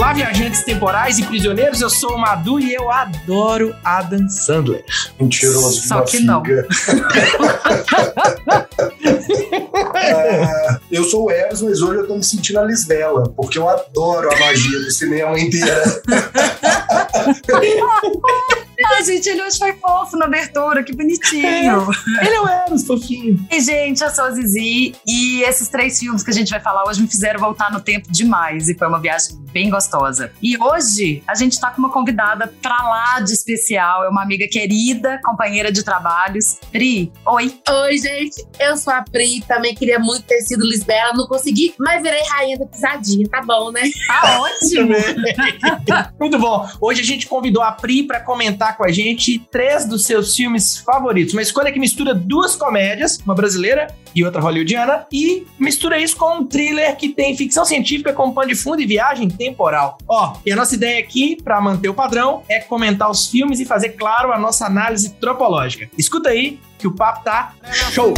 Olá, 0.00 0.14
viajantes 0.14 0.64
temporais 0.64 1.18
e 1.18 1.26
prisioneiros, 1.26 1.82
eu 1.82 1.90
sou 1.90 2.14
o 2.14 2.18
Madu 2.18 2.58
e 2.58 2.72
eu 2.72 2.90
adoro 2.90 3.76
Adam 3.84 4.26
Sandler. 4.30 4.82
Mentiroso 5.20 5.82
de 5.82 5.88
Só 5.88 6.00
que 6.00 6.20
não. 6.20 6.42
Ah, 9.94 10.80
eu 10.90 11.04
sou 11.04 11.26
o 11.26 11.30
Eros, 11.30 11.60
mas 11.60 11.82
hoje 11.82 12.00
eu 12.00 12.06
tô 12.06 12.16
me 12.16 12.24
sentindo 12.24 12.60
a 12.60 12.64
Lisbela, 12.64 13.28
porque 13.36 13.58
eu 13.58 13.68
adoro 13.68 14.32
a 14.32 14.38
magia 14.38 14.78
do 14.78 14.90
cinema 14.90 15.38
inteira. 15.38 15.84
Ai, 18.86 19.04
gente, 19.04 19.28
ele 19.28 19.42
hoje 19.42 19.58
foi 19.58 19.72
fofo 19.74 20.16
na 20.16 20.26
abertura, 20.26 20.82
que 20.82 20.94
bonitinho. 20.94 21.46
Ele 22.20 22.34
é 22.34 22.40
o 22.40 22.48
Eros, 22.48 22.86
fofinho. 22.86 23.38
E, 23.50 23.60
gente, 23.60 24.02
eu 24.02 24.10
sou 24.10 24.24
a 24.24 24.30
Zizi 24.30 24.94
e 25.06 25.42
esses 25.42 25.68
três 25.68 25.98
filmes 25.98 26.22
que 26.22 26.30
a 26.30 26.34
gente 26.34 26.50
vai 26.50 26.60
falar 26.60 26.84
hoje 26.88 27.02
me 27.02 27.08
fizeram 27.08 27.38
voltar 27.38 27.70
no 27.70 27.80
tempo 27.80 28.10
demais 28.10 28.68
e 28.68 28.74
foi 28.74 28.88
uma 28.88 28.98
viagem 28.98 29.38
bem 29.52 29.68
gostosa. 29.68 30.32
E 30.42 30.56
hoje 30.56 31.22
a 31.26 31.34
gente 31.34 31.60
tá 31.60 31.70
com 31.70 31.78
uma 31.78 31.90
convidada 31.90 32.52
pra 32.62 32.76
lá 32.82 33.20
de 33.20 33.32
especial, 33.32 34.04
é 34.04 34.08
uma 34.08 34.22
amiga 34.22 34.46
querida, 34.48 35.20
companheira 35.24 35.70
de 35.70 35.82
trabalhos. 35.82 36.58
Pri, 36.70 37.12
oi. 37.26 37.60
Oi, 37.68 37.98
gente. 37.98 38.46
Eu 38.58 38.76
sou 38.76 38.92
a 38.92 39.02
Pri. 39.02 39.42
Também 39.46 39.74
queria 39.74 39.98
muito 39.98 40.22
ter 40.22 40.40
sido 40.42 40.64
Lisbela. 40.64 41.12
Não 41.14 41.26
consegui, 41.26 41.74
mas 41.78 42.02
virei 42.02 42.22
rainha 42.28 42.58
da 42.58 42.66
pisadinha. 42.66 43.28
Tá 43.28 43.42
bom, 43.42 43.70
né? 43.70 43.82
Tá 44.06 44.40
ótimo. 44.40 44.94
Muito 46.18 46.38
bom. 46.38 46.68
Hoje 46.80 47.00
a 47.00 47.04
gente 47.04 47.26
convidou 47.26 47.62
a 47.62 47.72
Pri 47.72 48.04
pra 48.04 48.20
comentar 48.20 48.69
com 48.76 48.84
a 48.84 48.90
gente 48.90 49.38
três 49.50 49.86
dos 49.86 50.04
seus 50.04 50.34
filmes 50.34 50.78
favoritos. 50.78 51.32
Uma 51.32 51.42
escolha 51.42 51.72
que 51.72 51.78
mistura 51.78 52.14
duas 52.14 52.56
comédias, 52.56 53.18
uma 53.24 53.34
brasileira 53.34 53.88
e 54.14 54.24
outra 54.24 54.40
hollywoodiana, 54.40 55.06
e 55.12 55.46
mistura 55.58 55.98
isso 55.98 56.16
com 56.16 56.38
um 56.38 56.46
thriller 56.46 56.96
que 56.96 57.10
tem 57.10 57.36
ficção 57.36 57.64
científica 57.64 58.12
com 58.12 58.32
pano 58.32 58.48
de 58.48 58.56
fundo 58.56 58.80
e 58.80 58.86
viagem 58.86 59.28
temporal. 59.28 59.98
Ó, 60.08 60.36
e 60.44 60.52
a 60.52 60.56
nossa 60.56 60.74
ideia 60.74 60.98
aqui, 60.98 61.36
pra 61.42 61.60
manter 61.60 61.88
o 61.88 61.94
padrão, 61.94 62.42
é 62.48 62.60
comentar 62.60 63.10
os 63.10 63.26
filmes 63.28 63.60
e 63.60 63.64
fazer, 63.64 63.90
claro, 63.90 64.32
a 64.32 64.38
nossa 64.38 64.66
análise 64.66 65.10
tropológica. 65.14 65.88
Escuta 65.96 66.30
aí 66.30 66.58
que 66.78 66.86
o 66.86 66.92
papo 66.92 67.22
tá 67.22 67.54
show. 67.92 68.14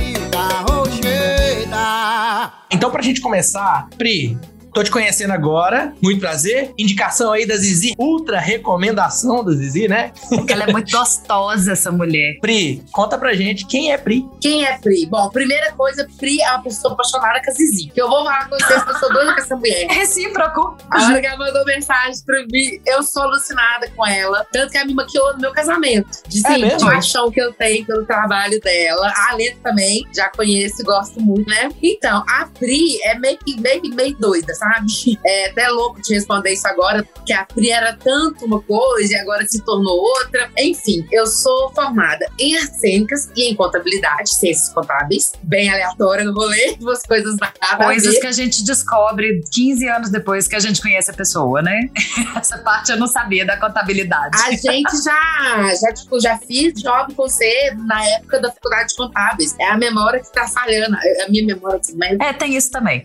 Então, 2.71 2.91
pra 2.91 3.03
gente 3.03 3.21
começar, 3.21 3.89
Pri, 3.99 4.39
tô 4.73 4.83
te 4.83 4.91
conhecendo 4.91 5.33
agora, 5.33 5.93
muito 6.03 6.21
prazer. 6.21 6.73
Indicação 6.79 7.33
aí 7.33 7.47
da 7.47 7.57
Zizi, 7.57 7.95
ultra 7.99 8.39
recomendação 8.41 9.45
da 9.45 9.53
Zizi, 9.53 9.89
né? 9.89 10.13
Porque 10.29 10.53
ela 10.53 10.65
é 10.65 10.73
muito 10.73 10.91
gostosa, 10.91 11.73
essa 11.73 11.91
mulher. 11.93 12.39
Pri, 12.41 12.83
conta 12.93 13.19
pra 13.19 13.35
gente 13.35 13.67
quem 13.67 13.93
é 13.93 13.99
Pri. 13.99 14.27
Quem 14.41 14.65
é 14.65 14.79
Pri? 14.79 15.07
Bom, 15.07 15.29
primeira 15.31 15.73
coisa, 15.73 16.09
Pri 16.19 16.41
é 16.41 16.51
uma 16.51 16.63
pessoa 16.63 16.95
apaixonada 16.95 17.41
com 17.45 17.51
a 17.51 17.55
Zizi. 17.55 17.89
Que 17.89 18.01
eu 18.01 18.09
vou 18.09 18.25
falar 18.25 18.49
com 18.49 18.59
vocês 18.59 18.83
que 18.83 18.91
eu 18.91 18.97
sou 18.97 19.13
doida 19.13 19.35
com 19.35 19.41
essa 19.41 19.57
mulher. 19.57 19.87
É 19.91 19.95
recíproco. 19.95 20.77
A 20.91 21.05
hora 21.05 21.21
que 21.21 21.27
ela 21.27 21.39
mandou 21.39 21.65
mensagem 21.65 22.23
pra 22.25 22.43
mim, 22.51 22.81
eu 22.87 23.03
sou 23.03 23.23
alucinada 23.23 23.89
com 23.95 24.07
ela. 24.07 24.47
Tanto 24.53 24.73
que 24.73 24.79
ela 24.79 24.87
me 24.87 24.95
maquiou 24.95 25.33
no 25.35 25.41
meu 25.41 25.53
casamento. 25.53 26.09
De 26.29 26.39
É 26.47 26.55
sim, 26.55 26.61
mesmo? 26.63 26.79
de 26.79 26.85
paixão 26.85 27.31
que 27.31 27.41
eu 27.41 27.53
tenho 27.53 27.85
pelo 27.87 28.05
trabalho 28.05 28.61
dela. 28.61 29.13
A 29.31 29.35
Leta 29.37 29.59
também, 29.63 30.07
já 30.15 30.29
conheço 30.31 30.83
e 30.83 30.85
gosto 30.85 31.21
muito, 31.21 31.49
né? 31.49 31.71
Então, 31.83 32.25
a 32.29 32.47
Pri 32.59 33.01
é 33.05 33.19
meio 33.19 33.39
que 33.39 33.61
meio, 33.61 33.81
que 33.83 33.95
meio 33.95 34.17
doida, 34.17 34.55
sabe? 34.63 35.19
É 35.25 35.51
até 35.51 35.69
louco 35.69 36.01
te 36.01 36.15
responder 36.15 36.53
isso 36.53 36.67
agora, 36.67 37.05
porque 37.05 37.33
a 37.33 37.45
Pri 37.45 37.71
era 37.71 37.97
tanto 37.97 38.45
uma 38.45 38.61
coisa 38.61 39.13
e 39.13 39.17
agora 39.17 39.47
se 39.47 39.63
tornou 39.65 39.97
outra. 39.97 40.51
Enfim, 40.59 41.07
eu 41.11 41.27
sou 41.27 41.73
formada 41.73 42.27
em 42.39 42.57
artes 42.57 42.81
cênicas 42.81 43.31
e 43.37 43.51
em 43.51 43.55
contabilidade, 43.55 44.35
ciências 44.35 44.69
contábeis. 44.71 45.33
Bem 45.43 45.71
aleatória 45.71 46.25
no 46.25 46.33
rolê, 46.33 46.77
duas 46.81 47.03
coisas 47.03 47.37
nada 47.39 47.85
Coisas 47.85 48.19
que 48.19 48.27
a 48.27 48.33
gente 48.33 48.65
descobre 48.65 49.43
15 49.53 49.89
anos 49.89 50.11
depois 50.11 50.49
que 50.49 50.57
a 50.57 50.61
gente 50.61 50.81
conhece 50.81 51.11
a 51.11 51.15
pessoa, 51.15 51.63
né? 51.63 51.89
Essa 52.37 52.59
parte 52.59 52.91
eu 52.91 52.99
não 52.99 53.07
sabia 53.07 53.45
da 53.45 53.57
contabilidade. 53.57 54.37
A 54.43 54.51
gente 54.51 55.03
já, 55.03 55.75
já, 55.81 55.93
tipo, 55.93 56.21
já 56.21 56.39
fiz 56.39 56.75
job 56.75 57.15
com 57.15 57.23
você 57.23 57.75
na 57.87 58.05
época 58.05 58.41
da 58.41 58.51
faculdade 58.51 58.91
de 58.91 58.97
contábeis. 58.97 59.55
É 59.59 59.71
a 59.71 59.77
memória 59.77 60.21
que 60.21 60.33
tá 60.33 60.47
falhando. 60.49 60.97
A 60.97 61.31
minha 61.31 61.47
memória 61.47 61.81
também. 61.81 62.19
É, 62.21 62.33
tem 62.33 62.57
isso 62.57 62.71
também. 62.71 63.05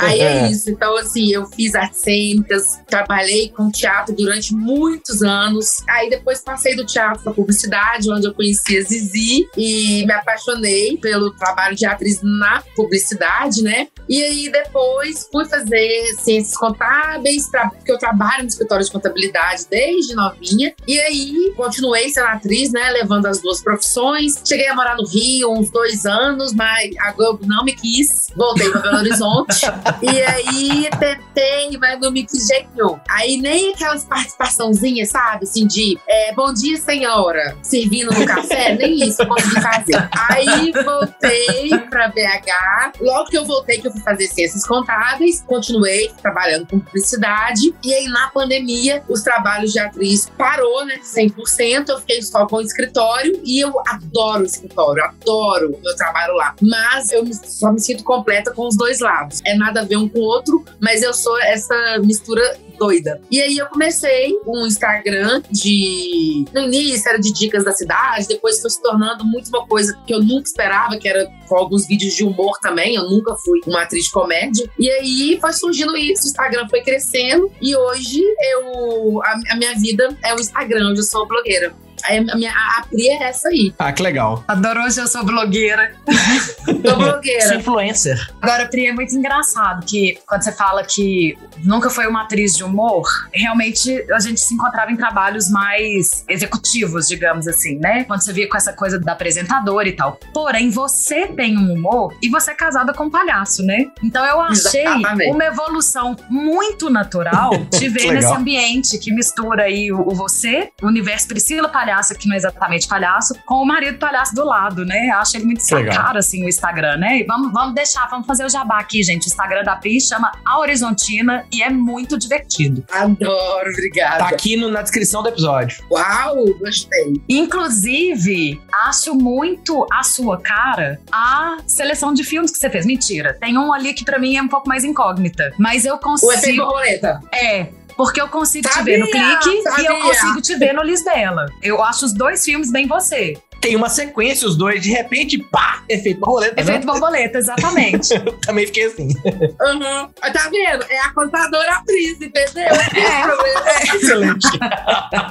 Aí 0.00 0.20
é 0.20 0.50
isso. 0.50 0.75
Então, 0.76 0.96
assim, 0.98 1.32
eu 1.32 1.46
fiz 1.46 1.74
artes 1.74 2.00
cênicas, 2.00 2.78
trabalhei 2.86 3.48
com 3.48 3.70
teatro 3.70 4.14
durante 4.14 4.54
muitos 4.54 5.22
anos. 5.22 5.82
Aí 5.88 6.10
depois 6.10 6.40
passei 6.40 6.76
do 6.76 6.84
teatro 6.84 7.22
pra 7.22 7.32
publicidade, 7.32 8.10
onde 8.10 8.26
eu 8.26 8.34
conheci 8.34 8.76
a 8.76 8.82
Zizi 8.82 9.48
e 9.56 10.04
me 10.06 10.12
apaixonei 10.12 10.98
pelo 10.98 11.30
trabalho 11.32 11.74
de 11.74 11.86
atriz 11.86 12.20
na 12.22 12.62
publicidade, 12.74 13.62
né? 13.62 13.88
E 14.08 14.22
aí 14.22 14.52
depois 14.52 15.28
fui 15.32 15.44
fazer 15.46 16.14
ciências 16.20 16.56
contábeis, 16.56 17.50
porque 17.50 17.90
eu 17.90 17.98
trabalho 17.98 18.42
no 18.42 18.48
escritório 18.48 18.84
de 18.84 18.90
contabilidade 18.92 19.66
desde 19.68 20.14
novinha. 20.14 20.74
E 20.86 20.98
aí 21.00 21.52
continuei 21.56 22.08
sendo 22.10 22.26
atriz, 22.26 22.70
né? 22.70 22.90
Levando 22.90 23.26
as 23.26 23.40
duas 23.40 23.62
profissões. 23.62 24.40
Cheguei 24.44 24.68
a 24.68 24.74
morar 24.74 24.96
no 24.96 25.06
Rio 25.06 25.52
uns 25.52 25.70
dois 25.70 26.04
anos, 26.04 26.52
mas 26.52 26.94
a 27.00 27.12
Globo 27.12 27.46
não 27.46 27.64
me 27.64 27.74
quis. 27.74 28.28
Voltei 28.36 28.70
para 28.70 28.80
Belo 28.80 28.98
Horizonte. 28.98 29.66
e 30.02 30.22
aí 30.22 30.65
tentei, 30.98 31.76
mas 31.78 32.00
não 32.00 32.10
me 32.10 32.24
quis 32.24 32.46
jeito 32.46 32.68
nenhum. 32.74 32.98
Aí 33.08 33.36
nem 33.38 33.72
aquelas 33.72 34.04
participaçãozinhas, 34.04 35.10
sabe? 35.10 35.44
Assim, 35.44 35.66
de 35.66 35.98
é, 36.08 36.34
bom 36.34 36.52
dia, 36.52 36.76
senhora, 36.76 37.56
servindo 37.62 38.12
no 38.12 38.26
café, 38.26 38.74
nem 38.78 38.96
isso 39.08 39.22
eu 39.22 39.28
consegui 39.28 39.60
fazer. 39.60 40.08
Aí 40.30 40.72
voltei 40.72 41.70
pra 41.90 42.08
BH. 42.08 43.00
Logo 43.00 43.30
que 43.30 43.38
eu 43.38 43.44
voltei, 43.44 43.80
que 43.80 43.88
eu 43.88 43.92
fui 43.92 44.02
fazer 44.02 44.26
ciências 44.28 44.66
contábeis, 44.66 45.42
continuei 45.46 46.10
trabalhando 46.22 46.66
com 46.66 46.80
publicidade. 46.80 47.74
E 47.84 47.94
aí, 47.94 48.06
na 48.06 48.28
pandemia, 48.28 49.02
os 49.08 49.22
trabalhos 49.22 49.72
de 49.72 49.78
atriz 49.78 50.30
parou, 50.36 50.84
né? 50.84 50.98
100%. 51.02 51.88
Eu 51.88 51.98
fiquei 52.00 52.22
só 52.22 52.46
com 52.46 52.56
o 52.56 52.60
escritório 52.60 53.40
e 53.44 53.60
eu 53.60 53.74
adoro 53.86 54.42
o 54.42 54.46
escritório, 54.46 55.04
adoro 55.04 55.74
o 55.74 55.80
meu 55.82 55.96
trabalho 55.96 56.34
lá. 56.34 56.54
Mas 56.60 57.10
eu 57.10 57.24
só 57.32 57.72
me 57.72 57.80
sinto 57.80 58.04
completa 58.04 58.52
com 58.52 58.66
os 58.66 58.76
dois 58.76 59.00
lados. 59.00 59.40
É 59.44 59.54
nada 59.54 59.80
a 59.80 59.84
ver 59.84 59.96
um 59.96 60.08
com 60.08 60.18
o 60.18 60.22
outro, 60.22 60.55
mas 60.80 61.02
eu 61.02 61.12
sou 61.12 61.38
essa 61.40 61.98
mistura 61.98 62.58
doida. 62.78 63.20
E 63.30 63.40
aí 63.40 63.58
eu 63.58 63.66
comecei 63.66 64.38
um 64.46 64.66
Instagram 64.66 65.42
de. 65.50 66.44
No 66.52 66.60
início 66.60 67.08
era 67.08 67.18
de 67.18 67.32
dicas 67.32 67.64
da 67.64 67.72
cidade, 67.72 68.28
depois 68.28 68.60
foi 68.60 68.70
se 68.70 68.80
tornando 68.80 69.24
muito 69.24 69.48
uma 69.48 69.66
coisa 69.66 69.98
que 70.06 70.14
eu 70.14 70.22
nunca 70.22 70.48
esperava, 70.48 70.96
que 70.96 71.08
era 71.08 71.26
com 71.48 71.56
alguns 71.56 71.86
vídeos 71.86 72.14
de 72.14 72.24
humor 72.24 72.58
também. 72.60 72.94
Eu 72.94 73.08
nunca 73.08 73.34
fui 73.36 73.60
uma 73.66 73.82
atriz 73.82 74.04
de 74.04 74.10
comédia. 74.10 74.70
E 74.78 74.90
aí 74.90 75.38
foi 75.40 75.52
surgindo 75.52 75.96
isso, 75.96 76.24
o 76.24 76.26
Instagram 76.26 76.68
foi 76.68 76.82
crescendo 76.82 77.50
e 77.60 77.76
hoje 77.76 78.22
eu. 78.52 79.22
A, 79.22 79.52
a 79.52 79.56
minha 79.56 79.74
vida 79.74 80.16
é 80.24 80.34
o 80.34 80.40
Instagram, 80.40 80.90
hoje 80.90 81.00
eu 81.00 81.04
sou 81.04 81.26
blogueira. 81.26 81.74
A, 82.08 82.36
minha, 82.36 82.52
a, 82.52 82.80
a 82.80 82.82
Pri 82.82 83.08
é 83.08 83.22
essa 83.24 83.48
aí. 83.48 83.74
Ah, 83.78 83.92
que 83.92 84.02
legal. 84.02 84.44
Adorou 84.46 84.84
hoje 84.84 85.00
eu 85.00 85.06
sou 85.06 85.24
blogueira. 85.24 85.94
Sou 86.66 86.74
Sou 86.74 86.96
blogueira. 86.96 87.54
influencer. 87.56 88.28
Agora, 88.42 88.66
Pri, 88.66 88.86
é 88.86 88.92
muito 88.92 89.14
engraçado 89.14 89.84
que 89.86 90.18
quando 90.26 90.42
você 90.42 90.52
fala 90.52 90.82
que 90.84 91.36
nunca 91.64 91.88
foi 91.88 92.06
uma 92.06 92.22
atriz 92.22 92.54
de 92.54 92.64
humor, 92.64 93.06
realmente 93.32 94.04
a 94.12 94.18
gente 94.18 94.40
se 94.40 94.54
encontrava 94.54 94.90
em 94.90 94.96
trabalhos 94.96 95.48
mais 95.48 96.24
executivos, 96.28 97.06
digamos 97.06 97.46
assim, 97.46 97.78
né? 97.78 98.04
Quando 98.04 98.22
você 98.22 98.32
via 98.32 98.48
com 98.48 98.56
essa 98.56 98.72
coisa 98.72 98.98
da 98.98 99.12
apresentadora 99.12 99.88
e 99.88 99.92
tal. 99.92 100.18
Porém, 100.32 100.70
você 100.70 101.26
tem 101.28 101.56
um 101.58 101.72
humor 101.72 102.16
e 102.22 102.28
você 102.28 102.50
é 102.50 102.54
casada 102.54 102.92
com 102.92 103.04
um 103.04 103.10
palhaço, 103.10 103.62
né? 103.64 103.86
Então 104.02 104.24
eu 104.24 104.40
achei 104.40 104.82
Exatamente. 104.82 105.30
uma 105.32 105.44
evolução 105.44 106.16
muito 106.28 106.90
natural 106.90 107.50
te 107.70 107.88
ver 107.88 108.12
nesse 108.12 108.32
ambiente 108.32 108.98
que 108.98 109.12
mistura 109.12 109.64
aí 109.64 109.92
o, 109.92 110.00
o 110.00 110.14
você, 110.14 110.70
o 110.82 110.86
universo 110.86 111.28
Priscila 111.28 111.68
Palhaço, 111.68 111.95
que 112.16 112.26
não 112.28 112.34
é 112.34 112.36
exatamente 112.38 112.86
palhaço, 112.88 113.34
com 113.46 113.54
o 113.56 113.64
marido 113.66 113.98
palhaço 113.98 114.34
do 114.34 114.44
lado, 114.44 114.84
né? 114.84 115.10
Acho 115.10 115.36
ele 115.36 115.44
muito 115.46 115.60
sacado, 115.62 116.18
assim, 116.18 116.44
o 116.44 116.48
Instagram, 116.48 116.96
né? 116.98 117.18
E 117.20 117.24
vamos, 117.24 117.52
vamos 117.52 117.74
deixar, 117.74 118.06
vamos 118.08 118.26
fazer 118.26 118.44
o 118.44 118.48
jabá 118.48 118.78
aqui, 118.78 119.02
gente. 119.02 119.24
O 119.24 119.28
Instagram 119.28 119.62
da 119.64 119.76
Pri 119.76 120.00
chama 120.00 120.32
A 120.44 120.58
Horizontina 120.58 121.44
e 121.52 121.62
é 121.62 121.70
muito 121.70 122.18
divertido. 122.18 122.84
Adoro, 122.92 123.70
obrigada. 123.70 124.18
Tá 124.18 124.28
aqui 124.28 124.56
no- 124.56 124.70
na 124.70 124.82
descrição 124.82 125.22
do 125.22 125.28
episódio. 125.28 125.84
Uau, 125.90 126.34
gostei. 126.58 127.20
Inclusive, 127.28 128.60
acho 128.86 129.14
muito 129.14 129.86
a 129.92 130.02
sua 130.02 130.40
cara 130.40 131.00
a 131.12 131.56
seleção 131.66 132.12
de 132.14 132.22
filmes 132.24 132.50
que 132.50 132.58
você 132.58 132.70
fez. 132.70 132.86
Mentira. 132.86 133.36
Tem 133.40 133.56
um 133.58 133.72
ali 133.72 133.92
que 133.94 134.04
pra 134.04 134.18
mim 134.18 134.36
é 134.36 134.42
um 134.42 134.48
pouco 134.48 134.68
mais 134.68 134.84
incógnita. 134.84 135.52
Mas 135.58 135.84
eu 135.84 135.94
O 135.94 135.96
efeito 135.96 136.04
consigo. 136.04 136.62
borboleta. 136.64 137.20
É. 137.32 137.68
Porque 137.96 138.20
eu 138.20 138.28
consigo 138.28 138.68
te 138.68 138.74
Sabia, 138.74 138.94
ver 138.94 139.00
no 139.00 139.10
clique 139.10 139.48
e 139.48 139.56
eu 139.58 139.62
sabia. 139.62 140.02
consigo 140.02 140.42
te 140.42 140.54
ver 140.56 140.72
no 140.74 140.82
Lisbela. 140.82 141.46
Eu 141.62 141.82
acho 141.82 142.04
os 142.04 142.12
dois 142.12 142.44
filmes 142.44 142.70
bem 142.70 142.86
você. 142.86 143.34
Tem 143.60 143.74
uma 143.74 143.88
sequência, 143.88 144.46
os 144.46 144.56
dois, 144.56 144.82
de 144.82 144.90
repente, 144.90 145.38
pá! 145.38 145.82
Efeito 145.88 146.20
borboleta. 146.20 146.60
Efeito 146.60 146.86
né? 146.86 146.92
borboleta, 146.92 147.38
exatamente. 147.38 148.10
Também 148.44 148.66
fiquei 148.66 148.84
assim. 148.84 149.08
Uhum. 149.24 150.08
Tá 150.32 150.50
vendo? 150.50 150.84
É 150.88 151.00
a 151.00 151.12
contadora 151.12 151.76
atriz, 151.76 152.20
entendeu? 152.20 152.64
É. 152.64 153.96
Excelente. 153.96 154.46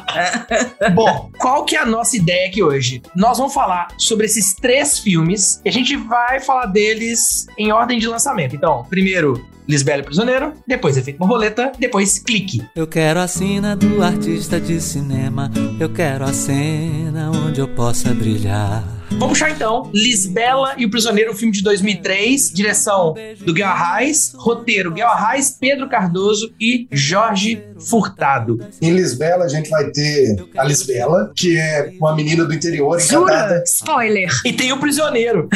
Bom, 0.94 1.32
qual 1.38 1.66
que 1.66 1.76
é 1.76 1.80
a 1.80 1.86
nossa 1.86 2.18
ideia 2.18 2.48
aqui 2.48 2.64
hoje? 2.64 3.02
Nós 3.16 3.38
vamos 3.38 3.54
falar 3.54 3.88
sobre 3.98 4.26
esses 4.26 4.56
três 4.56 5.00
filmes 5.00 5.62
e 5.64 5.70
a 5.70 5.72
gente 5.72 5.96
vai 5.96 6.40
falar 6.40 6.66
deles 6.66 7.46
em 7.58 7.72
ordem 7.72 8.00
de 8.00 8.08
lançamento. 8.08 8.56
Então, 8.56 8.86
primeiro, 8.90 9.46
Lisbela 9.68 10.02
e 10.02 10.06
Prisioneiro, 10.06 10.54
depois 10.68 10.98
Efeito 10.98 11.18
Borboleta, 11.18 11.72
depois 11.80 12.20
Clique. 12.20 12.62
Eu 12.76 12.88
quero 12.88 13.20
a 13.20 13.28
cena 13.28 13.76
do 13.76 14.04
artista 14.04 14.60
de 14.60 14.80
cinema. 14.80 15.52
Eu 15.80 15.90
quero 15.92 16.24
a 16.24 16.34
cena 16.34 17.32
onde 17.32 17.60
eu 17.60 17.68
possa 17.68 18.14
brilhar. 18.14 18.84
Vamos 19.12 19.30
puxar 19.30 19.52
então 19.52 19.90
Lisbela 19.94 20.74
e 20.78 20.86
o 20.86 20.90
Prisioneiro, 20.90 21.34
filme 21.36 21.54
de 21.54 21.62
2003, 21.63 22.52
direção 22.52 23.13
do 23.46 23.54
Guel 23.54 23.68
Arraes, 23.68 24.34
roteiro 24.36 24.92
Guel 24.92 25.07
Arraes, 25.07 25.56
Pedro 25.60 25.88
Cardoso 25.88 26.52
e 26.60 26.88
Jorge 26.92 27.63
Furtado. 27.80 28.60
Em 28.81 28.92
Lisbela, 28.92 29.46
a 29.46 29.48
gente 29.48 29.69
vai 29.69 29.90
ter 29.92 30.36
a 30.57 30.63
Lisbela, 30.63 31.31
que 31.36 31.57
é 31.57 31.92
uma 32.00 32.16
menina 32.16 32.46
do 32.46 32.54
interior 32.54 33.00
encantada. 33.00 33.56
Jura? 33.56 33.63
Spoiler. 33.66 34.30
E 34.46 34.54
tem 34.54 34.72
o 34.72 34.80
Prisioneiro. 34.80 35.50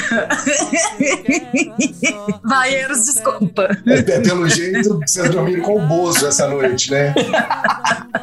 Vaieiros, 2.43 3.05
desculpa. 3.05 3.69
É, 3.85 4.19
pelo 4.21 4.47
jeito, 4.47 4.99
vocês 4.99 5.29
dormiram 5.29 5.63
com 5.63 5.83
o 5.83 5.87
Bozo 5.87 6.27
essa 6.27 6.47
noite, 6.47 6.91
né? 6.91 7.13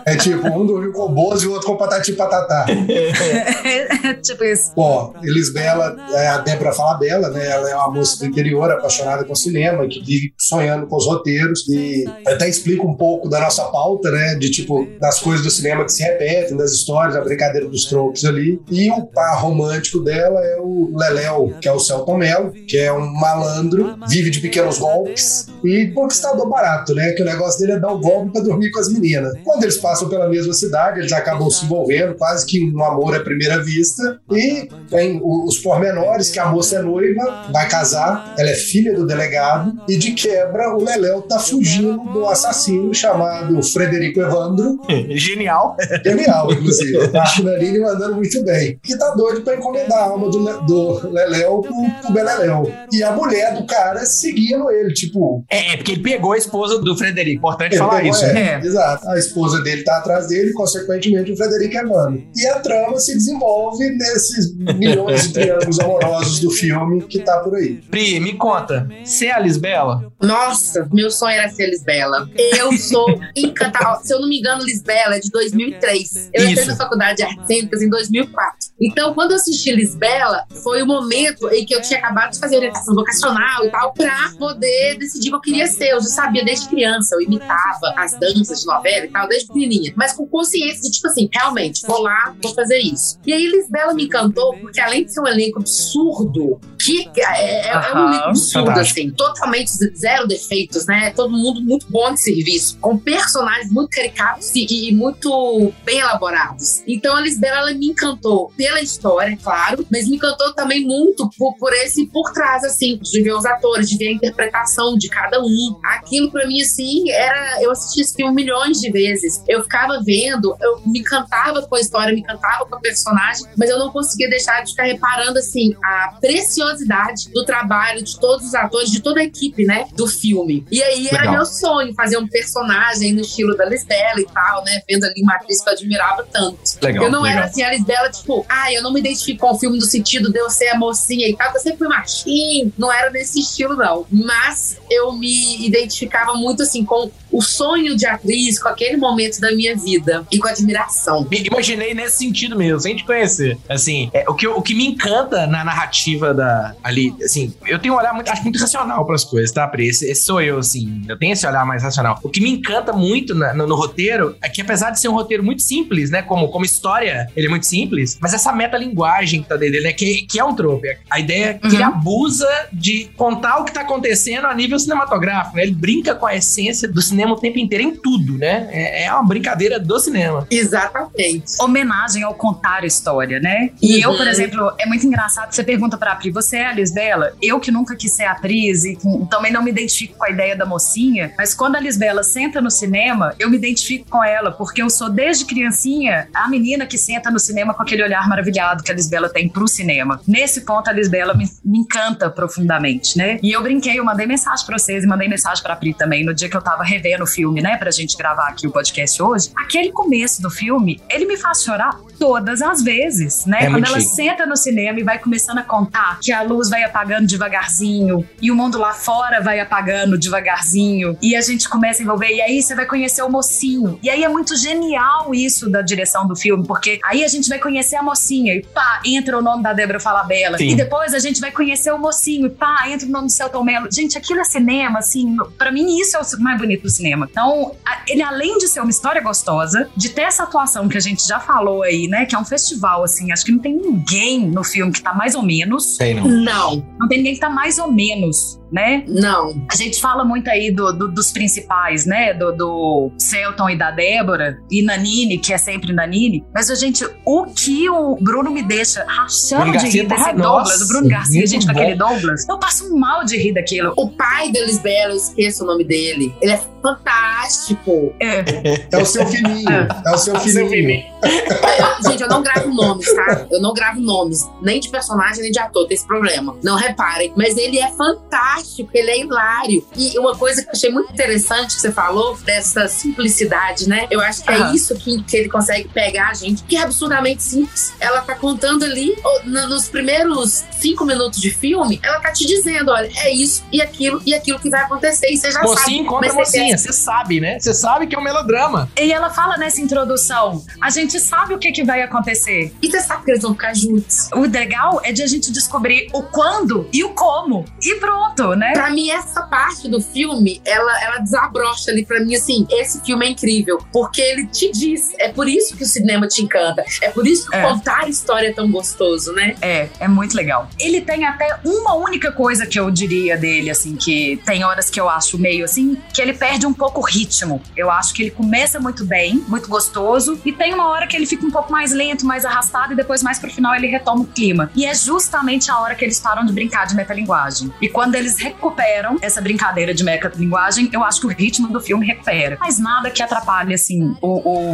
É 0.04 0.16
tipo, 0.16 0.46
um 0.48 0.66
dormiu 0.66 0.92
com 0.92 1.06
o 1.06 1.08
Bozo 1.08 1.46
e 1.46 1.48
o 1.48 1.52
outro 1.52 1.68
com 1.68 1.76
patati 1.76 2.12
e 2.12 2.14
patatá. 2.14 2.66
tipo 4.22 4.44
isso. 4.44 4.72
Ó, 4.76 5.12
Lisbela, 5.22 5.96
é 6.12 6.28
a 6.28 6.38
Débora 6.38 6.72
Falabella, 6.72 7.30
né? 7.30 7.46
Ela 7.46 7.70
é 7.70 7.74
uma 7.74 7.90
moça 7.90 8.18
do 8.18 8.26
interior, 8.26 8.70
apaixonada 8.70 9.24
com 9.24 9.34
cinema, 9.34 9.86
que 9.86 10.00
vive 10.00 10.32
sonhando 10.38 10.86
com 10.86 10.96
os 10.96 11.06
roteiros. 11.06 11.66
E 11.68 12.04
até 12.26 12.48
explica 12.48 12.82
um 12.82 12.94
pouco 12.94 13.28
da 13.28 13.40
nossa 13.40 13.64
pauta, 13.64 14.10
né? 14.10 14.34
De 14.34 14.50
tipo, 14.50 14.86
das 15.00 15.20
coisas 15.20 15.44
do 15.44 15.50
cinema 15.50 15.84
que 15.84 15.92
se 15.92 16.02
repetem, 16.02 16.56
das 16.56 16.72
histórias, 16.72 17.16
a 17.16 17.20
brincadeira 17.20 17.68
dos 17.68 17.84
tropos 17.84 18.24
ali. 18.24 18.60
E 18.70 18.90
o 18.90 19.06
par 19.06 19.40
romântico 19.40 20.00
dela 20.00 20.40
é 20.40 20.58
o 20.60 20.92
Leléo, 20.96 21.54
que 21.60 21.68
é 21.68 21.72
o 21.72 21.78
Celton 21.78 22.16
Mello, 22.16 22.52
que 22.66 22.76
é 22.76 22.92
um 22.92 23.06
malandro, 23.12 23.96
vive 24.08 24.30
de 24.30 24.40
pequenos 24.40 24.78
golpes 24.78 25.48
e 25.64 25.88
conquistador 25.88 26.48
barato, 26.48 26.94
né? 26.94 27.12
Que 27.12 27.22
o 27.22 27.24
negócio 27.24 27.60
dele 27.60 27.72
é 27.72 27.80
dar 27.80 27.92
o 27.92 27.98
golpe 27.98 28.32
pra 28.32 28.42
dormir 28.42 28.70
com 28.70 28.80
as 28.80 28.88
meninas. 28.88 29.32
Quando 29.44 29.62
eles 29.62 29.76
passam 29.76 30.08
pela 30.08 30.28
mesma 30.28 30.52
cidade, 30.52 31.00
eles 31.00 31.12
acabam 31.12 31.50
se 31.50 31.64
envolvendo, 31.64 32.14
quase 32.14 32.46
que 32.46 32.62
um 32.70 32.84
amor 32.84 33.14
à 33.14 33.20
primeira 33.20 33.62
vista. 33.62 34.20
E 34.30 34.68
tem 35.06 35.20
os 35.22 35.58
pormenores, 35.58 36.30
que 36.30 36.38
a 36.38 36.46
moça 36.46 36.76
é 36.76 36.82
noiva, 36.82 37.46
vai 37.52 37.68
casar, 37.68 38.34
ela 38.38 38.50
é 38.50 38.54
filha 38.54 38.94
do 38.94 39.06
delegado, 39.06 39.72
e 39.88 39.96
de 39.96 40.12
quebra 40.12 40.74
o 40.76 40.82
Leléo 40.82 41.22
tá 41.22 41.38
fugindo 41.38 41.98
do 42.12 42.26
assassino 42.26 42.92
chamado 42.94 43.62
Frederico 43.62 44.20
Evandro, 44.20 44.80
Genial. 45.10 45.76
Genial, 46.04 46.52
inclusive. 46.52 47.08
Tá 47.08 47.24
a 47.38 47.42
Naline 47.42 47.78
mandando 47.80 48.16
muito 48.16 48.42
bem. 48.44 48.78
Que 48.82 48.96
tá 48.96 49.10
doido 49.10 49.42
pra 49.42 49.54
encomendar 49.56 49.98
a 49.98 50.04
alma 50.04 50.30
do, 50.30 50.44
Le- 50.44 50.66
do 50.66 51.10
Leléu 51.10 51.60
pro, 51.62 51.74
pro 52.02 52.12
Beleléu. 52.12 52.70
E 52.92 53.02
a 53.02 53.12
mulher 53.12 53.54
do 53.54 53.66
cara 53.66 54.04
seguindo 54.04 54.70
ele, 54.70 54.92
tipo. 54.92 55.44
É, 55.50 55.72
é 55.74 55.76
porque 55.76 55.92
ele 55.92 56.02
pegou 56.02 56.32
a 56.32 56.38
esposa 56.38 56.78
do 56.78 56.96
Frederico. 56.96 57.38
Importante 57.38 57.76
falar 57.78 57.96
pegou- 57.96 58.10
isso. 58.12 58.24
é, 58.24 58.32
né? 58.32 58.60
Exato. 58.62 59.08
A 59.08 59.18
esposa 59.18 59.62
dele 59.62 59.82
tá 59.82 59.98
atrás 59.98 60.28
dele, 60.28 60.52
consequentemente 60.52 61.32
o 61.32 61.36
Frederico 61.36 61.76
Evandro. 61.76 62.22
E 62.36 62.46
a 62.46 62.58
trama 62.60 62.98
se 62.98 63.14
desenvolve 63.14 63.88
nesses 63.90 64.54
milhões 64.96 65.28
de 65.28 65.32
triângulos 65.34 65.78
amorosos 65.78 66.40
do 66.40 66.50
filme 66.50 67.02
que 67.02 67.20
tá 67.20 67.38
por 67.40 67.54
aí. 67.54 67.76
Pri, 67.90 68.20
me 68.20 68.34
conta. 68.34 68.88
Você 69.04 69.26
é 69.26 69.34
a 69.34 69.38
Lisbela? 69.38 70.12
Nossa, 70.20 70.88
meu 70.92 71.10
sonho 71.10 71.34
era 71.34 71.48
ser 71.48 71.68
Lisbela. 71.68 72.28
Eu 72.36 72.72
sou 72.72 73.06
encantada. 73.36 74.00
Se 74.02 74.12
eu 74.12 74.20
não 74.20 74.28
me 74.28 74.38
engano, 74.38 74.64
Lisbela 74.64 75.16
é 75.16 75.20
de 75.20 75.30
2003. 75.30 76.30
Eu 76.32 76.44
entrei 76.44 76.54
Isso. 76.54 76.66
na 76.66 76.76
faculdade 76.76 77.16
de 77.18 77.22
artes 77.22 77.46
cênicas 77.46 77.82
em 77.82 77.90
2004. 77.90 78.56
Então, 78.80 79.14
quando 79.14 79.32
eu 79.32 79.36
assisti 79.36 79.72
Lisbela, 79.74 80.44
foi 80.62 80.82
o 80.82 80.86
momento 80.86 81.48
em 81.52 81.64
que 81.64 81.74
eu 81.74 81.82
tinha 81.82 81.98
acabado 81.98 82.32
de 82.32 82.38
fazer 82.38 82.56
orientação 82.56 82.94
vocacional 82.94 83.64
e 83.64 83.70
tal, 83.70 83.92
pra 83.92 84.32
poder 84.38 84.98
decidir 84.98 85.28
o 85.28 85.40
que 85.40 85.50
eu 85.50 85.54
queria 85.54 85.66
ser. 85.66 85.90
Eu 85.90 86.00
já 86.00 86.08
sabia 86.08 86.44
desde 86.44 86.68
criança, 86.68 87.14
eu 87.14 87.20
imitava 87.20 87.94
as 87.96 88.18
danças 88.18 88.60
de 88.60 88.66
novela 88.66 89.06
e 89.06 89.08
tal, 89.08 89.28
desde 89.28 89.48
pequenininha. 89.48 89.92
Mas 89.96 90.12
com 90.12 90.26
consciência 90.26 90.82
de, 90.82 90.90
tipo 90.90 91.06
assim, 91.06 91.28
realmente, 91.32 91.86
vou 91.86 92.00
lá, 92.00 92.34
vou 92.42 92.54
fazer 92.54 92.78
isso. 92.78 93.18
E 93.26 93.32
aí, 93.32 93.46
Lisbela 93.46 93.94
me 93.94 94.04
encantou, 94.04 94.56
porque 94.58 94.80
além 94.86 95.04
de 95.04 95.12
ser 95.12 95.20
um 95.20 95.26
elenco 95.26 95.58
absurdo, 95.58 96.60
que 96.78 97.08
é, 97.16 97.22
é- 97.22 97.68
é 97.68 97.94
um 97.94 98.08
elenco 98.08 98.24
absurdo, 98.28 98.66
Fantástico. 98.68 99.00
assim, 99.00 99.10
totalmente 99.10 99.70
zero 99.96 100.26
defeitos, 100.26 100.86
né? 100.86 101.10
Todo 101.10 101.30
mundo 101.30 101.60
muito 101.62 101.86
bom 101.90 102.12
de 102.14 102.20
serviço, 102.20 102.78
com 102.80 102.96
personagens 102.96 103.70
muito 103.72 103.90
caricatos 103.90 104.54
e, 104.54 104.88
e 104.90 104.94
muito 104.94 105.72
bem 105.84 105.98
elaborados. 105.98 106.82
Então 106.86 107.16
a 107.16 107.20
Lisbela 107.20 107.56
ela 107.58 107.72
me 107.74 107.86
encantou 107.88 108.52
pela 108.56 108.80
história, 108.80 109.36
claro, 109.42 109.86
mas 109.90 110.08
me 110.08 110.16
encantou 110.16 110.52
também 110.54 110.84
muito 110.84 111.28
por, 111.38 111.56
por 111.56 111.72
esse 111.72 112.06
por 112.06 112.32
trás, 112.32 112.62
assim, 112.64 112.98
de 112.98 113.22
ver 113.22 113.32
os 113.32 113.44
atores, 113.46 113.88
de 113.88 113.96
ver 113.96 114.08
a 114.08 114.12
interpretação 114.12 114.96
de 114.96 115.08
cada 115.08 115.40
um. 115.42 115.80
Aquilo 115.84 116.30
pra 116.30 116.46
mim, 116.46 116.60
assim, 116.62 117.10
era. 117.10 117.62
Eu 117.62 117.70
assisti 117.72 118.00
esse 118.02 118.14
filme 118.14 118.32
milhões 118.34 118.78
de 118.80 118.90
vezes. 118.92 119.42
Eu 119.48 119.62
ficava 119.62 120.00
vendo, 120.04 120.54
eu 120.60 120.80
me 120.86 121.00
encantava 121.00 121.62
com 121.62 121.74
a 121.74 121.80
história, 121.80 122.12
me 122.14 122.20
encantava 122.20 122.66
com 122.66 122.74
a 122.76 122.80
personagem, 122.80 123.46
mas 123.56 123.70
eu 123.70 123.78
não 123.78 123.90
conseguia 123.90 124.28
deixar 124.28 124.62
de 124.62 124.74
ficar 124.76 124.84
reparando, 124.84 125.38
assim, 125.38 125.74
a 125.82 126.16
preciosidade 126.20 127.30
do 127.32 127.44
trabalho 127.44 128.02
de 128.02 128.20
todos 128.20 128.46
os 128.46 128.54
atores, 128.54 128.90
de 128.90 129.00
toda 129.00 129.20
a 129.20 129.24
equipe, 129.24 129.64
né, 129.64 129.86
do 129.94 130.06
filme. 130.06 130.66
E 130.70 130.82
aí 130.82 131.08
era 131.08 131.20
Legal. 131.20 131.34
meu 131.34 131.46
sonho 131.46 131.94
fazer 131.94 132.18
um 132.18 132.28
personagem 132.28 133.14
no 133.14 133.22
estilo 133.22 133.56
da 133.56 133.64
Lisbela 133.64 134.20
e 134.20 134.26
tal, 134.26 134.62
né, 134.64 134.82
vendo 134.88 135.04
ali 135.04 135.22
uma 135.22 135.34
atriz 135.34 135.62
que 135.62 135.68
eu 135.68 135.72
admirava 135.72 136.26
tanto. 136.30 136.58
Legal. 136.82 137.04
eu 137.04 137.10
não 137.10 137.22
legal. 137.22 137.38
era 137.38 137.46
assim, 137.46 137.62
a 137.62 137.72
Lisbela, 137.72 138.10
tipo, 138.10 138.44
ah, 138.48 138.72
eu 138.72 138.82
não 138.82 138.92
me 138.92 139.00
identifico 139.00 139.46
com 139.46 139.54
o 139.54 139.58
filme 139.58 139.78
no 139.78 139.84
sentido 139.84 140.30
de 140.30 140.38
eu 140.38 140.50
ser 140.50 140.68
a 140.68 140.78
mocinha 140.78 141.26
e 141.28 141.36
tal, 141.36 141.52
eu 141.52 141.60
sempre 141.60 141.78
fui 141.78 141.88
machinho, 141.88 142.72
não 142.76 142.92
era 142.92 143.10
nesse 143.10 143.40
estilo, 143.40 143.74
não. 143.74 144.06
Mas 144.10 144.78
eu 144.90 145.12
me 145.12 145.66
identificava 145.66 146.34
muito, 146.34 146.62
assim, 146.62 146.84
com 146.84 147.10
o 147.36 147.42
sonho 147.42 147.96
de 147.96 148.06
atriz, 148.06 148.58
com 148.60 148.68
aquele 148.68 148.96
momento 148.96 149.40
da 149.40 149.52
minha 149.52 149.76
vida 149.76 150.24
e 150.30 150.38
com 150.38 150.48
admiração. 150.48 151.26
Me 151.30 151.42
imaginei 151.44 151.94
nesse 151.94 152.18
sentido 152.18 152.56
mesmo, 152.56 152.80
sem 152.80 152.96
te 152.96 153.04
conhecer. 153.04 153.58
Assim, 153.68 154.10
é, 154.12 154.24
o, 154.28 154.34
que, 154.34 154.46
o 154.46 154.62
que 154.62 154.74
me 154.74 154.86
encanta 154.86 155.46
na 155.46 155.64
narrativa 155.64 156.32
da. 156.32 156.74
Ali, 156.82 157.14
assim, 157.22 157.52
eu 157.66 157.78
tenho 157.78 157.94
um 157.94 157.98
olhar 157.98 158.14
muito, 158.14 158.30
acho 158.30 158.42
muito 158.42 158.58
racional 158.58 159.04
pras 159.04 159.24
coisas, 159.24 159.52
tá, 159.52 159.66
Pri? 159.68 159.88
Esse, 159.88 160.06
esse 160.10 160.22
sou 160.24 160.40
eu, 160.40 160.58
assim. 160.58 161.02
Eu 161.08 161.18
tenho 161.18 161.32
esse 161.32 161.46
olhar 161.46 161.64
mais 161.66 161.82
racional. 161.82 162.18
O 162.22 162.28
que 162.28 162.40
me 162.40 162.50
encanta 162.50 162.92
muito 162.92 163.34
na- 163.34 163.52
no, 163.54 163.66
no 163.66 163.74
roteiro 163.74 164.36
é 164.42 164.48
que, 164.48 164.60
apesar 164.62 164.90
de 164.90 165.00
ser 165.00 165.08
um 165.08 165.14
roteiro 165.14 165.42
muito 165.44 165.62
simples, 165.62 166.10
né? 166.10 166.22
Como, 166.22 166.48
como 166.48 166.64
história, 166.64 167.30
ele 167.36 167.46
é 167.46 167.50
muito 167.50 167.66
simples, 167.66 168.18
mas 168.20 168.32
essa 168.34 168.52
metalinguagem 168.52 169.42
que 169.42 169.48
tá 169.48 169.56
dentro 169.56 169.72
dele, 169.72 169.84
né? 169.84 169.92
Que, 169.92 170.22
que 170.22 170.38
é 170.38 170.44
um 170.44 170.54
trope. 170.54 170.96
A 171.10 171.18
ideia 171.20 171.46
é 171.46 171.54
que 171.54 171.66
Uhum. 171.66 171.72
ele 171.74 171.82
abusa 171.82 172.48
de 172.72 173.08
contar 173.16 173.58
o 173.58 173.64
que 173.64 173.72
tá 173.72 173.80
acontecendo 173.80 174.46
a 174.46 174.54
nível 174.54 174.78
cinematográfico, 174.78 175.56
né? 175.56 175.62
Ele 175.64 175.72
brinca 175.74 176.14
com 176.14 176.26
a 176.26 176.34
essência 176.36 176.88
do 176.88 177.02
cinema 177.02 177.25
o 177.34 177.36
tempo 177.36 177.58
inteiro 177.58 177.84
em 177.84 177.94
tudo, 177.96 178.38
né? 178.38 178.68
É, 178.70 179.04
é 179.04 179.12
uma 179.12 179.24
brincadeira 179.26 179.78
do 179.78 179.98
cinema. 179.98 180.46
Exatamente. 180.50 181.44
homenagem 181.60 182.22
ao 182.22 182.34
contar 182.34 182.82
a 182.82 182.86
história, 182.86 183.40
né? 183.40 183.70
E 183.82 184.00
eu, 184.04 184.10
Uhum. 184.10 184.16
por 184.16 184.26
exemplo, 184.28 184.72
é 184.78 184.86
muito 184.86 185.06
engraçado, 185.06 185.52
você 185.52 185.62
pergunta 185.64 185.96
pra 185.96 186.14
Pri, 186.14 186.30
você 186.30 186.58
é 186.58 186.66
a 186.66 186.72
Lisbela? 186.72 187.32
Eu 187.42 187.58
que 187.60 187.70
nunca 187.70 187.94
quis 187.96 188.12
ser 188.12 188.24
atriz 188.24 188.84
e 188.84 188.96
também 189.30 189.52
não 189.52 189.62
me 189.62 189.70
identifico 189.70 190.16
com 190.18 190.24
a 190.24 190.30
ideia 190.30 190.54
da 190.56 190.64
mocinha, 190.66 191.32
mas 191.36 191.54
quando 191.54 191.76
a 191.76 191.80
Lisbela 191.80 192.22
senta 192.22 192.60
no 192.60 192.70
cinema, 192.70 193.34
eu 193.38 193.50
me 193.50 193.56
identifico 193.56 194.08
com 194.10 194.22
ela, 194.22 194.50
porque 194.52 194.80
eu 194.82 194.88
sou 194.90 195.10
desde 195.10 195.44
criancinha 195.44 196.28
a 196.34 196.48
menina 196.48 196.86
que 196.86 196.96
senta 196.98 197.30
no 197.30 197.38
cinema 197.38 197.74
com 197.74 197.82
aquele 197.82 198.02
olhar 198.02 198.28
maravilhado 198.28 198.82
que 198.82 198.90
a 198.90 198.94
Lisbela 198.94 199.28
tem 199.28 199.48
pro 199.48 199.66
cinema. 199.68 200.20
Nesse 200.26 200.62
ponto, 200.62 200.88
a 200.88 200.92
Lisbela 200.92 201.34
me, 201.34 201.48
me 201.64 201.78
encanta 201.78 202.30
profundamente, 202.30 203.16
né? 203.18 203.38
E 203.42 203.52
eu 203.52 203.62
brinquei, 203.62 203.98
eu 203.98 204.04
mandei 204.04 204.26
mensagem 204.26 204.64
pra 204.66 204.78
vocês 204.78 205.04
e 205.04 205.06
mandei 205.06 205.28
mensagem 205.28 205.62
pra 205.62 205.74
Pri 205.76 205.94
também, 205.94 206.24
no 206.24 206.34
dia 206.34 206.48
que 206.48 206.56
eu 206.56 206.62
tava 206.62 206.82
revendo 206.82 207.15
o 207.22 207.26
filme, 207.26 207.60
né, 207.60 207.76
pra 207.76 207.90
gente 207.90 208.16
gravar 208.16 208.48
aqui 208.48 208.66
o 208.66 208.70
podcast 208.70 209.22
hoje. 209.22 209.50
Aquele 209.56 209.92
começo 209.92 210.42
do 210.42 210.50
filme, 210.50 211.00
ele 211.10 211.26
me 211.26 211.36
faz 211.36 211.62
chorar 211.62 211.98
todas 212.18 212.62
as 212.62 212.82
vezes, 212.82 213.44
né? 213.46 213.64
É 213.64 213.70
Quando 213.70 213.84
ela 213.84 214.00
chique. 214.00 214.14
senta 214.14 214.46
no 214.46 214.56
cinema 214.56 214.98
e 214.98 215.02
vai 215.02 215.18
começando 215.18 215.58
a 215.58 215.62
contar 215.62 216.18
que 216.20 216.32
a 216.32 216.42
luz 216.42 216.70
vai 216.70 216.82
apagando 216.82 217.26
devagarzinho 217.26 218.26
e 218.40 218.50
o 218.50 218.56
mundo 218.56 218.78
lá 218.78 218.92
fora 218.92 219.40
vai 219.40 219.60
apagando 219.60 220.18
devagarzinho 220.18 221.16
e 221.20 221.36
a 221.36 221.40
gente 221.40 221.68
começa 221.68 222.02
a 222.02 222.04
envolver 222.04 222.30
e 222.30 222.40
aí 222.40 222.62
você 222.62 222.74
vai 222.74 222.86
conhecer 222.86 223.22
o 223.22 223.28
mocinho. 223.28 223.98
E 224.02 224.08
aí 224.08 224.24
é 224.24 224.28
muito 224.28 224.56
genial 224.56 225.34
isso 225.34 225.68
da 225.70 225.82
direção 225.82 226.26
do 226.26 226.34
filme, 226.34 226.66
porque 226.66 226.98
aí 227.04 227.24
a 227.24 227.28
gente 227.28 227.48
vai 227.48 227.58
conhecer 227.58 227.96
a 227.96 228.02
mocinha 228.02 228.54
e 228.54 228.62
pá, 228.62 229.00
entra 229.04 229.38
o 229.38 229.42
nome 229.42 229.62
da 229.62 229.72
Débora 229.72 230.00
Falabella. 230.00 230.58
Sim. 230.58 230.70
E 230.70 230.74
depois 230.74 231.12
a 231.14 231.18
gente 231.18 231.40
vai 231.40 231.50
conhecer 231.50 231.92
o 231.92 231.98
mocinho 231.98 232.46
e 232.46 232.50
pá, 232.50 232.88
entra 232.88 233.06
o 233.06 233.10
nome 233.10 233.26
do 233.26 233.32
Celton 233.32 233.62
Mello. 233.62 233.88
Gente, 233.90 234.16
aquilo 234.16 234.40
é 234.40 234.44
cinema, 234.44 234.98
assim, 235.00 235.36
pra 235.58 235.70
mim 235.70 235.98
isso 235.98 236.16
é 236.16 236.20
o 236.20 236.42
mais 236.42 236.58
bonito 236.58 236.86
cinema. 236.96 237.28
Então, 237.30 237.72
a- 237.84 238.02
ele 238.08 238.22
além 238.22 238.58
de 238.58 238.68
ser 238.68 238.80
uma 238.80 238.90
história 238.90 239.20
gostosa, 239.22 239.88
de 239.96 240.08
ter 240.10 240.22
essa 240.22 240.42
atuação 240.44 240.88
que 240.88 240.96
a 240.96 241.00
gente 241.00 241.26
já 241.26 241.38
falou 241.40 241.82
aí, 241.82 242.08
né, 242.08 242.24
que 242.26 242.34
é 242.34 242.38
um 242.38 242.44
festival, 242.44 243.04
assim, 243.04 243.32
acho 243.32 243.44
que 243.44 243.52
não 243.52 243.58
tem 243.58 243.74
ninguém 243.76 244.46
no 244.48 244.62
filme 244.64 244.92
que 244.92 245.02
tá 245.02 245.14
mais 245.14 245.34
ou 245.34 245.42
menos. 245.42 245.96
Sei 245.96 246.14
não. 246.14 246.26
Não. 246.26 246.86
Não 246.98 247.08
tem 247.08 247.18
ninguém 247.18 247.34
que 247.34 247.40
tá 247.40 247.50
mais 247.50 247.78
ou 247.78 247.90
menos 247.92 248.58
né? 248.72 249.04
Não. 249.08 249.64
A 249.70 249.76
gente 249.76 250.00
fala 250.00 250.24
muito 250.24 250.48
aí 250.48 250.70
do, 250.70 250.92
do- 250.92 251.08
dos 251.08 251.30
principais, 251.30 252.04
né? 252.06 252.34
Do, 252.34 252.52
do 252.52 253.12
Celton 253.18 253.70
e 253.70 253.76
da 253.78 253.90
Débora, 253.90 254.58
e 254.70 254.82
Nanini, 254.82 255.38
que 255.38 255.52
é 255.52 255.58
sempre 255.58 255.92
Nanini. 255.92 256.44
Mas, 256.54 256.66
gente, 256.78 257.06
o 257.24 257.44
que 257.46 257.88
o 257.88 258.16
Bruno 258.20 258.50
me 258.50 258.62
deixa 258.62 259.04
rachando 259.06 259.64
Bruno 259.70 259.78
de 259.78 259.88
rir 259.88 260.06
tá- 260.06 260.16
desse 260.16 260.32
nossa, 260.32 260.42
Douglas, 260.42 260.80
o 260.82 260.88
Bruno 260.88 261.08
Garcia, 261.08 261.46
gente, 261.46 261.66
com 261.66 261.72
bom. 261.72 261.78
aquele 261.80 261.94
Douglas, 261.96 262.48
eu 262.48 262.58
passo 262.58 262.92
um 262.94 262.98
mal 262.98 263.24
de 263.24 263.36
rir 263.36 263.52
daquilo. 263.54 263.92
O 263.96 264.08
pai 264.10 264.50
da 264.52 264.60
Lisbela, 264.60 265.12
eu 265.12 265.16
esqueço 265.16 265.64
o 265.64 265.66
nome 265.66 265.84
dele. 265.84 266.34
Ele 266.40 266.52
é 266.52 266.60
fantástico. 266.82 268.14
É, 268.20 268.44
É 268.92 268.98
o 269.02 269.04
seu 269.06 269.26
filhinho. 269.26 269.68
É 270.06 270.10
o 270.14 270.18
seu 270.18 270.38
filhinho. 270.40 271.04
Eu- 271.22 272.10
gente, 272.10 272.22
eu 272.22 272.28
não 272.28 272.42
gravo 272.42 272.72
nomes, 272.72 273.12
tá? 273.14 273.46
Eu 273.50 273.60
não 273.60 273.72
gravo 273.72 274.00
nomes, 274.00 274.40
nem 274.62 274.78
de 274.80 274.88
personagem, 274.88 275.42
nem 275.42 275.50
de 275.50 275.58
ator, 275.58 275.86
tem 275.86 275.94
esse 275.96 276.06
problema. 276.06 276.56
Não 276.62 276.76
reparem. 276.76 277.32
Mas 277.36 277.56
ele 277.56 277.78
é 277.78 277.88
fantástico, 277.92 278.55
ele 278.94 279.10
é 279.10 279.20
hilário. 279.20 279.86
E 279.96 280.18
uma 280.18 280.36
coisa 280.36 280.62
que 280.62 280.68
eu 280.68 280.72
achei 280.72 280.90
muito 280.90 281.12
interessante 281.12 281.74
que 281.74 281.80
você 281.80 281.92
falou, 281.92 282.36
dessa 282.38 282.88
simplicidade, 282.88 283.88
né? 283.88 284.06
Eu 284.10 284.20
acho 284.20 284.42
que 284.42 284.50
Aham. 284.50 284.70
é 284.70 284.74
isso 284.74 284.94
que, 284.96 285.22
que 285.22 285.36
ele 285.36 285.48
consegue 285.48 285.88
pegar 285.88 286.28
a 286.28 286.34
gente, 286.34 286.62
que 286.64 286.76
é 286.76 286.82
absurdamente 286.82 287.42
simples. 287.42 287.92
Ela 288.00 288.20
tá 288.20 288.34
contando 288.34 288.84
ali, 288.84 289.16
nos 289.44 289.88
primeiros 289.88 290.64
cinco 290.78 291.04
minutos 291.04 291.40
de 291.40 291.50
filme, 291.50 292.00
ela 292.02 292.20
tá 292.20 292.32
te 292.32 292.46
dizendo: 292.46 292.90
olha, 292.90 293.10
é 293.16 293.30
isso 293.30 293.64
e 293.72 293.80
aquilo 293.80 294.22
e 294.24 294.34
aquilo 294.34 294.58
que 294.58 294.70
vai 294.70 294.82
acontecer. 294.82 295.28
E 295.30 295.36
você 295.36 295.50
já 295.50 295.62
Mocinho 295.62 295.78
sabe. 295.78 295.96
encontra 295.96 296.32
mas 296.34 296.34
você 296.34 296.58
mocinha, 296.58 296.78
você 296.78 296.92
sabe, 296.92 297.40
né? 297.40 297.58
Você 297.58 297.74
sabe 297.74 298.06
que 298.06 298.14
é 298.14 298.18
um 298.18 298.22
melodrama. 298.22 298.90
E 298.98 299.12
ela 299.12 299.30
fala 299.30 299.56
nessa 299.56 299.80
introdução: 299.80 300.64
a 300.80 300.90
gente 300.90 301.18
sabe 301.20 301.54
o 301.54 301.58
que, 301.58 301.72
que 301.72 301.84
vai 301.84 302.02
acontecer. 302.02 302.74
E 302.82 302.90
você 302.90 303.00
sabe 303.00 303.24
que 303.24 303.30
eles 303.30 303.42
vão 303.42 303.52
ficar 303.52 303.74
juntos. 303.74 304.28
O 304.34 304.40
legal 304.40 305.00
é 305.04 305.12
de 305.12 305.22
a 305.22 305.26
gente 305.26 305.50
descobrir 305.50 306.08
o 306.12 306.22
quando 306.22 306.88
e 306.92 307.04
o 307.04 307.10
como. 307.10 307.64
E 307.82 307.94
pronto, 307.96 308.45
né? 308.54 308.72
Pra 308.72 308.90
mim, 308.90 309.10
essa 309.10 309.42
parte 309.42 309.88
do 309.88 310.00
filme, 310.00 310.60
ela, 310.64 311.02
ela 311.02 311.18
desabrocha 311.18 311.90
ali 311.90 312.04
pra 312.04 312.20
mim, 312.20 312.34
assim, 312.34 312.66
esse 312.70 313.00
filme 313.02 313.26
é 313.26 313.30
incrível. 313.30 313.78
Porque 313.92 314.20
ele 314.20 314.46
te 314.46 314.70
diz, 314.70 315.12
é 315.18 315.28
por 315.30 315.48
isso 315.48 315.76
que 315.76 315.82
o 315.82 315.86
cinema 315.86 316.26
te 316.28 316.42
encanta. 316.42 316.84
É 317.02 317.10
por 317.10 317.26
isso 317.26 317.48
que 317.50 317.56
É. 317.56 317.62
contar 317.62 318.04
a 318.04 318.08
história 318.08 318.48
é 318.48 318.52
tão 318.52 318.70
gostoso, 318.70 319.32
né? 319.32 319.54
É, 319.62 319.88
é 320.00 320.08
muito 320.08 320.36
legal. 320.36 320.68
Ele 320.78 321.00
tem 321.00 321.24
até 321.24 321.58
uma 321.64 321.94
única 321.94 322.30
coisa 322.32 322.66
que 322.66 322.78
eu 322.78 322.90
diria 322.90 323.36
dele, 323.36 323.70
assim, 323.70 323.96
que 323.96 324.40
tem 324.44 324.64
horas 324.64 324.90
que 324.90 325.00
eu 325.00 325.08
acho 325.08 325.38
meio 325.38 325.64
assim, 325.64 325.96
que 326.12 326.20
ele 326.20 326.32
perde 326.34 326.66
um 326.66 326.72
pouco 326.72 327.00
o 327.00 327.04
ritmo. 327.04 327.62
Eu 327.76 327.90
acho 327.90 328.12
que 328.14 328.22
ele 328.22 328.30
começa 328.30 328.78
muito 328.78 329.04
bem, 329.04 329.42
muito 329.48 329.68
gostoso, 329.68 330.38
e 330.44 330.52
tem 330.52 330.74
uma 330.74 330.88
hora 330.88 331.06
que 331.06 331.16
ele 331.16 331.26
fica 331.26 331.44
um 331.46 331.50
pouco 331.50 331.72
mais 331.72 331.92
lento, 331.92 332.26
mais 332.26 332.44
arrastado, 332.44 332.92
e 332.92 332.96
depois 332.96 333.22
mais 333.22 333.38
pro 333.38 333.50
final 333.50 333.74
ele 333.74 333.86
retoma 333.86 334.22
o 334.22 334.26
clima. 334.26 334.70
E 334.74 334.84
é 334.84 334.94
justamente 334.94 335.70
a 335.70 335.78
hora 335.78 335.94
que 335.94 336.04
eles 336.04 336.20
param 336.20 336.44
de 336.44 336.52
brincar 336.52 336.86
de 336.86 336.94
metalinguagem. 336.94 337.72
E 337.80 337.88
quando 337.88 338.14
eles 338.14 338.35
recuperam 338.36 339.16
essa 339.20 339.40
brincadeira 339.40 339.92
de 339.94 340.02
metalinguagem, 340.04 340.88
eu 340.92 341.02
acho 341.04 341.20
que 341.20 341.26
o 341.26 341.30
ritmo 341.30 341.68
do 341.68 341.80
filme 341.80 342.06
recupera. 342.06 342.56
Mas 342.60 342.78
nada 342.78 343.10
que 343.10 343.22
atrapalhe, 343.22 343.74
assim, 343.74 344.16
o, 344.20 344.26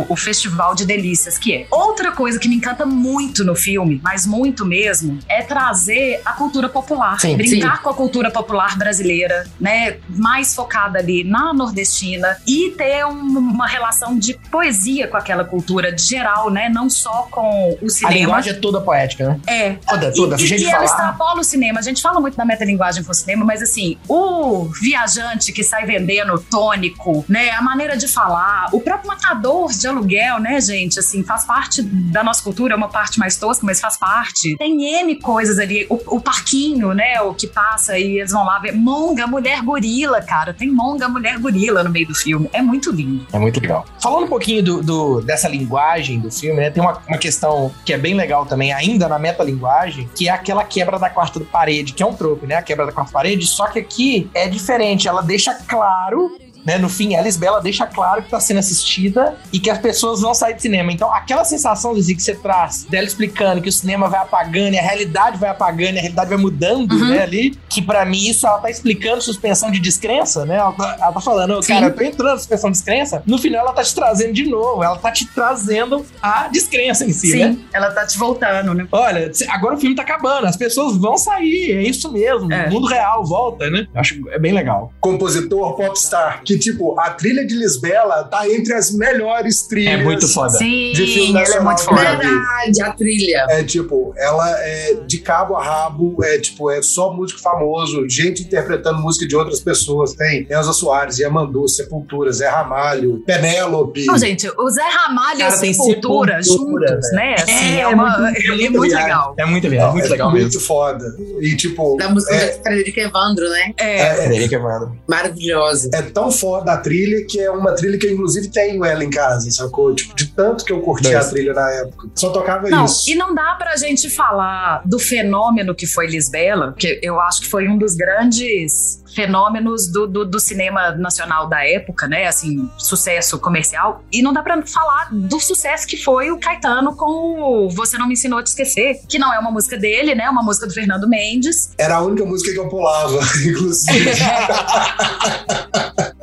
o, 0.03 0.07
o 0.09 0.17
festival 0.17 0.75
de 0.75 0.85
delícias 0.87 1.39
que 1.39 1.55
é. 1.55 1.67
Outra 1.71 2.13
coisa 2.13 2.39
que 2.39 2.49
me 2.49 2.57
encanta 2.57 2.85
muito 2.87 3.45
no 3.45 3.55
filme, 3.55 4.01
mas 4.03 4.27
muito 4.27 4.65
mesmo, 4.65 5.19
é 5.29 5.43
trazer 5.43 6.21
a 6.25 6.33
cultura 6.33 6.69
popular. 6.69 7.19
Sim, 7.21 7.37
brincar 7.37 7.83
com 7.83 7.91
a 7.91 7.95
cultura 7.95 8.31
popular 8.31 8.77
brasileira, 8.77 9.47
né? 9.61 9.97
Mais 10.09 10.55
focada 10.55 10.99
ali 10.99 11.25
na 11.25 11.53
nordestina 11.53 12.37
e 12.47 12.71
ter 12.77 13.05
um- 13.07 13.39
uma 13.39 13.67
relação 13.67 14.19
de 14.19 14.35
poesia 14.51 15.09
com 15.09 15.17
aquela 15.17 15.45
cultura 15.45 15.97
geral, 15.97 16.51
né? 16.51 16.69
Não 16.69 16.89
só 16.89 17.29
com 17.31 17.77
o 17.81 17.87
A 17.87 17.91
cinema. 17.91 18.15
linguagem 18.15 18.53
é 18.53 18.57
toda 18.57 18.81
poética, 18.81 19.29
né? 19.29 19.41
É, 19.47 19.71
Toda, 19.89 20.13
toda. 20.13 20.37
e, 20.37 20.47
jeito 20.47 20.63
e 20.63 20.65
de 20.67 20.71
ela 20.71 20.87
falar. 20.87 20.87
extrapola 20.87 21.41
o 21.41 21.45
cinema. 21.45 21.79
A 21.81 21.83
gente 21.83 22.01
fala 22.01 22.21
muito 22.21 22.37
da 22.37 22.45
metalinguagem 22.45 23.03
com 23.03 23.11
o 23.11 23.15
cinema, 23.15 23.45
mas 23.45 23.52
assim, 23.61 23.99
o 24.09 24.65
viajante 24.81 25.53
que 25.53 25.63
sai 25.65 25.85
vendendo 25.85 26.39
tônico, 26.51 27.25
né? 27.29 27.51
A 27.51 27.61
maneira 27.63 27.97
de 27.97 28.07
falar, 28.07 28.69
o 28.73 28.81
próprio 28.81 29.09
matador 29.09 29.73
de 29.73 29.87
aluguel, 29.87 30.39
né, 30.41 30.61
gente? 30.61 30.99
Assim, 30.99 31.23
faz 31.25 31.45
parte 31.45 31.83
da 31.83 32.23
nossa 32.23 32.43
cultura, 32.43 32.75
é 32.75 32.77
uma 32.77 32.89
parte 32.89 33.19
mais 33.19 33.37
tosca, 33.37 33.67
mas 33.67 33.81
faz 33.81 33.97
parte. 33.97 34.57
Tem 34.57 34.85
N 35.03 35.17
coisas 35.17 35.59
ali. 35.59 35.87
O, 35.91 36.17
o 36.17 36.21
parquinho, 36.21 36.95
né? 36.95 37.21
O 37.23 37.35
que 37.35 37.47
passa 37.47 37.99
e 37.99 38.19
eles 38.19 38.31
vão 38.31 38.45
lá 38.45 38.59
ver. 38.59 38.73
Monga, 38.73 39.27
mulher 39.27 39.61
gorila, 39.63 40.21
cara. 40.23 40.55
Tem 40.55 40.71
Monga, 40.71 41.09
mulher 41.09 41.39
gorila 41.39 41.83
no 41.83 41.91
meio 41.91 42.07
do 42.07 42.15
filme. 42.15 42.49
É 42.53 42.63
muito 42.63 42.91
lindo. 42.93 43.27
É 43.33 43.39
muito 43.39 43.61
legal. 43.61 43.85
Falando 44.01 44.25
um 44.25 44.29
pouquinho 44.29 44.63
do, 44.63 44.83
do- 44.83 45.21
dessa 45.23 45.49
linguagem 45.49 46.21
do 46.21 46.31
filme, 46.31 46.61
né? 46.61 46.71
Tem 46.71 46.83
uma, 46.83 47.01
uma 47.09 47.19
questão 47.19 47.73
que 47.85 47.93
é 47.93 47.99
bem 47.99 48.15
legal 48.15 48.47
também, 48.47 48.73
ainda 48.73 49.09
na 49.09 49.19
metalinguagem, 49.19 50.09
que 50.15 50.29
é 50.29 50.33
aquela 50.33 50.65
quebra 50.65 50.99
da 50.99 51.11
quarta 51.11 51.41
parede, 51.41 51.93
que 51.93 52.03
é 52.03 52.07
um 52.07 52.15
troco, 52.15 52.47
né? 52.47 52.55
A 52.57 52.63
quebra 52.63 52.87
da 52.87 52.93
quarta 52.93 53.13
parede, 53.13 53.42
só 53.47 53.67
que 53.67 53.79
aqui 53.79 54.31
é 54.35 54.49
diferente. 54.49 55.09
Ela 55.09 55.23
deixa 55.23 55.55
claro. 55.55 56.37
Né, 56.65 56.79
no 56.79 56.89
fim, 56.89 57.17
a 57.17 57.23
Lisbela 57.23 57.61
deixa 57.61 57.87
claro 57.87 58.23
que 58.23 58.31
tá 58.31 58.39
sendo 58.39 58.59
assistida 58.59 59.37
e 59.53 59.59
que 59.59 59.69
as 59.69 59.79
pessoas 59.79 60.21
vão 60.21 60.33
sair 60.35 60.55
do 60.55 60.63
cinema. 60.63 60.93
Então, 60.93 61.13
aquela 61.13 61.45
sensação, 61.45 61.95
Zizi, 61.95 62.15
que 62.15 62.23
você 62.23 62.35
traz 62.35 62.85
dela 62.85 63.05
explicando 63.07 63.61
que 63.61 63.69
o 63.69 63.73
cinema 63.73 64.09
vai 64.09 64.21
apagando 64.21 64.75
e 64.75 64.79
a 64.79 64.83
realidade 64.83 65.39
vai 65.39 65.51
apagando 65.51 65.95
e 65.95 65.99
a 65.99 66.01
realidade 66.03 66.29
vai 66.31 66.39
mudando, 66.39 66.93
Uhum. 66.93 67.09
né, 67.11 67.23
ali, 67.23 67.59
que 67.69 67.83
pra 67.83 68.05
mim 68.05 68.29
isso 68.29 68.47
ela 68.47 68.59
tá 68.59 68.71
explicando 68.71 69.21
suspensão 69.21 69.71
de 69.71 69.81
descrença, 69.81 70.45
né? 70.47 70.57
Ela 70.57 70.73
tá, 70.73 70.97
ela 71.01 71.13
tá 71.13 71.21
falando, 71.21 71.55
"Ô, 71.59 71.63
Sim. 71.63 71.75
cara, 71.75 71.87
eu 71.87 71.95
tô 71.97 72.03
entrando 72.05 72.31
na 72.31 72.37
suspensão 72.39 72.71
de 72.71 72.77
descrença. 72.77 73.23
No 73.27 73.39
final, 73.39 73.63
ela 73.63 73.73
tá 73.73 73.83
te 73.83 73.95
trazendo 73.95 74.33
de 74.33 74.45
novo, 74.49 74.83
ela 74.85 74.97
tá 74.97 75.11
te 75.11 75.27
trazendo 75.27 76.05
a 76.23 76.49
descrença 76.49 77.05
em 77.05 77.13
si, 77.13 77.33
Sim, 77.33 77.39
né? 77.45 77.57
ela 77.73 77.91
tá 77.91 78.07
te 78.07 78.17
voltando, 78.19 78.73
né? 78.75 78.87
Olha, 78.93 79.31
agora 79.51 79.75
o 79.75 79.79
filme 79.81 79.97
tá 79.97 80.03
acabando, 80.03 80.47
as 80.47 80.57
pessoas 80.57 80.97
vão 80.97 81.17
sair, 81.19 81.73
é 81.73 81.83
isso 81.83 82.11
mesmo, 82.13 82.53
É. 82.53 82.69
o 82.69 82.71
mundo 82.71 82.87
real 82.87 83.25
volta, 83.25 83.69
né? 83.69 83.87
Eu 83.93 84.01
acho 84.01 84.29
é 84.31 84.39
bem 84.39 84.53
legal. 84.53 84.93
Compositor 85.01 85.75
popstar. 85.77 86.41
Que, 86.53 86.59
tipo, 86.59 86.99
a 87.01 87.11
trilha 87.11 87.47
de 87.47 87.55
Lisbela 87.55 88.25
tá 88.25 88.47
entre 88.49 88.75
as 88.75 88.93
melhores 88.93 89.63
trilhas. 89.63 90.01
É 90.01 90.03
muito 90.05 90.29
foda. 90.29 90.51
Sim, 90.59 90.93
De 90.93 91.07
filme 91.07 91.41
ele 91.41 91.53
é 91.55 91.61
muito 91.61 91.83
foda. 91.83 92.03
Verdade, 92.17 92.83
a 92.83 92.93
trilha. 92.93 93.47
É 93.49 93.63
tipo, 93.65 94.13
ela 94.19 94.51
é 94.61 94.95
de 95.07 95.19
cabo 95.19 95.57
a 95.57 95.65
rabo, 95.65 96.23
é 96.23 96.39
tipo, 96.39 96.71
é 96.71 96.83
só 96.83 97.13
músico 97.13 97.41
famoso, 97.41 98.07
gente 98.09 98.43
interpretando 98.43 99.01
música 99.01 99.27
de 99.27 99.35
outras 99.35 99.61
pessoas. 99.61 100.13
Tem 100.15 100.47
Elza 100.51 100.73
Soares, 100.73 101.19
Yamandu, 101.19 101.67
Sepultura, 101.69 102.31
Zé 102.33 102.49
Ramalho, 102.49 103.23
Penélope. 103.27 104.05
Não, 104.07 104.19
gente, 104.19 104.49
o 104.59 104.69
Zé 104.71 104.83
Ramalho 104.83 105.39
Cara, 105.39 105.55
e 105.55 105.59
Sepultura 105.75 106.43
Sepultura, 106.43 106.89
juntos, 106.89 107.13
né? 107.13 107.35
Assim, 107.39 107.77
é, 107.77 107.81
É, 107.81 107.87
uma, 107.89 108.19
muito- 108.19 108.37
é 108.39 108.49
muito 108.49 108.73
muito 108.73 108.81
viagem. 108.83 109.03
legal. 109.07 109.35
É 109.39 109.45
muito 109.47 109.69
legal, 109.69 109.87
Não, 109.87 109.93
muito 109.95 110.07
é 110.07 110.11
legal 110.11 110.31
muito 110.31 110.45
mesmo. 110.45 110.61
foda. 110.61 111.05
E 111.41 111.57
tipo, 111.57 111.97
Da 111.97 112.09
música 112.09 112.35
é, 112.35 112.57
do 112.57 112.63
Frederico 112.63 113.01
Evandro, 113.01 113.49
né? 113.49 113.73
É, 113.79 113.99
É, 114.01 114.15
Frederica 114.17 114.57
Evandro. 114.57 114.99
Maravilhosa. 115.09 115.91
é 115.95 116.03
tão 116.03 116.31
foda 116.43 116.73
a 116.73 116.77
trilha 116.77 117.25
que 117.25 117.41
é 117.41 117.49
uma 117.49 117.73
trilha 117.73 117.97
que 117.97 118.07
eu 118.09 118.11
inclusive 118.13 118.49
tenho 118.49 118.85
ela 118.85 119.05
em 119.05 119.11
casa, 119.11 119.49
sacou? 119.53 119.95
Tipo, 119.95 120.13
de 120.17 120.27
tanto 120.27 120.65
que 120.65 120.73
eu 120.73 120.81
curti 120.81 121.15
a 121.15 121.23
trilha 121.25 121.55
na 121.55 121.71
época. 121.71 122.09
Só 122.17 122.31
tocava 122.31 122.69
Não, 122.69 122.85
isso. 122.85 123.09
e 123.09 123.15
não 123.15 123.33
dá 123.33 123.55
pra 123.55 123.77
gente 123.77 124.11
falar 124.11 124.83
do 124.85 124.99
fenômeno 124.99 125.73
que 125.73 125.87
foi 125.87 126.09
Lisbela, 126.09 126.75
que 126.77 126.99
eu 127.01 127.21
acho 127.21 127.43
que 127.43 127.47
foi 127.47 127.69
um 127.69 127.79
dos 127.79 127.95
grandes 127.95 129.02
fenômenos 129.15 129.89
do, 129.89 130.07
do, 130.07 130.25
do 130.25 130.41
cinema 130.41 130.93
nacional 130.93 131.49
da 131.49 131.67
época, 131.67 132.09
né? 132.09 132.27
Assim, 132.27 132.69
sucesso 132.79 133.39
comercial. 133.39 134.03
E 134.13 134.23
não 134.23 134.33
dá 134.33 134.43
pra 134.43 134.63
falar 134.67 135.09
do 135.13 135.41
sucesso 135.41 135.87
que 135.87 135.97
foi 135.97 136.31
o 136.31 136.39
Caetano 136.39 136.97
com 136.97 137.67
o 137.67 137.71
Você 137.71 137.99
Não 137.99 138.07
Me 138.07 138.15
Ensinou 138.15 138.39
a 138.39 138.43
Te 138.43 138.49
Esquecer, 138.49 139.01
que 139.09 139.19
não 139.19 139.33
é 139.33 139.39
uma 139.39 139.51
música 139.51 139.77
dele, 139.77 140.15
né? 140.15 140.25
É 140.25 140.31
uma 140.31 140.43
música 140.43 140.67
do 140.67 140.73
Fernando 140.73 141.09
Mendes. 141.09 141.73
Era 141.79 141.97
a 141.97 142.03
única 142.03 142.25
música 142.25 142.53
que 142.53 142.59
eu 142.59 142.69
pulava, 142.69 143.19
inclusive. 143.45 144.13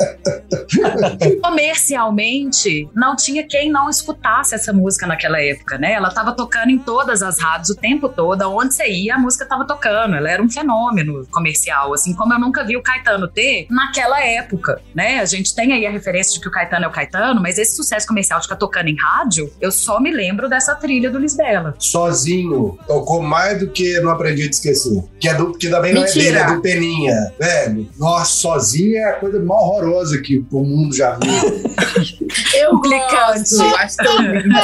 Comercialmente, 1.42 2.90
não 2.94 3.16
tinha 3.16 3.46
quem 3.46 3.72
não 3.72 3.90
escutasse 3.90 4.56
essa 4.56 4.72
música 4.72 5.08
naquela 5.08 5.42
época, 5.42 5.78
né? 5.78 5.94
Ela 5.94 6.12
tava 6.12 6.34
tocando 6.34 6.70
em 6.70 6.78
todas 6.78 7.22
as 7.22 7.40
rádios 7.40 7.70
o 7.70 7.76
tempo 7.76 8.08
todo, 8.08 8.42
onde 8.44 8.74
você 8.74 8.88
ia, 8.88 9.16
a 9.16 9.20
música 9.20 9.46
tava 9.46 9.66
tocando. 9.66 10.16
Ela 10.16 10.30
era 10.30 10.42
um 10.42 10.50
fenômeno 10.50 11.26
comercial, 11.32 11.94
assim 11.94 12.14
como 12.14 12.34
eu 12.34 12.40
nunca 12.40 12.64
vi 12.64 12.78
o 12.80 12.84
Caetano 12.84 13.28
ter 13.28 13.68
naquela 13.70 14.24
época, 14.24 14.82
né? 14.96 15.20
A 15.20 15.26
gente 15.26 15.54
tem 15.56 15.74
aí 15.74 15.86
a 15.86 15.92
referência 15.92 16.34
de 16.34 16.40
que 16.40 16.48
o 16.48 16.52
Caetano 16.52 16.86
é 16.86 16.88
o 16.88 16.92
Caetano, 16.92 17.42
mas 17.42 17.58
esse 17.58 17.76
sucesso 17.76 18.08
comercial 18.08 18.40
de 18.40 18.46
ficar 18.46 18.56
tocando 18.56 18.88
em 18.90 18.96
rádio, 18.98 19.52
eu 19.62 19.72
só 19.72 20.00
me 20.00 20.12
lembro 20.12 20.50
dessa 20.50 20.76
trilha 20.76 21.10
do 21.10 21.20
Lisbela. 21.20 21.76
Sozinho, 21.80 22.78
tocou 22.88 23.22
mais 23.22 23.60
do 23.60 23.68
que 23.70 24.00
Não 24.02 24.12
Aprendi 24.12 24.44
a 24.44 24.46
Esquecer. 24.48 25.04
Que, 25.20 25.28
é 25.30 25.34
do, 25.34 25.54
que 25.54 25.70
também 25.70 25.94
não 25.94 26.04
é 26.04 26.12
dele, 26.12 26.38
é 26.38 26.46
do 26.46 26.62
Peninha. 26.62 27.34
Velho, 27.40 27.90
nossa, 27.98 28.32
sozinho 28.32 28.98
é 28.98 29.04
a 29.06 29.14
coisa 29.14 29.40
mais 29.40 29.62
horrorosa 29.62 30.22
que 30.22 30.44
um 30.52 30.64
mundo 30.64 30.96
já 30.96 31.12
viu. 31.18 31.30
Eu 32.56 32.80
lindo. 32.84 33.00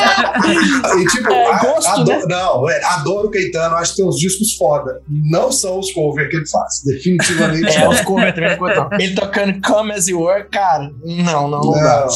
E 0.99 1.05
tipo, 1.07 1.31
É, 1.31 1.51
a- 1.51 1.59
gosto, 1.59 1.87
adoro, 2.01 2.27
não, 2.27 2.69
é, 2.69 2.83
adoro 2.85 3.27
o 3.27 3.31
Caetano, 3.31 3.75
acho 3.75 3.91
que 3.91 3.97
tem 3.97 4.05
uns 4.07 4.17
discos 4.17 4.55
foda. 4.55 5.01
Não 5.09 5.51
são 5.51 5.79
os 5.79 5.91
covers 5.91 6.29
que 6.29 6.37
ele 6.37 6.47
faz, 6.47 6.81
definitivamente 6.85 7.75
É, 7.75 7.81
não. 7.83 7.91
Cover 8.05 8.33
também 8.33 8.49
ficou 8.51 8.73
top. 8.73 8.95
Ele 9.03 9.15
tocando 9.15 9.61
Come 9.61 9.91
As 9.93 10.07
You 10.07 10.21
Were, 10.21 10.47
cara, 10.49 10.91
não, 11.03 11.47
não, 11.49 11.61
não 11.61 11.71
dá. 11.71 12.07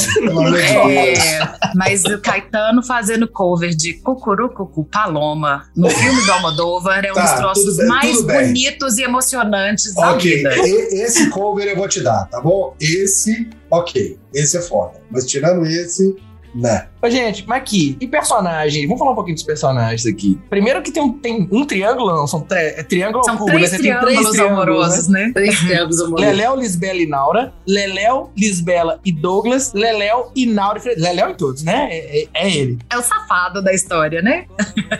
É, 0.60 1.40
mas 1.76 2.04
o 2.06 2.20
Caetano 2.20 2.84
fazendo 2.84 3.28
cover 3.28 3.76
de 3.76 3.94
Cucurucucu 3.94 4.86
Paloma 4.86 5.64
no 5.76 5.90
filme 5.90 6.22
do 6.26 6.32
Almodóvar 6.32 7.04
é 7.06 7.12
um 7.12 7.16
Tá, 7.16 7.24
dos 7.24 7.34
troços 7.34 7.78
bem, 7.78 7.88
mais 7.88 8.22
bem. 8.24 8.48
bonitos 8.48 8.98
e 8.98 9.04
emocionantes 9.04 9.94
da 9.94 10.12
Ok, 10.12 10.36
vida. 10.38 10.56
e- 10.68 11.02
esse 11.02 11.30
cover 11.30 11.68
eu 11.68 11.76
vou 11.76 11.88
te 11.88 12.02
dar, 12.02 12.26
tá 12.30 12.40
bom? 12.42 12.76
Esse, 12.80 13.50
ok, 13.70 14.18
esse 14.34 14.58
é 14.58 14.62
foda. 14.62 14.94
Mas 15.12 15.26
tirando 15.26 15.66
esse, 15.66 16.16
né. 16.56 16.88
Ô, 17.02 17.10
gente, 17.10 17.46
mas 17.48 17.60
aqui, 17.60 17.96
e 18.02 18.08
personagem? 18.08 18.86
Vamos 18.86 19.00
falar 19.00 19.12
um 19.12 19.16
pouquinho 19.16 19.36
dos 19.36 19.44
personagens 19.44 20.06
aqui. 20.06 20.38
Primeiro 20.50 20.82
que 20.82 20.92
tem 20.92 21.02
um, 21.02 21.14
tem 21.14 21.48
um 21.50 21.64
triângulo, 21.66 22.14
não, 22.14 22.28
são 22.28 22.42
tre- 22.42 22.74
é 22.78 22.84
triângulo 22.84 23.24
São 23.24 23.38
cubo, 23.38 23.52
três 23.52 23.72
né? 23.72 23.78
Você 23.78 23.84
tem 23.84 23.98
triângulos 24.00 24.40
amorosos, 24.40 25.08
né? 25.08 25.32
Três 25.34 25.60
triângulos 25.60 26.02
amorosos. 26.02 26.26
Leléo, 26.28 26.56
Lisbela 26.56 27.00
e 27.00 27.06
Naura, 27.08 27.54
Leléu, 27.66 28.32
Lisbela 28.36 29.00
e 29.06 29.12
Douglas, 29.14 29.72
Leléu 29.74 30.32
e 30.36 30.46
Naura 30.46 30.78
e 30.78 30.82
Fred. 30.82 31.00
Leléu 31.02 31.30
em 31.30 31.36
todos, 31.36 31.64
né? 31.64 31.88
É, 31.90 32.22
é- 32.24 32.28
é 32.34 32.52
ele. 32.56 32.78
É 32.90 32.98
o 32.98 33.02
safado 33.02 33.64
da 33.64 33.74
história, 33.74 34.22
né? 34.22 34.46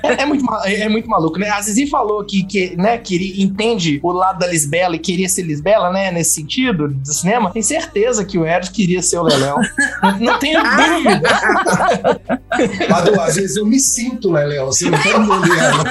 É, 0.02 0.22
é 0.22 0.26
muito, 0.26 0.46
é, 0.64 0.82
é 0.82 0.90
muito 0.90 1.10
maluco, 1.10 1.38
né? 1.38 1.50
A 1.50 1.62
Zizi 1.62 1.88
falou 1.88 2.24
que, 2.24 2.44
que, 2.44 2.78
né, 2.78 2.98
que 2.98 3.16
ele 3.16 3.44
entende 3.44 4.00
o 4.02 4.12
lado 4.14 4.40
da 4.40 4.48
Lisbela 4.48 4.96
e 4.96 5.00
queria 5.00 5.28
ser 5.28 5.42
Lisbela, 5.42 5.92
né? 5.92 6.12
Nesse 6.12 6.32
sentido 6.36 6.88
do 6.88 7.14
cinema. 7.14 7.52
Tem 7.52 7.62
certeza 7.62 8.24
que 8.24 8.38
o 8.38 8.46
Eros 8.46 8.70
queria 8.70 9.02
ser 9.02 9.18
o 9.18 9.24
Leléu. 9.24 9.58
não, 10.02 10.18
não 10.20 10.40
tenho 10.40 10.62
dúvida. 10.64 11.30
Madu, 12.90 13.20
às 13.22 13.36
vezes 13.36 13.56
eu 13.58 13.66
me 13.66 13.80
sinto, 13.80 14.32
né, 14.32 14.46
Léo? 14.46 14.66
Você 14.68 14.90
não 14.90 14.98
tá 14.98 15.10
entendendo. 15.10 15.84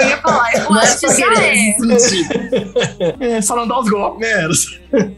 Eu 0.00 0.08
ia 0.08 0.16
falar, 0.18 0.52
eu 0.54 0.72
acho 0.74 1.00
que 1.00 1.24
é. 1.24 1.76
É, 3.36 3.40
só 3.40 3.56
não 3.56 3.66
dá 3.66 3.80
os 3.80 3.88
golpes, 3.88 4.20
né? 4.20 4.46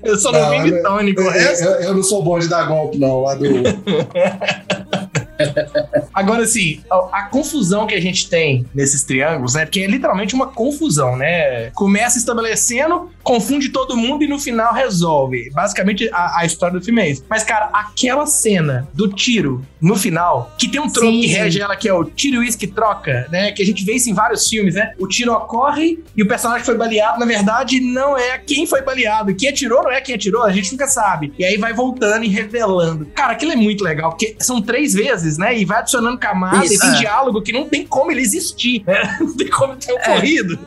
Eu 0.02 0.18
só 0.18 0.32
não, 0.32 0.40
Não, 0.40 0.50
vim 0.50 0.62
de 0.64 0.82
tônico. 0.82 1.22
Eu 1.22 1.94
não 1.94 2.02
sou 2.02 2.22
bom 2.22 2.38
de 2.38 2.48
dar 2.48 2.64
golpe, 2.66 2.98
não, 2.98 3.22
Madu. 3.22 3.44
Agora, 6.12 6.42
assim, 6.42 6.80
a, 6.90 7.18
a 7.18 7.22
confusão 7.24 7.86
que 7.86 7.94
a 7.94 8.00
gente 8.00 8.28
tem 8.28 8.66
nesses 8.74 9.02
triângulos, 9.02 9.54
né? 9.54 9.64
Porque 9.64 9.80
é 9.80 9.86
literalmente 9.86 10.34
uma 10.34 10.46
confusão, 10.46 11.16
né? 11.16 11.70
Começa 11.70 12.18
estabelecendo, 12.18 13.10
confunde 13.22 13.70
todo 13.70 13.96
mundo 13.96 14.22
e 14.24 14.28
no 14.28 14.38
final 14.38 14.72
resolve. 14.72 15.50
Basicamente, 15.50 16.08
a, 16.12 16.40
a 16.40 16.46
história 16.46 16.78
do 16.78 16.84
filme 16.84 17.02
é 17.02 17.10
isso. 17.10 17.24
Mas, 17.28 17.42
cara, 17.42 17.70
aquela 17.72 18.26
cena 18.26 18.88
do 18.92 19.08
tiro 19.08 19.62
no 19.80 19.96
final, 19.96 20.52
que 20.58 20.68
tem 20.68 20.80
um 20.80 20.88
troco 20.88 21.10
Sim. 21.10 21.20
que 21.20 21.26
rege 21.26 21.60
ela, 21.60 21.76
que 21.76 21.88
é 21.88 21.92
o 21.92 22.04
tiro 22.04 22.36
e 22.36 22.38
uísque 22.40 22.66
troca, 22.66 23.26
né? 23.30 23.52
Que 23.52 23.62
a 23.62 23.66
gente 23.66 23.84
vê 23.84 23.94
isso 23.94 24.08
em 24.08 24.14
vários 24.14 24.48
filmes, 24.48 24.74
né? 24.74 24.92
O 24.98 25.06
tiro 25.06 25.32
ocorre 25.32 26.02
e 26.16 26.22
o 26.22 26.28
personagem 26.28 26.60
que 26.60 26.66
foi 26.66 26.76
baleado, 26.76 27.18
na 27.18 27.26
verdade, 27.26 27.80
não 27.80 28.16
é 28.16 28.38
quem 28.38 28.66
foi 28.66 28.82
baleado. 28.82 29.34
Quem 29.34 29.48
atirou 29.48 29.82
não 29.82 29.90
é 29.90 30.00
quem 30.00 30.14
atirou, 30.14 30.42
a 30.42 30.52
gente 30.52 30.72
nunca 30.72 30.86
sabe. 30.86 31.32
E 31.38 31.44
aí 31.44 31.56
vai 31.56 31.72
voltando 31.72 32.24
e 32.24 32.28
revelando. 32.28 33.06
Cara, 33.14 33.32
aquilo 33.32 33.52
é 33.52 33.56
muito 33.56 33.84
legal, 33.84 34.10
porque 34.10 34.36
são 34.38 34.62
três 34.62 34.94
vezes, 34.94 35.33
né? 35.38 35.56
E 35.58 35.64
vai 35.64 35.78
adicionando 35.78 36.18
camada 36.18 36.64
Isso, 36.64 36.74
e 36.74 36.78
tem 36.78 36.90
é. 36.90 36.98
diálogo 36.98 37.42
que 37.42 37.52
não 37.52 37.68
tem 37.68 37.86
como 37.86 38.10
ele 38.10 38.20
existir, 38.20 38.82
né? 38.86 39.16
Não 39.24 39.36
tem 39.36 39.48
como 39.48 39.76
ter 39.76 39.92
ocorrido. 39.92 40.58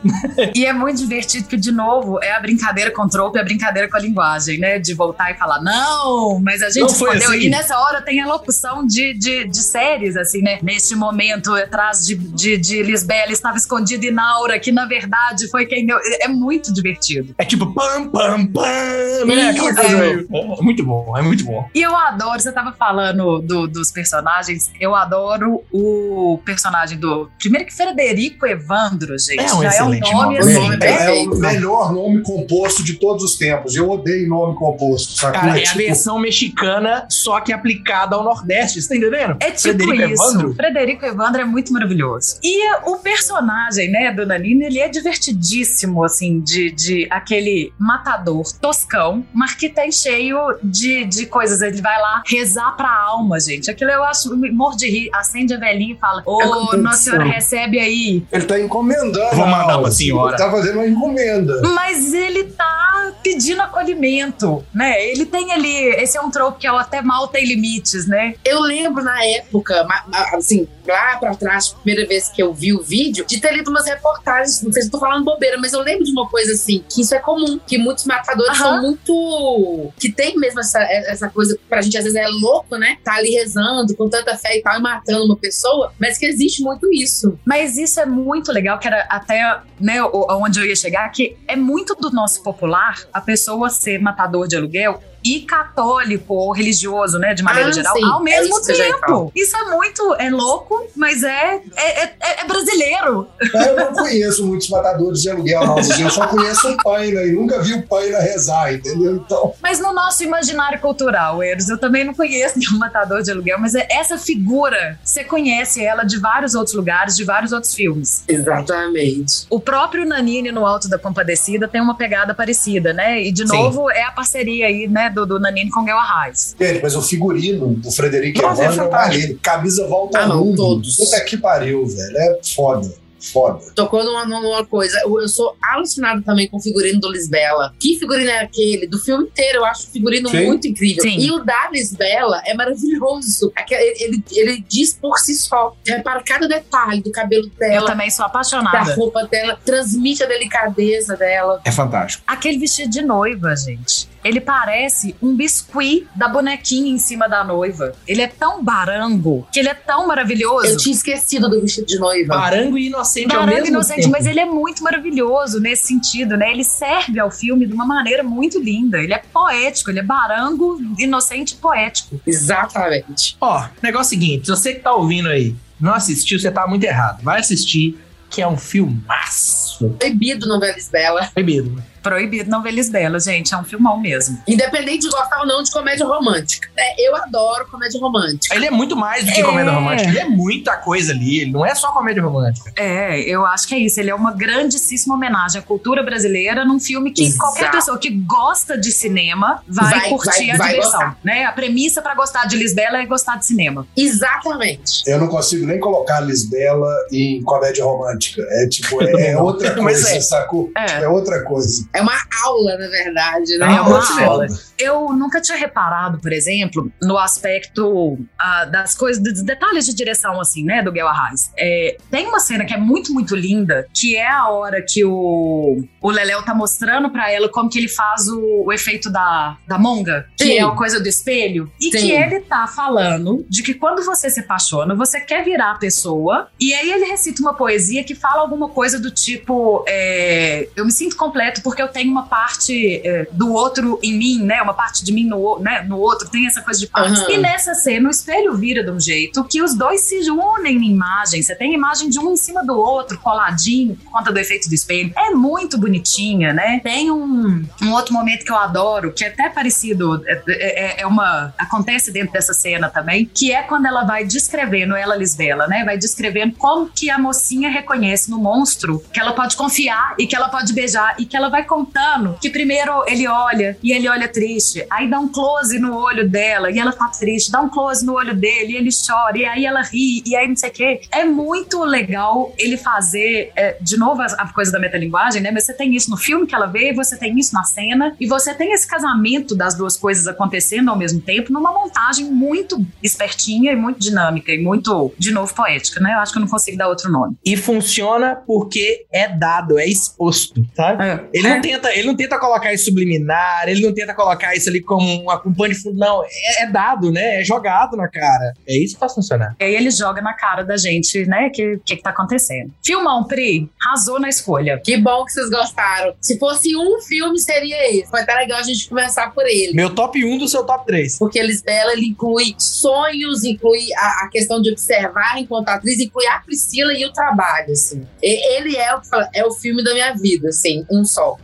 E 0.54 0.64
é 0.66 0.72
muito 0.72 0.98
divertido, 0.98 1.44
porque, 1.44 1.56
de 1.56 1.70
novo, 1.72 2.22
é 2.22 2.32
a 2.32 2.40
brincadeira 2.40 2.90
com 2.90 3.02
o 3.02 3.08
trope, 3.08 3.38
é 3.38 3.40
a 3.40 3.44
brincadeira 3.44 3.88
com 3.88 3.96
a 3.96 4.00
linguagem, 4.00 4.58
né? 4.58 4.78
De 4.78 4.94
voltar 4.94 5.30
e 5.30 5.34
falar, 5.34 5.60
não, 5.62 6.40
mas 6.40 6.62
a 6.62 6.70
gente 6.70 6.90
escondeu. 6.90 7.30
assim. 7.30 7.40
E 7.40 7.48
nessa 7.48 7.78
hora 7.78 8.02
tem 8.02 8.20
a 8.20 8.26
locução 8.26 8.86
de, 8.86 9.14
de, 9.14 9.44
de 9.46 9.58
séries, 9.62 10.16
assim, 10.16 10.42
né? 10.42 10.58
Neste 10.62 10.94
momento, 10.96 11.54
atrás 11.54 12.04
de, 12.04 12.14
de, 12.16 12.56
de 12.56 12.82
Lisbela 12.82 13.32
estava 13.32 13.56
escondida 13.56 14.04
e 14.06 14.10
Naura, 14.10 14.58
que 14.58 14.72
na 14.72 14.86
verdade 14.86 15.48
foi 15.50 15.66
quem 15.66 15.86
deu. 15.86 15.98
É 16.20 16.28
muito 16.28 16.72
divertido. 16.72 17.34
É 17.38 17.44
tipo 17.44 17.72
pam, 17.72 18.08
pam, 18.08 18.46
pam, 18.46 19.24
né? 19.26 19.50
Aquela 19.50 19.74
coisa 19.74 19.96
meio- 19.98 20.28
É 20.58 20.62
muito 20.62 20.84
bom, 20.84 21.16
é 21.16 21.22
muito 21.22 21.44
bom. 21.44 21.68
E 21.74 21.82
eu 21.82 21.94
adoro, 21.96 22.40
você 22.40 22.52
tava 22.52 22.72
falando 22.72 23.40
do- 23.40 23.66
dos 23.66 23.90
personagens, 23.90 24.47
eu 24.80 24.94
adoro 24.94 25.62
o 25.72 26.40
personagem 26.44 26.98
do. 26.98 27.30
Primeiro 27.38 27.66
que 27.66 27.74
Frederico 27.74 28.46
Evandro, 28.46 29.18
gente. 29.18 29.40
É 29.40 29.54
um 29.54 29.62
já 29.62 29.68
excelente 29.68 30.10
é 30.10 30.14
um 30.14 30.22
nome 30.22 30.28
nome. 30.28 30.38
assim. 30.38 30.78
É, 30.82 31.18
é 31.18 31.22
o 31.22 31.36
melhor 31.36 31.92
nome 31.92 32.22
composto 32.22 32.82
de 32.82 32.94
todos 32.94 33.24
os 33.24 33.36
tempos. 33.36 33.74
Eu 33.74 33.90
odeio 33.90 34.28
nome 34.28 34.54
composto, 34.56 35.12
sacou? 35.12 35.40
Cara, 35.40 35.58
é 35.58 35.62
a 35.62 35.64
tipo, 35.64 35.78
versão 35.78 36.18
mexicana, 36.18 37.06
só 37.08 37.40
que 37.40 37.52
aplicada 37.52 38.16
ao 38.16 38.24
Nordeste, 38.24 38.80
você 38.80 38.88
tá 38.88 38.96
entendendo? 38.96 39.36
É 39.40 39.50
tipo 39.50 39.84
Frederico 39.84 40.12
isso. 40.12 40.24
Evandro? 40.24 40.54
Frederico 40.54 41.04
Evandro 41.04 41.40
é 41.40 41.44
muito 41.44 41.72
maravilhoso. 41.72 42.38
E 42.42 42.74
o 42.88 42.96
personagem, 42.96 43.90
né, 43.90 44.12
do 44.12 44.26
Nanino, 44.26 44.62
ele 44.62 44.78
é 44.78 44.88
divertidíssimo, 44.88 46.04
assim, 46.04 46.40
de, 46.40 46.70
de 46.70 47.06
aquele 47.10 47.72
matador 47.78 48.44
toscão, 48.60 49.24
mas 49.32 49.54
que 49.54 49.68
tem 49.68 49.90
cheio 49.90 50.38
de, 50.62 51.04
de 51.04 51.26
coisas. 51.26 51.60
Ele 51.60 51.80
vai 51.80 52.00
lá 52.00 52.22
rezar 52.26 52.72
pra 52.76 52.90
alma, 52.90 53.38
gente. 53.40 53.70
Aquilo 53.70 53.90
eu 53.90 54.04
acho, 54.04 54.36
me 54.38 54.50
morro 54.50 54.76
de 54.76 54.88
rir. 54.88 55.10
Acende 55.14 55.54
a 55.54 55.58
velhinha 55.58 55.94
e 55.94 55.98
fala: 55.98 56.22
Ô, 56.24 56.38
competição. 56.38 56.82
Nossa 56.82 56.98
Senhora, 56.98 57.24
recebe 57.24 57.78
aí. 57.78 58.22
Ele 58.32 58.44
tá 58.44 58.58
encomendando. 58.58 59.36
Vou 59.36 59.46
mandar 59.46 59.78
pra 59.78 59.90
senhora. 59.90 60.34
Ele 60.34 60.38
tá 60.44 60.50
fazendo 60.50 60.76
uma 60.76 60.86
encomenda. 60.86 61.60
Mas 61.74 62.12
ele 62.12 62.44
tá 62.44 63.12
pedindo 63.22 63.60
acolhimento, 63.62 64.64
né? 64.74 65.06
Ele 65.06 65.24
tem 65.26 65.52
ali. 65.52 65.76
Esse 65.94 66.16
é 66.16 66.20
um 66.20 66.30
tropo 66.30 66.58
que 66.58 66.66
é 66.66 66.72
o 66.72 66.76
até 66.76 67.02
mal 67.02 67.28
tem 67.28 67.44
limites, 67.44 68.06
né? 68.06 68.34
Eu 68.44 68.60
lembro 68.60 69.02
na 69.02 69.24
época, 69.24 69.86
assim, 70.34 70.66
lá 70.86 71.16
pra 71.18 71.34
trás, 71.34 71.68
primeira 71.68 72.06
vez 72.06 72.28
que 72.28 72.42
eu 72.42 72.52
vi 72.52 72.72
o 72.72 72.82
vídeo, 72.82 73.24
de 73.26 73.40
ter 73.40 73.52
lido 73.52 73.70
umas 73.70 73.86
reportagens, 73.86 74.62
não 74.62 74.72
sei 74.72 74.82
se 74.82 74.88
eu 74.88 74.92
tô 74.92 74.98
falando 74.98 75.24
bobeira, 75.24 75.58
mas 75.58 75.72
eu 75.72 75.80
lembro 75.80 76.04
de 76.04 76.10
uma 76.10 76.28
coisa 76.28 76.52
assim, 76.52 76.82
que 76.88 77.02
isso 77.02 77.14
é 77.14 77.18
comum, 77.18 77.58
que 77.66 77.78
muitos 77.78 78.04
matadores 78.04 78.56
são 78.56 78.82
muito. 78.82 79.92
que 79.98 80.10
tem 80.10 80.36
mesmo 80.36 80.60
essa, 80.60 80.80
essa 80.82 81.28
coisa, 81.28 81.58
pra 81.68 81.82
gente 81.82 81.96
às 81.96 82.04
vezes 82.04 82.18
é 82.18 82.26
louco, 82.28 82.76
né? 82.76 82.98
Tá 83.04 83.14
ali 83.14 83.30
rezando 83.30 83.94
com 83.94 84.08
tanta 84.08 84.27
fé 84.36 84.58
e 84.58 84.62
tal, 84.62 84.78
e 84.78 84.82
matando 84.82 85.24
uma 85.24 85.36
pessoa, 85.36 85.92
mas 85.98 86.18
que 86.18 86.26
existe 86.26 86.62
muito 86.62 86.92
isso. 86.92 87.38
Mas 87.44 87.76
isso 87.76 88.00
é 88.00 88.06
muito 88.06 88.52
legal, 88.52 88.78
que 88.78 88.86
era 88.86 89.06
até 89.08 89.60
né, 89.80 90.02
onde 90.02 90.60
eu 90.60 90.66
ia 90.66 90.76
chegar, 90.76 91.08
que 91.10 91.36
é 91.46 91.56
muito 91.56 91.94
do 91.94 92.10
nosso 92.10 92.42
popular 92.42 92.96
a 93.12 93.20
pessoa 93.20 93.70
ser 93.70 94.00
matador 94.00 94.46
de 94.46 94.56
aluguel 94.56 95.00
e 95.24 95.40
católico 95.40 96.34
ou 96.34 96.52
religioso, 96.52 97.18
né, 97.18 97.34
de 97.34 97.42
maneira 97.42 97.68
Ah, 97.68 97.72
geral, 97.72 97.96
sim. 97.96 98.04
ao 98.04 98.20
É 98.20 98.24
mesmo 98.24 98.58
isso 98.60 98.74
já 98.74 98.86
ia 98.86 98.94
tempo. 98.94 99.32
Isso 99.34 99.56
é 99.56 99.64
muito, 99.70 100.14
é 100.18 100.30
louco, 100.30 100.86
mas 100.96 101.22
é, 101.22 101.60
é, 101.76 102.02
é- 102.04 102.16
é 102.40 102.44
brasileiro. 102.46 103.26
Eu 103.52 103.76
não 103.76 103.92
conheço 103.92 104.46
muitos 104.46 104.68
matadores 104.68 105.20
de 105.22 105.30
aluguel, 105.30 105.66
não. 105.66 105.76
Eu 105.78 106.10
só 106.10 106.26
conheço 106.28 106.68
o 106.68 106.76
Paina 106.82 107.22
e 107.22 107.32
nunca 107.32 107.60
vi 107.60 107.74
o 107.74 107.82
Paina 107.86 108.18
rezar, 108.20 108.72
entendeu? 108.72 109.16
Então, 109.16 109.54
Mas 109.62 109.80
no 109.80 109.92
nosso 109.92 110.22
imaginário 110.22 110.78
cultural, 110.80 111.42
Eros, 111.42 111.68
eu 111.68 111.78
também 111.78 112.04
não 112.04 112.14
conheço 112.14 112.58
nenhum 112.58 112.78
matador 112.78 113.22
de 113.22 113.30
aluguel, 113.30 113.58
mas 113.58 113.74
é 113.74 113.86
essa 113.90 114.16
figura, 114.18 114.98
você 115.04 115.24
conhece 115.24 115.84
ela 115.84 116.04
de 116.04 116.18
vários 116.18 116.54
outros 116.54 116.74
lugares, 116.76 117.16
de 117.16 117.24
vários 117.24 117.52
outros 117.52 117.74
filmes. 117.74 118.22
Exatamente. 118.28 119.46
O 119.50 119.60
próprio 119.60 120.04
Nanini 120.06 120.50
no 120.52 120.66
Alto 120.66 120.88
da 120.88 120.98
Compadecida 120.98 121.66
tem 121.68 121.80
uma 121.80 121.96
pegada 121.96 122.34
parecida, 122.34 122.92
né? 122.92 123.20
E 123.22 123.32
de 123.32 123.46
Sim. 123.48 123.56
novo 123.56 123.90
é 123.90 124.02
a 124.02 124.10
parceria 124.12 124.66
aí, 124.66 124.86
né, 124.88 125.07
do, 125.08 125.26
do 125.26 125.38
Nanini 125.40 125.70
com 125.70 125.84
Guel 125.84 125.96
Arraes. 125.98 126.54
gente, 126.58 126.82
mas 126.82 126.94
o 126.96 127.02
figurino 127.02 127.74
do 127.74 127.90
Frederico 127.90 128.42
Nossa, 128.42 128.62
é 128.62 128.66
Evandro 128.66 128.84
é 128.86 128.90
maneiro. 128.90 129.38
Camisa 129.42 129.86
volta 129.86 130.18
Ah, 130.18 130.22
ao 130.22 130.28
não, 130.28 130.44
mundo. 130.44 130.56
todos. 130.56 130.96
Puta 130.96 131.20
que 131.24 131.36
pariu, 131.36 131.86
velho. 131.86 132.16
É 132.18 132.40
foda. 132.54 132.92
Foda. 133.20 133.58
Tocou 133.74 134.04
numa, 134.04 134.24
numa 134.24 134.64
coisa. 134.64 134.96
Eu, 135.04 135.20
eu 135.20 135.28
sou 135.28 135.56
alucinado 135.60 136.22
também 136.22 136.46
com 136.48 136.56
o 136.58 136.60
figurino 136.60 137.00
do 137.00 137.10
Lisbela. 137.10 137.74
Que 137.80 137.98
figurino 137.98 138.30
é 138.30 138.38
aquele? 138.44 138.86
Do 138.86 138.96
filme 139.00 139.24
inteiro, 139.24 139.58
eu 139.58 139.64
acho 139.64 139.88
o 139.88 139.90
figurino 139.90 140.28
Sim. 140.28 140.46
muito 140.46 140.68
incrível. 140.68 141.02
Sim. 141.02 141.18
E 141.18 141.32
o 141.32 141.40
da 141.44 141.68
Lisbela 141.72 142.40
é 142.46 142.54
maravilhoso. 142.54 143.50
Aquele- 143.56 143.96
Ele, 144.00 144.24
ele 144.30 144.64
diz 144.68 144.94
por 144.94 145.18
si 145.18 145.34
só. 145.34 145.74
Repara 145.84 146.22
cada 146.24 146.46
detalhe 146.46 147.02
do 147.02 147.10
cabelo 147.10 147.46
Eu 147.46 147.68
dela, 147.68 147.86
também 147.90 148.08
sou 148.08 148.24
da 148.24 148.26
apaixonada. 148.26 148.94
roupa 148.94 149.26
dela, 149.26 149.58
transmite 149.64 150.22
a 150.22 150.26
delicadeza 150.26 151.16
dela. 151.16 151.60
É 151.64 151.72
fantástico. 151.72 152.22
Aquele 152.24 152.56
vestido 152.58 152.88
de 152.90 153.02
noiva, 153.02 153.54
gente. 153.56 154.08
Ele 154.28 154.42
parece 154.42 155.16
um 155.22 155.34
biscuit 155.34 156.06
da 156.14 156.28
bonequinha 156.28 156.92
em 156.92 156.98
cima 156.98 157.26
da 157.26 157.42
noiva. 157.42 157.94
Ele 158.06 158.20
é 158.20 158.26
tão 158.26 158.62
barango, 158.62 159.48
que 159.50 159.58
ele 159.58 159.70
é 159.70 159.74
tão 159.74 160.06
maravilhoso. 160.06 160.66
Eu 160.66 160.76
tinha 160.76 160.94
esquecido 160.94 161.48
do 161.48 161.58
vestido 161.62 161.86
de 161.86 161.98
noiva. 161.98 162.34
Barango 162.34 162.76
e 162.76 162.88
inocente 162.88 163.34
ao 163.34 163.40
Barango 163.40 163.54
mesmo 163.54 163.68
inocente, 163.68 164.02
tempo. 164.02 164.10
mas 164.10 164.26
ele 164.26 164.40
é 164.40 164.44
muito 164.44 164.82
maravilhoso 164.82 165.60
nesse 165.60 165.86
sentido, 165.86 166.36
né? 166.36 166.50
Ele 166.50 166.62
serve 166.62 167.18
ao 167.18 167.30
filme 167.30 167.66
de 167.66 167.72
uma 167.72 167.86
maneira 167.86 168.22
muito 168.22 168.60
linda. 168.60 168.98
Ele 168.98 169.14
é 169.14 169.22
poético, 169.32 169.90
ele 169.90 170.00
é 170.00 170.02
barango, 170.02 170.78
inocente 170.98 171.54
e 171.54 171.56
poético. 171.56 172.20
Exatamente. 172.26 173.34
Ó, 173.40 173.66
negócio 173.82 174.10
seguinte, 174.10 174.44
se 174.44 174.50
você 174.50 174.74
que 174.74 174.80
tá 174.80 174.92
ouvindo 174.92 175.30
aí, 175.30 175.56
não 175.80 175.94
assistiu, 175.94 176.38
você 176.38 176.50
tá 176.50 176.66
muito 176.66 176.84
errado. 176.84 177.22
Vai 177.22 177.40
assistir, 177.40 177.98
que 178.28 178.42
é 178.42 178.46
um 178.46 178.58
filmaço. 178.58 179.88
Proibido 179.98 180.46
novela 180.46 180.74
Lisbela. 180.74 181.30
Proibido. 181.32 181.82
Proibido 182.08 182.50
não 182.50 182.62
ver 182.62 182.70
Lisbela, 182.70 183.20
gente. 183.20 183.52
É 183.52 183.56
um 183.58 183.64
filmão 183.64 184.00
mesmo. 184.00 184.38
Independente 184.48 185.00
de 185.00 185.10
gostar 185.10 185.40
ou 185.40 185.46
não 185.46 185.62
de 185.62 185.70
comédia 185.70 186.06
romântica. 186.06 186.68
É, 186.76 187.06
eu 187.08 187.14
adoro 187.16 187.66
comédia 187.70 188.00
romântica. 188.00 188.54
Ele 188.54 188.66
é 188.66 188.70
muito 188.70 188.96
mais 188.96 189.24
do 189.26 189.32
que 189.32 189.40
É. 189.40 189.44
comédia 189.44 189.72
romântica. 189.72 190.08
Ele 190.08 190.18
é 190.18 190.24
muita 190.24 190.76
coisa 190.76 191.12
ali. 191.12 191.40
Ele 191.40 191.50
não 191.52 191.66
é 191.66 191.74
só 191.74 191.92
comédia 191.92 192.22
romântica. 192.22 192.72
É, 192.76 193.20
eu 193.20 193.44
acho 193.44 193.68
que 193.68 193.74
é 193.74 193.78
isso. 193.78 194.00
Ele 194.00 194.10
é 194.10 194.14
uma 194.14 194.32
grandíssima 194.32 195.14
homenagem 195.14 195.60
à 195.60 195.62
cultura 195.62 196.02
brasileira 196.02 196.64
num 196.64 196.80
filme 196.80 197.10
que 197.12 197.24
Exato. 197.24 197.38
qualquer 197.40 197.70
pessoa 197.70 197.98
que 197.98 198.08
gosta 198.10 198.78
de 198.78 198.90
cinema 198.90 199.62
vai, 199.68 200.00
Vai- 200.00 200.08
curtir 200.08 200.46
vai- 200.46 200.50
a 200.50 200.56
vai 200.56 200.68
diversão. 200.70 200.92
gostar. 201.00 201.18
Né? 201.22 201.44
A 201.44 201.52
premissa 201.52 202.00
pra 202.00 202.14
gostar 202.14 202.46
de 202.46 202.56
Lisbela 202.56 202.98
é 203.02 203.06
gostar 203.06 203.36
de 203.36 203.44
cinema. 203.46 203.86
Exatamente. 203.96 205.02
Eu 205.06 205.18
não 205.18 205.28
consigo 205.28 205.66
nem 205.66 205.78
colocar 205.80 206.20
Lisbela 206.20 206.88
em 207.12 207.42
comédia 207.42 207.84
romântica. 207.84 208.42
É 208.50 208.66
tipo, 208.68 209.02
é, 209.02 209.08
é 209.32 209.38
outra 209.38 209.68
Mas 209.82 210.02
coisa, 210.02 210.16
é. 210.16 210.20
sacou? 210.20 210.70
É. 210.76 211.02
É 211.04 211.08
outra 211.08 211.42
coisa. 211.44 211.86
É 211.98 212.02
uma 212.02 212.14
aula, 212.44 212.78
na 212.78 212.88
verdade, 212.88 213.58
né? 213.58 213.66
É 213.76 213.80
uma 213.80 214.24
aula. 214.24 214.46
Eu 214.78 215.12
nunca 215.12 215.40
tinha 215.40 215.58
reparado, 215.58 216.20
por 216.20 216.32
exemplo, 216.32 216.90
no 217.02 217.18
aspecto 217.18 218.18
ah, 218.38 218.64
das 218.64 218.94
coisas, 218.94 219.22
dos 219.22 219.42
detalhes 219.42 219.84
de 219.84 219.94
direção, 219.94 220.40
assim, 220.40 220.64
né, 220.64 220.82
do 220.82 220.92
Guel 220.92 221.08
Arraes. 221.08 221.50
É, 221.58 221.96
tem 222.10 222.26
uma 222.26 222.38
cena 222.38 222.64
que 222.64 222.72
é 222.72 222.76
muito, 222.76 223.12
muito 223.12 223.34
linda, 223.34 223.88
que 223.92 224.16
é 224.16 224.30
a 224.30 224.48
hora 224.48 224.80
que 224.86 225.04
o, 225.04 225.82
o 226.00 226.10
Leléo 226.10 226.42
tá 226.44 226.54
mostrando 226.54 227.10
pra 227.10 227.30
ela 227.30 227.48
como 227.48 227.68
que 227.68 227.78
ele 227.78 227.88
faz 227.88 228.28
o, 228.28 228.64
o 228.66 228.72
efeito 228.72 229.10
da, 229.10 229.56
da 229.66 229.78
monga, 229.78 230.26
que 230.36 230.44
Sim. 230.44 230.58
é 230.58 230.62
a 230.62 230.70
coisa 230.70 231.00
do 231.00 231.08
espelho. 231.08 231.70
E 231.80 231.90
Sim. 231.90 231.98
que 231.98 232.12
ele 232.12 232.40
tá 232.40 232.66
falando 232.66 233.44
de 233.48 233.62
que 233.62 233.74
quando 233.74 234.04
você 234.04 234.30
se 234.30 234.40
apaixona, 234.40 234.94
você 234.94 235.20
quer 235.20 235.44
virar 235.44 235.72
a 235.72 235.78
pessoa, 235.78 236.48
e 236.60 236.72
aí 236.72 236.92
ele 236.92 237.06
recita 237.06 237.42
uma 237.42 237.54
poesia 237.54 238.04
que 238.04 238.14
fala 238.14 238.42
alguma 238.42 238.68
coisa 238.68 238.98
do 239.00 239.10
tipo: 239.10 239.84
é, 239.88 240.68
Eu 240.76 240.84
me 240.84 240.92
sinto 240.92 241.16
completo 241.16 241.62
porque 241.62 241.82
eu 241.82 241.87
tenho 241.88 242.10
uma 242.10 242.26
parte 242.26 243.00
é, 243.04 243.26
do 243.32 243.52
outro 243.52 243.98
em 244.02 244.16
mim, 244.16 244.42
né? 244.42 244.60
Uma 244.62 244.74
parte 244.74 245.04
de 245.04 245.12
mim 245.12 245.24
no, 245.24 245.58
né? 245.58 245.82
no 245.82 245.98
outro, 245.98 246.28
tem 246.28 246.46
essa 246.46 246.60
coisa 246.62 246.80
de 246.80 246.86
partes. 246.86 247.20
Aham. 247.20 247.30
E 247.30 247.38
nessa 247.38 247.74
cena, 247.74 248.08
o 248.08 248.10
espelho 248.10 248.56
vira 248.56 248.82
de 248.82 248.90
um 248.90 249.00
jeito 249.00 249.44
que 249.44 249.62
os 249.62 249.74
dois 249.74 250.02
se 250.02 250.18
unem 250.30 250.78
na 250.78 250.86
imagem. 250.86 251.42
Você 251.42 251.54
tem 251.54 251.72
a 251.72 251.74
imagem 251.74 252.08
de 252.08 252.18
um 252.18 252.32
em 252.32 252.36
cima 252.36 252.64
do 252.64 252.76
outro, 252.78 253.18
coladinho, 253.18 253.96
por 253.96 254.10
conta 254.10 254.32
do 254.32 254.38
efeito 254.38 254.68
do 254.68 254.74
espelho. 254.74 255.12
É 255.16 255.30
muito 255.30 255.78
bonitinha, 255.78 256.52
né? 256.52 256.80
Tem 256.82 257.10
um, 257.10 257.64
um 257.82 257.92
outro 257.92 258.12
momento 258.12 258.44
que 258.44 258.52
eu 258.52 258.56
adoro, 258.56 259.12
que 259.12 259.24
é 259.24 259.28
até 259.28 259.48
parecido, 259.48 260.22
é, 260.26 260.42
é- 260.48 261.00
é 261.02 261.06
uma. 261.06 261.52
acontece 261.58 262.10
dentro 262.12 262.32
dessa 262.32 262.54
cena 262.54 262.88
também, 262.88 263.24
que 263.26 263.52
é 263.52 263.62
quando 263.62 263.86
ela 263.86 264.04
vai 264.04 264.24
descrevendo, 264.24 264.94
ela 264.94 265.16
Lisbela, 265.16 265.66
né? 265.66 265.84
Vai 265.84 265.98
descrevendo 265.98 266.54
como 266.56 266.88
que 266.88 267.10
a 267.10 267.18
mocinha 267.18 267.70
reconhece 267.70 268.30
no 268.30 268.38
monstro 268.38 269.02
que 269.12 269.20
ela 269.20 269.32
pode 269.32 269.56
confiar 269.56 270.14
e 270.18 270.26
que 270.26 270.34
ela 270.34 270.48
pode 270.48 270.72
beijar 270.72 271.16
e 271.18 271.26
que 271.26 271.36
ela 271.36 271.48
vai 271.48 271.64
contando 271.68 272.36
que 272.40 272.50
primeiro 272.50 273.04
ele 273.06 273.28
olha 273.28 273.76
e 273.82 273.92
ele 273.92 274.08
olha 274.08 274.26
triste, 274.26 274.84
aí 274.90 275.08
dá 275.08 275.20
um 275.20 275.28
close 275.28 275.78
no 275.78 275.96
olho 275.96 276.28
dela 276.28 276.70
e 276.70 276.78
ela 276.78 276.92
tá 276.92 277.08
triste, 277.08 277.52
dá 277.52 277.60
um 277.60 277.68
close 277.68 278.04
no 278.04 278.14
olho 278.14 278.34
dele 278.34 278.72
e 278.72 278.76
ele 278.76 278.90
chora 278.90 279.38
e 279.38 279.44
aí 279.44 279.66
ela 279.66 279.82
ri 279.82 280.22
e 280.26 280.34
aí 280.34 280.48
não 280.48 280.56
sei 280.56 280.70
o 280.70 280.72
quê. 280.72 281.00
É 281.12 281.24
muito 281.24 281.84
legal 281.84 282.52
ele 282.58 282.76
fazer, 282.76 283.52
é, 283.54 283.76
de 283.80 283.96
novo, 283.96 284.22
a, 284.22 284.52
coisa 284.52 284.72
da 284.72 284.78
metalinguagem, 284.78 285.42
né? 285.42 285.50
Mas 285.50 285.64
você 285.64 285.74
tem 285.74 285.94
isso 285.94 286.10
no 286.10 286.16
filme 286.16 286.46
que 286.46 286.54
ela 286.54 286.66
vê, 286.66 286.92
você 286.92 287.16
tem 287.16 287.38
isso 287.38 287.54
na 287.54 287.64
cena 287.64 288.16
e 288.18 288.26
você 288.26 288.54
tem 288.54 288.72
esse 288.72 288.86
casamento 288.86 289.54
das 289.54 289.76
duas 289.76 289.96
coisas 289.96 290.26
acontecendo 290.26 290.88
ao 290.88 290.96
mesmo 290.96 291.20
tempo 291.20 291.52
numa 291.52 291.72
montagem 291.72 292.26
muito 292.26 292.84
espertinha 293.02 293.72
e 293.72 293.76
muito 293.76 294.00
dinâmica 294.00 294.52
e 294.52 294.58
muito, 294.58 295.12
de 295.18 295.30
novo, 295.30 295.54
poética, 295.54 296.00
né? 296.00 296.14
Eu 296.14 296.18
acho 296.18 296.32
que 296.32 296.38
eu 296.38 296.42
não 296.42 296.48
consigo 296.48 296.76
dar 296.76 296.88
outro 296.88 297.10
nome. 297.10 297.36
E 297.44 297.56
funciona 297.56 298.36
porque 298.46 299.06
é 299.12 299.28
dado, 299.28 299.78
é 299.78 299.86
exposto, 299.86 300.64
sabe? 300.74 301.02
Ele, 301.32 301.48
É. 301.48 301.57
não 301.58 301.62
tenta, 301.62 301.92
ele 301.94 302.06
não 302.06 302.16
tenta 302.16 302.38
colocar 302.38 302.72
isso 302.72 302.86
subliminar, 302.86 303.68
ele 303.68 303.80
não 303.86 303.92
tenta 303.94 304.14
colocar 304.14 304.54
isso 304.54 304.68
ali 304.68 304.80
como 304.80 305.22
uma, 305.22 305.40
um 305.46 305.52
pano 305.54 305.74
de 305.74 305.80
fundo, 305.80 305.98
não. 305.98 306.24
É, 306.24 306.62
é 306.62 306.66
dado, 306.70 307.10
né? 307.10 307.40
É 307.40 307.44
jogado 307.44 307.96
na 307.96 308.08
cara. 308.08 308.52
É 308.66 308.76
isso 308.76 308.94
que 308.94 309.00
faz 309.00 309.14
funcionar. 309.14 309.54
E 309.60 309.64
aí 309.64 309.74
ele 309.74 309.90
joga 309.90 310.20
na 310.22 310.32
cara 310.34 310.62
da 310.62 310.76
gente, 310.76 311.24
né? 311.26 311.48
O 311.48 311.52
que, 311.52 311.80
que, 311.84 311.96
que 311.96 312.02
tá 312.02 312.10
acontecendo. 312.10 312.72
Filmão, 312.84 313.24
Pri, 313.24 313.70
arrasou 313.82 314.18
na 314.20 314.28
escolha. 314.28 314.80
Que 314.82 314.96
bom 314.96 315.24
que 315.24 315.32
vocês 315.32 315.50
gostaram. 315.50 316.14
Se 316.20 316.38
fosse 316.38 316.76
um 316.76 317.00
filme, 317.02 317.38
seria 317.38 317.90
esse. 317.92 318.08
Foi 318.10 318.20
até 318.20 318.34
legal 318.34 318.58
a 318.58 318.62
gente 318.62 318.88
começar 318.88 319.32
por 319.32 319.46
ele. 319.46 319.72
Meu 319.74 319.94
top 319.94 320.24
1 320.24 320.38
do 320.38 320.48
seu 320.48 320.64
top 320.64 320.86
3. 320.86 321.18
Porque 321.18 321.42
Lisbela 321.42 321.92
ele 321.92 322.06
inclui 322.06 322.54
sonhos, 322.58 323.44
inclui 323.44 323.92
a, 323.96 324.24
a 324.24 324.28
questão 324.30 324.60
de 324.62 324.70
observar 324.70 325.38
enquanto 325.38 325.68
atriz, 325.68 325.98
inclui 326.00 326.26
a 326.26 326.38
Priscila 326.40 326.92
e 326.92 327.04
o 327.04 327.12
trabalho, 327.12 327.72
assim. 327.72 328.06
E- 328.22 328.56
ele 328.56 328.76
é 328.76 328.94
o, 328.94 329.00
que 329.00 329.08
fala- 329.08 329.28
é 329.34 329.44
o 329.44 329.50
filme 329.52 329.82
da 329.82 329.92
minha 329.92 330.12
vida, 330.14 330.48
assim, 330.48 330.84
um 330.90 331.04
só. 331.04 331.36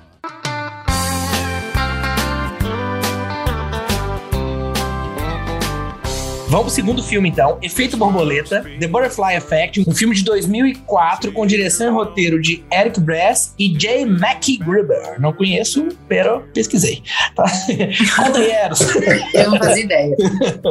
Vamos 6.55 6.67
pro 6.67 6.75
segundo 6.77 7.03
filme, 7.03 7.29
então. 7.29 7.59
Efeito 7.61 7.97
Borboleta, 7.97 8.64
The 8.79 8.87
Butterfly 8.87 9.35
Effect, 9.38 9.85
um 9.88 9.93
filme 9.93 10.14
de 10.14 10.23
2004 10.23 11.33
com 11.33 11.45
direção 11.45 11.88
e 11.88 11.90
roteiro 11.90 12.40
de 12.40 12.64
Eric 12.73 13.01
Brass 13.01 13.53
e 13.59 13.77
J. 13.77 14.03
McGruber. 14.03 15.21
Não 15.21 15.33
conheço, 15.33 15.88
pero 16.07 16.45
pesquisei. 16.55 17.03
Tá? 17.35 17.43
Conta 18.14 18.38
aí, 18.38 18.53
Eros. 18.53 18.79
Eu 19.35 19.51
não 19.51 19.59
fazia 19.59 19.83
ideia. 19.83 20.17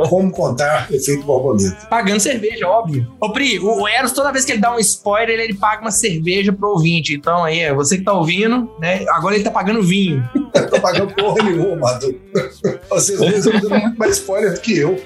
Como 0.07 0.31
contar 0.31 0.87
efeito 0.89 1.25
borboleta? 1.25 1.75
Pagando 1.89 2.21
cerveja, 2.21 2.65
óbvio. 2.65 3.05
Ô, 3.19 3.33
Pri, 3.33 3.59
o 3.59 3.85
Eros, 3.85 4.13
toda 4.13 4.31
vez 4.31 4.45
que 4.45 4.53
ele 4.53 4.61
dá 4.61 4.73
um 4.73 4.79
spoiler, 4.79 5.37
ele 5.37 5.53
paga 5.53 5.81
uma 5.81 5.91
cerveja 5.91 6.53
pro 6.53 6.69
ouvinte. 6.69 7.13
Então 7.13 7.43
aí, 7.43 7.59
é 7.59 7.73
você 7.73 7.97
que 7.97 8.05
tá 8.05 8.13
ouvindo, 8.13 8.71
né? 8.79 9.03
Agora 9.09 9.35
ele 9.35 9.43
tá 9.43 9.51
pagando 9.51 9.83
vinho. 9.83 10.23
Eu 10.55 10.69
tô 10.69 10.79
pagando 10.79 11.13
porra 11.13 11.43
nenhuma, 11.43 11.75
Madu. 11.75 12.21
Vocês 12.89 13.19
mesmos 13.19 13.61
dando 13.61 13.79
muito 13.79 13.97
mais 13.97 14.17
spoiler 14.17 14.53
do 14.53 14.61
que 14.61 14.77
eu. 14.77 15.01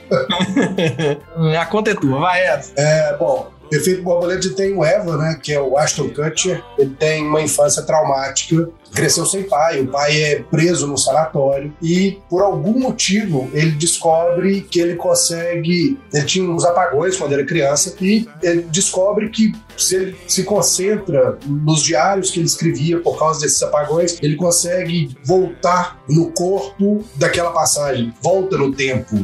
A 1.60 1.66
conta 1.66 1.92
é 1.92 1.96
tua, 1.96 2.20
vai, 2.20 2.46
Eros. 2.46 2.72
É, 2.76 3.16
bom, 3.18 3.52
Efeito 3.72 4.02
Borboleta 4.02 4.50
tem 4.52 4.74
o 4.74 4.84
Eva, 4.84 5.18
né, 5.18 5.40
que 5.42 5.54
é 5.54 5.62
o 5.62 5.78
Ashton 5.78 6.10
Kutcher. 6.10 6.64
Ele 6.78 6.96
tem 6.98 7.26
uma 7.26 7.42
infância 7.42 7.84
traumática, 7.84 8.70
cresceu 8.94 9.26
sem 9.26 9.44
pai, 9.44 9.82
o 9.82 9.88
pai 9.88 10.22
é 10.22 10.44
preso 10.44 10.88
no 10.88 10.98
sanatório 10.98 11.74
e 11.82 12.20
por 12.30 12.42
algum 12.42 12.80
motivo 12.80 13.50
ele 13.54 13.72
descobre 13.72 14.62
que 14.62 14.80
ele 14.80 14.96
consegue, 14.96 16.00
ele 16.14 16.26
tinha 16.26 16.50
uns 16.50 16.64
apagões 16.64 17.18
quando 17.18 17.34
era 17.34 17.46
criança 17.46 17.96
e 18.02 18.28
ele 18.42 18.62
descobre 18.64 19.30
que 19.30 19.52
se 19.76 19.96
ele 19.96 20.18
se 20.28 20.44
concentra 20.44 21.38
nos 21.46 21.84
diários 21.84 22.32
que 22.32 22.40
ele 22.40 22.48
escrevia 22.48 23.00
por 23.00 23.20
causa 23.20 23.42
desses 23.42 23.62
apagões, 23.62 24.18
ele 24.22 24.36
consegue 24.36 25.16
voltar 25.24 26.02
no 26.10 26.32
corpo 26.32 27.04
daquela 27.16 27.52
passagem, 27.52 28.14
volta 28.22 28.58
no 28.58 28.74
tempo, 28.74 29.16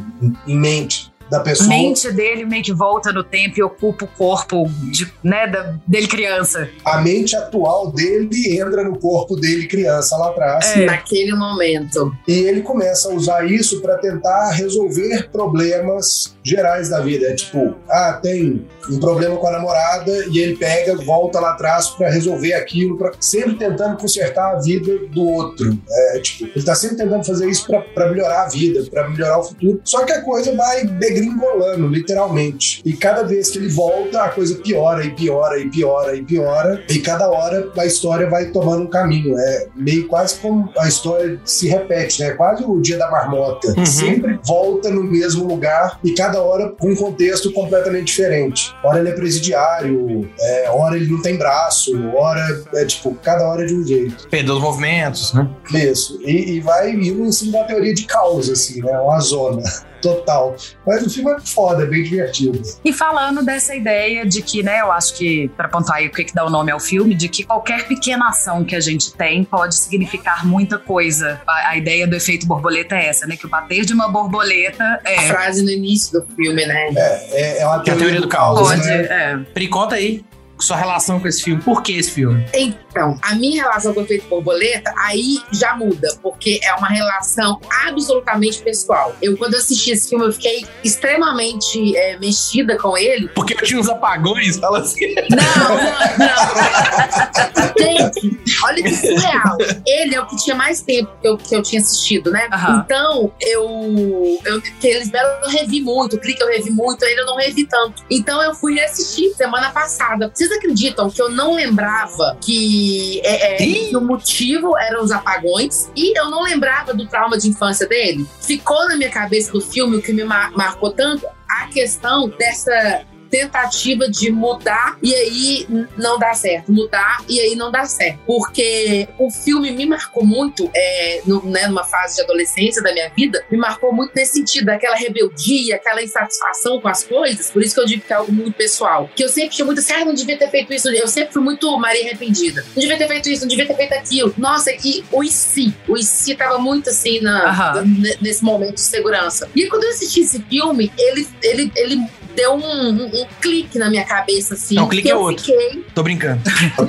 em 0.45 0.57
mente 0.57 1.12
da 1.33 1.39
pessoa. 1.39 1.67
mente 1.69 2.11
dele 2.11 2.45
meio 2.45 2.63
que 2.63 2.73
volta 2.73 3.11
no 3.11 3.23
tempo 3.23 3.57
e 3.59 3.63
ocupa 3.63 4.05
o 4.05 4.07
corpo 4.07 4.65
de, 4.91 5.11
né, 5.23 5.47
da- 5.47 5.75
dele 5.87 6.07
criança. 6.07 6.69
a 6.85 7.01
mente 7.01 7.35
atual 7.35 7.91
dele 7.91 8.59
entra 8.59 8.83
no 8.83 8.97
corpo 8.99 9.35
dele 9.35 9.67
criança 9.67 10.15
lá 10.17 10.29
atrás 10.29 10.77
É. 10.77 10.85
Naquele 10.85 11.33
momento. 11.35 12.11
e 12.27 12.33
ele 12.33 12.61
começa 12.61 13.09
a 13.09 13.13
usar 13.13 13.45
isso 13.49 13.81
para 13.81 13.97
tentar 13.97 14.51
resolver 14.51 15.29
problemas 15.31 16.35
gerais 16.43 16.89
da 16.89 16.99
vida. 16.99 17.27
É 17.27 17.33
tipo, 17.33 17.75
ah, 17.89 18.19
tem 18.21 18.65
um 18.89 18.99
problema 18.99 19.37
com 19.37 19.47
a 19.47 19.51
namorada 19.51 20.11
e 20.31 20.39
ele 20.39 20.55
pega, 20.57 20.95
volta 21.03 21.39
lá 21.39 21.51
atrás 21.51 21.87
para 21.89 22.09
resolver 22.09 22.53
aquilo, 22.53 22.97
pra, 22.97 23.11
sempre 23.19 23.55
tentando 23.55 23.97
consertar 23.97 24.55
a 24.55 24.59
vida 24.59 24.97
do 25.09 25.23
outro. 25.25 25.77
É, 25.89 26.19
tipo, 26.19 26.49
ele 26.55 26.65
tá 26.65 26.75
sempre 26.75 26.97
tentando 26.97 27.23
fazer 27.23 27.49
isso 27.49 27.65
para 27.93 28.09
melhorar 28.09 28.43
a 28.43 28.49
vida, 28.49 28.83
para 28.91 29.09
melhorar 29.09 29.39
o 29.39 29.43
futuro. 29.43 29.79
Só 29.83 30.03
que 30.05 30.11
a 30.11 30.21
coisa 30.21 30.55
vai 30.55 30.85
degringolando, 31.23 31.87
literalmente. 31.87 32.81
E 32.85 32.93
cada 32.93 33.23
vez 33.23 33.49
que 33.49 33.57
ele 33.57 33.69
volta, 33.69 34.23
a 34.23 34.29
coisa 34.29 34.55
piora 34.55 35.05
e 35.05 35.11
piora 35.11 35.59
e 35.59 35.69
piora 35.69 36.15
e 36.15 36.23
piora. 36.23 36.83
E 36.89 36.99
cada 36.99 37.29
hora 37.29 37.71
a 37.77 37.85
história 37.85 38.29
vai 38.29 38.47
tomando 38.47 38.83
um 38.83 38.87
caminho. 38.87 39.37
É 39.37 39.67
meio 39.75 40.07
quase 40.07 40.35
como 40.39 40.69
a 40.77 40.87
história 40.87 41.39
se 41.45 41.67
repete, 41.67 42.21
né? 42.21 42.31
Quase 42.31 42.63
o 42.63 42.79
dia 42.79 42.97
da 42.97 43.09
marmota. 43.09 43.73
Uhum. 43.77 43.85
Sempre 43.85 44.39
volta 44.45 44.89
no 44.89 45.03
mesmo 45.03 45.47
lugar 45.47 45.99
e 46.03 46.11
cada 46.13 46.41
hora 46.41 46.69
com 46.69 46.91
um 46.91 46.95
contexto 46.95 47.51
completamente 47.51 48.05
diferente. 48.05 48.73
Hora 48.83 48.99
ele 48.99 49.09
é 49.09 49.13
presidiário, 49.13 50.29
é, 50.39 50.69
hora 50.69 50.95
ele 50.95 51.09
não 51.09 51.21
tem 51.21 51.37
braço, 51.37 51.91
hora 52.15 52.63
é 52.73 52.85
tipo, 52.85 53.15
cada 53.21 53.47
hora 53.47 53.63
é 53.63 53.65
de 53.65 53.75
um 53.75 53.85
jeito. 53.85 54.27
Perdeu 54.29 54.55
os 54.55 54.61
movimentos, 54.61 55.33
né? 55.33 55.49
Isso. 55.73 56.19
E, 56.21 56.55
e 56.55 56.59
vai 56.59 56.91
indo 56.91 57.25
em 57.25 57.31
cima 57.31 57.59
da 57.59 57.63
teoria 57.65 57.93
de 57.93 58.05
causa, 58.05 58.53
assim, 58.53 58.81
né? 58.81 58.97
Uma 58.99 59.19
zona 59.19 59.63
total. 60.03 60.55
Mas 60.85 61.05
o 61.05 61.09
filme 61.09 61.31
é 61.31 61.39
foda, 61.39 61.83
é 61.83 61.85
bem 61.85 62.03
divertido. 62.03 62.61
E 62.83 62.91
falando 62.91 63.43
dessa 63.43 63.73
ideia 63.73 64.25
de 64.25 64.41
que, 64.41 64.61
né, 64.61 64.81
eu 64.81 64.91
acho 64.91 65.15
que, 65.15 65.47
para 65.55 65.69
pontuar 65.69 65.97
aí 65.99 66.07
o 66.07 66.11
que, 66.11 66.25
que 66.25 66.33
dá 66.35 66.45
o 66.45 66.49
nome 66.49 66.69
ao 66.71 66.79
filme, 66.79 67.15
de 67.15 67.29
que 67.29 67.43
qualquer 67.43 67.87
pequena 67.87 68.27
ação 68.27 68.63
que 68.65 68.75
a 68.75 68.81
gente 68.81 69.13
tem 69.13 69.43
pode 69.45 69.75
significar 69.75 70.45
muita 70.45 70.77
coisa. 70.77 71.41
A, 71.47 71.69
a 71.69 71.77
ideia 71.77 72.05
do 72.05 72.15
efeito 72.15 72.45
borboleta 72.45 72.95
é 72.95 73.07
essa, 73.07 73.25
né? 73.25 73.37
Que 73.37 73.45
o 73.45 73.49
bater 73.49 73.85
de 73.85 73.93
uma 73.93 74.09
borboleta 74.09 74.83
A 75.05 75.11
é. 75.11 75.27
frase 75.27 75.63
no 75.63 75.71
início 75.71 76.19
do 76.19 76.35
filme, 76.35 76.65
né? 76.65 76.89
É, 76.95 77.61
é 77.61 77.65
uma 77.65 77.81
Que 77.81 77.89
é 77.89 77.93
a 77.93 77.97
teoria 77.97 78.21
do 78.21 78.27
caos, 78.27 78.59
Pode, 78.59 78.85
né? 78.85 79.07
é. 79.09 79.37
Pri, 79.53 79.67
conta 79.67 79.95
aí 79.95 80.23
sua 80.59 80.77
relação 80.77 81.19
com 81.19 81.27
esse 81.27 81.43
filme. 81.43 81.61
Por 81.61 81.81
que 81.81 81.93
esse 81.93 82.11
filme? 82.11 82.45
Tem 82.51 82.77
Então, 82.93 83.17
a 83.23 83.33
minha 83.33 83.63
relação 83.63 83.91
com 83.91 84.01
o 84.01 84.03
efeito 84.03 84.27
borboleta, 84.27 84.93
aí 84.99 85.39
já 85.51 85.75
muda, 85.75 86.15
porque 86.21 86.59
é 86.63 86.75
uma 86.75 86.89
relação 86.89 87.59
absolutamente 87.87 88.61
pessoal. 88.61 89.15
Eu, 89.19 89.35
quando 89.35 89.55
assisti 89.55 89.89
esse 89.89 90.09
filme, 90.09 90.25
eu 90.25 90.31
fiquei 90.31 90.63
extremamente 90.83 91.97
é, 91.97 92.19
mexida 92.19 92.77
com 92.77 92.95
ele. 92.95 93.29
Porque 93.29 93.55
eu 93.55 93.63
tinha 93.63 93.79
uns 93.79 93.89
apagões, 93.89 94.57
fala 94.57 94.79
assim. 94.79 95.15
Não, 95.31 95.75
não, 95.75 96.27
não. 96.27 97.73
Gente, 97.79 98.39
olha 98.63 98.83
que 98.83 98.95
surreal. 98.95 99.57
Ele 99.87 100.15
é 100.15 100.21
o 100.21 100.27
que 100.27 100.35
tinha 100.37 100.55
mais 100.55 100.81
tempo 100.81 101.11
que 101.19 101.27
eu, 101.27 101.37
que 101.37 101.55
eu 101.55 101.63
tinha 101.63 101.81
assistido, 101.81 102.29
né? 102.29 102.47
Então, 102.85 103.31
eu. 103.41 104.39
eu 104.45 104.61
que 104.61 104.87
eles 104.87 105.11
eu 105.11 105.41
não 105.41 105.49
revi 105.49 105.81
muito, 105.81 106.15
o 106.15 106.19
clique 106.19 106.41
eu 106.41 106.47
revi 106.47 106.69
muito, 106.69 107.03
ele 107.03 107.21
eu 107.21 107.25
não 107.25 107.37
revi 107.37 107.65
tanto. 107.65 108.03
Então, 108.09 108.41
eu 108.43 108.53
fui 108.53 108.79
assistir 108.79 109.33
semana 109.35 109.71
passada. 109.71 110.31
Vocês 110.33 110.51
acreditam 110.51 111.09
que 111.09 111.21
eu 111.21 111.29
não 111.29 111.55
lembrava 111.55 112.37
que, 112.41 112.82
é, 113.23 113.55
é, 113.55 113.63
Ih! 113.63 113.89
que 113.89 113.97
o 113.97 114.01
motivo 114.01 114.77
eram 114.77 115.03
os 115.03 115.11
apagões 115.11 115.89
e 115.95 116.17
eu 116.17 116.29
não 116.29 116.43
lembrava 116.43 116.93
do 116.93 117.05
trauma 117.07 117.37
de 117.37 117.49
infância 117.49 117.87
dele? 117.87 118.25
Ficou 118.41 118.87
na 118.87 118.95
minha 118.95 119.09
cabeça 119.09 119.51
do 119.51 119.61
filme 119.61 119.97
o 119.97 120.01
que 120.01 120.13
me 120.13 120.23
mar- 120.23 120.51
marcou 120.51 120.91
tanto 120.91 121.25
a 121.49 121.67
questão 121.67 122.29
dessa 122.29 123.05
tentativa 123.37 124.07
de 124.07 124.31
mudar 124.31 124.95
e 125.01 125.11
aí 125.13 125.67
não 125.97 126.19
dá 126.19 126.33
certo, 126.35 126.71
mudar 126.71 127.23
e 127.27 127.39
aí 127.41 127.55
não 127.55 127.71
dá 127.71 127.83
certo. 127.85 128.19
Porque 128.27 129.07
o 129.17 129.31
filme 129.31 129.71
me 129.71 129.87
marcou 129.87 130.23
muito, 130.23 130.69
é, 130.75 131.21
no- 131.25 131.43
né, 131.49 131.65
numa 131.67 131.83
fase 131.83 132.15
de 132.17 132.21
adolescência 132.21 132.81
da 132.83 132.93
minha 132.93 133.09
vida, 133.09 133.43
me 133.49 133.57
marcou 133.57 133.91
muito 133.91 134.11
nesse 134.15 134.33
sentido, 134.33 134.65
daquela 134.67 134.95
rebeldia, 134.95 135.75
aquela 135.77 136.03
insatisfação 136.03 136.79
com 136.79 136.87
as 136.87 137.03
coisas. 137.03 137.49
Por 137.49 137.63
isso 137.63 137.73
que 137.73 137.81
eu 137.81 137.85
digo 137.85 138.03
que 138.05 138.13
é 138.13 138.15
algo 138.15 138.31
muito 138.31 138.53
pessoal. 138.55 139.09
Que 139.15 139.23
eu 139.23 139.29
sempre 139.29 139.49
tinha 139.55 139.65
muito 139.65 139.79
assim, 139.79 139.93
ah, 139.93 140.05
não 140.05 140.13
devia 140.13 140.37
ter 140.37 140.49
feito 140.51 140.71
isso. 140.71 140.87
Eu 140.89 141.07
sempre 141.07 141.33
fui 141.33 141.41
muito 141.41 141.75
Maria 141.79 142.03
arrependida. 142.03 142.63
Não 142.75 142.81
devia 142.81 142.97
ter 142.97 143.07
feito 143.07 143.29
isso, 143.29 143.41
não 143.41 143.47
devia 143.49 143.65
ter 143.65 143.75
feito 143.75 143.93
aquilo. 143.93 144.33
Nossa, 144.37 144.71
e 144.71 145.03
o 145.11 145.23
se? 145.25 145.73
O 145.87 145.97
se 145.97 146.35
tava 146.35 146.59
muito 146.59 146.89
assim 146.91 147.19
na, 147.19 147.83
nesse 148.21 148.43
momento 148.43 148.75
de 148.75 148.81
segurança. 148.81 149.49
E 149.55 149.67
quando 149.67 149.85
eu 149.85 149.89
assisti 149.89 150.21
esse 150.21 150.39
filme, 150.43 150.91
ele, 150.97 151.27
ele, 151.41 151.71
ele 151.75 152.01
deu 152.35 152.53
um, 152.55 152.89
um- 153.05 153.22
um 153.23 153.27
clique 153.41 153.77
na 153.79 153.89
minha 153.89 154.03
cabeça, 154.05 154.53
assim. 154.53 154.75
Não, 154.75 154.87
clique 154.87 155.03
que 155.07 155.11
é 155.11 155.15
outro. 155.15 155.43
fiquei. 155.43 155.83
Tô 155.95 156.03
brincando. 156.03 156.41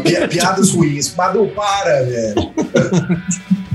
Pi- 0.03 0.29
Piadas 0.29 0.71
ruins. 0.71 1.15
Madu, 1.15 1.47
para, 1.49 2.03
velho. 2.05 2.53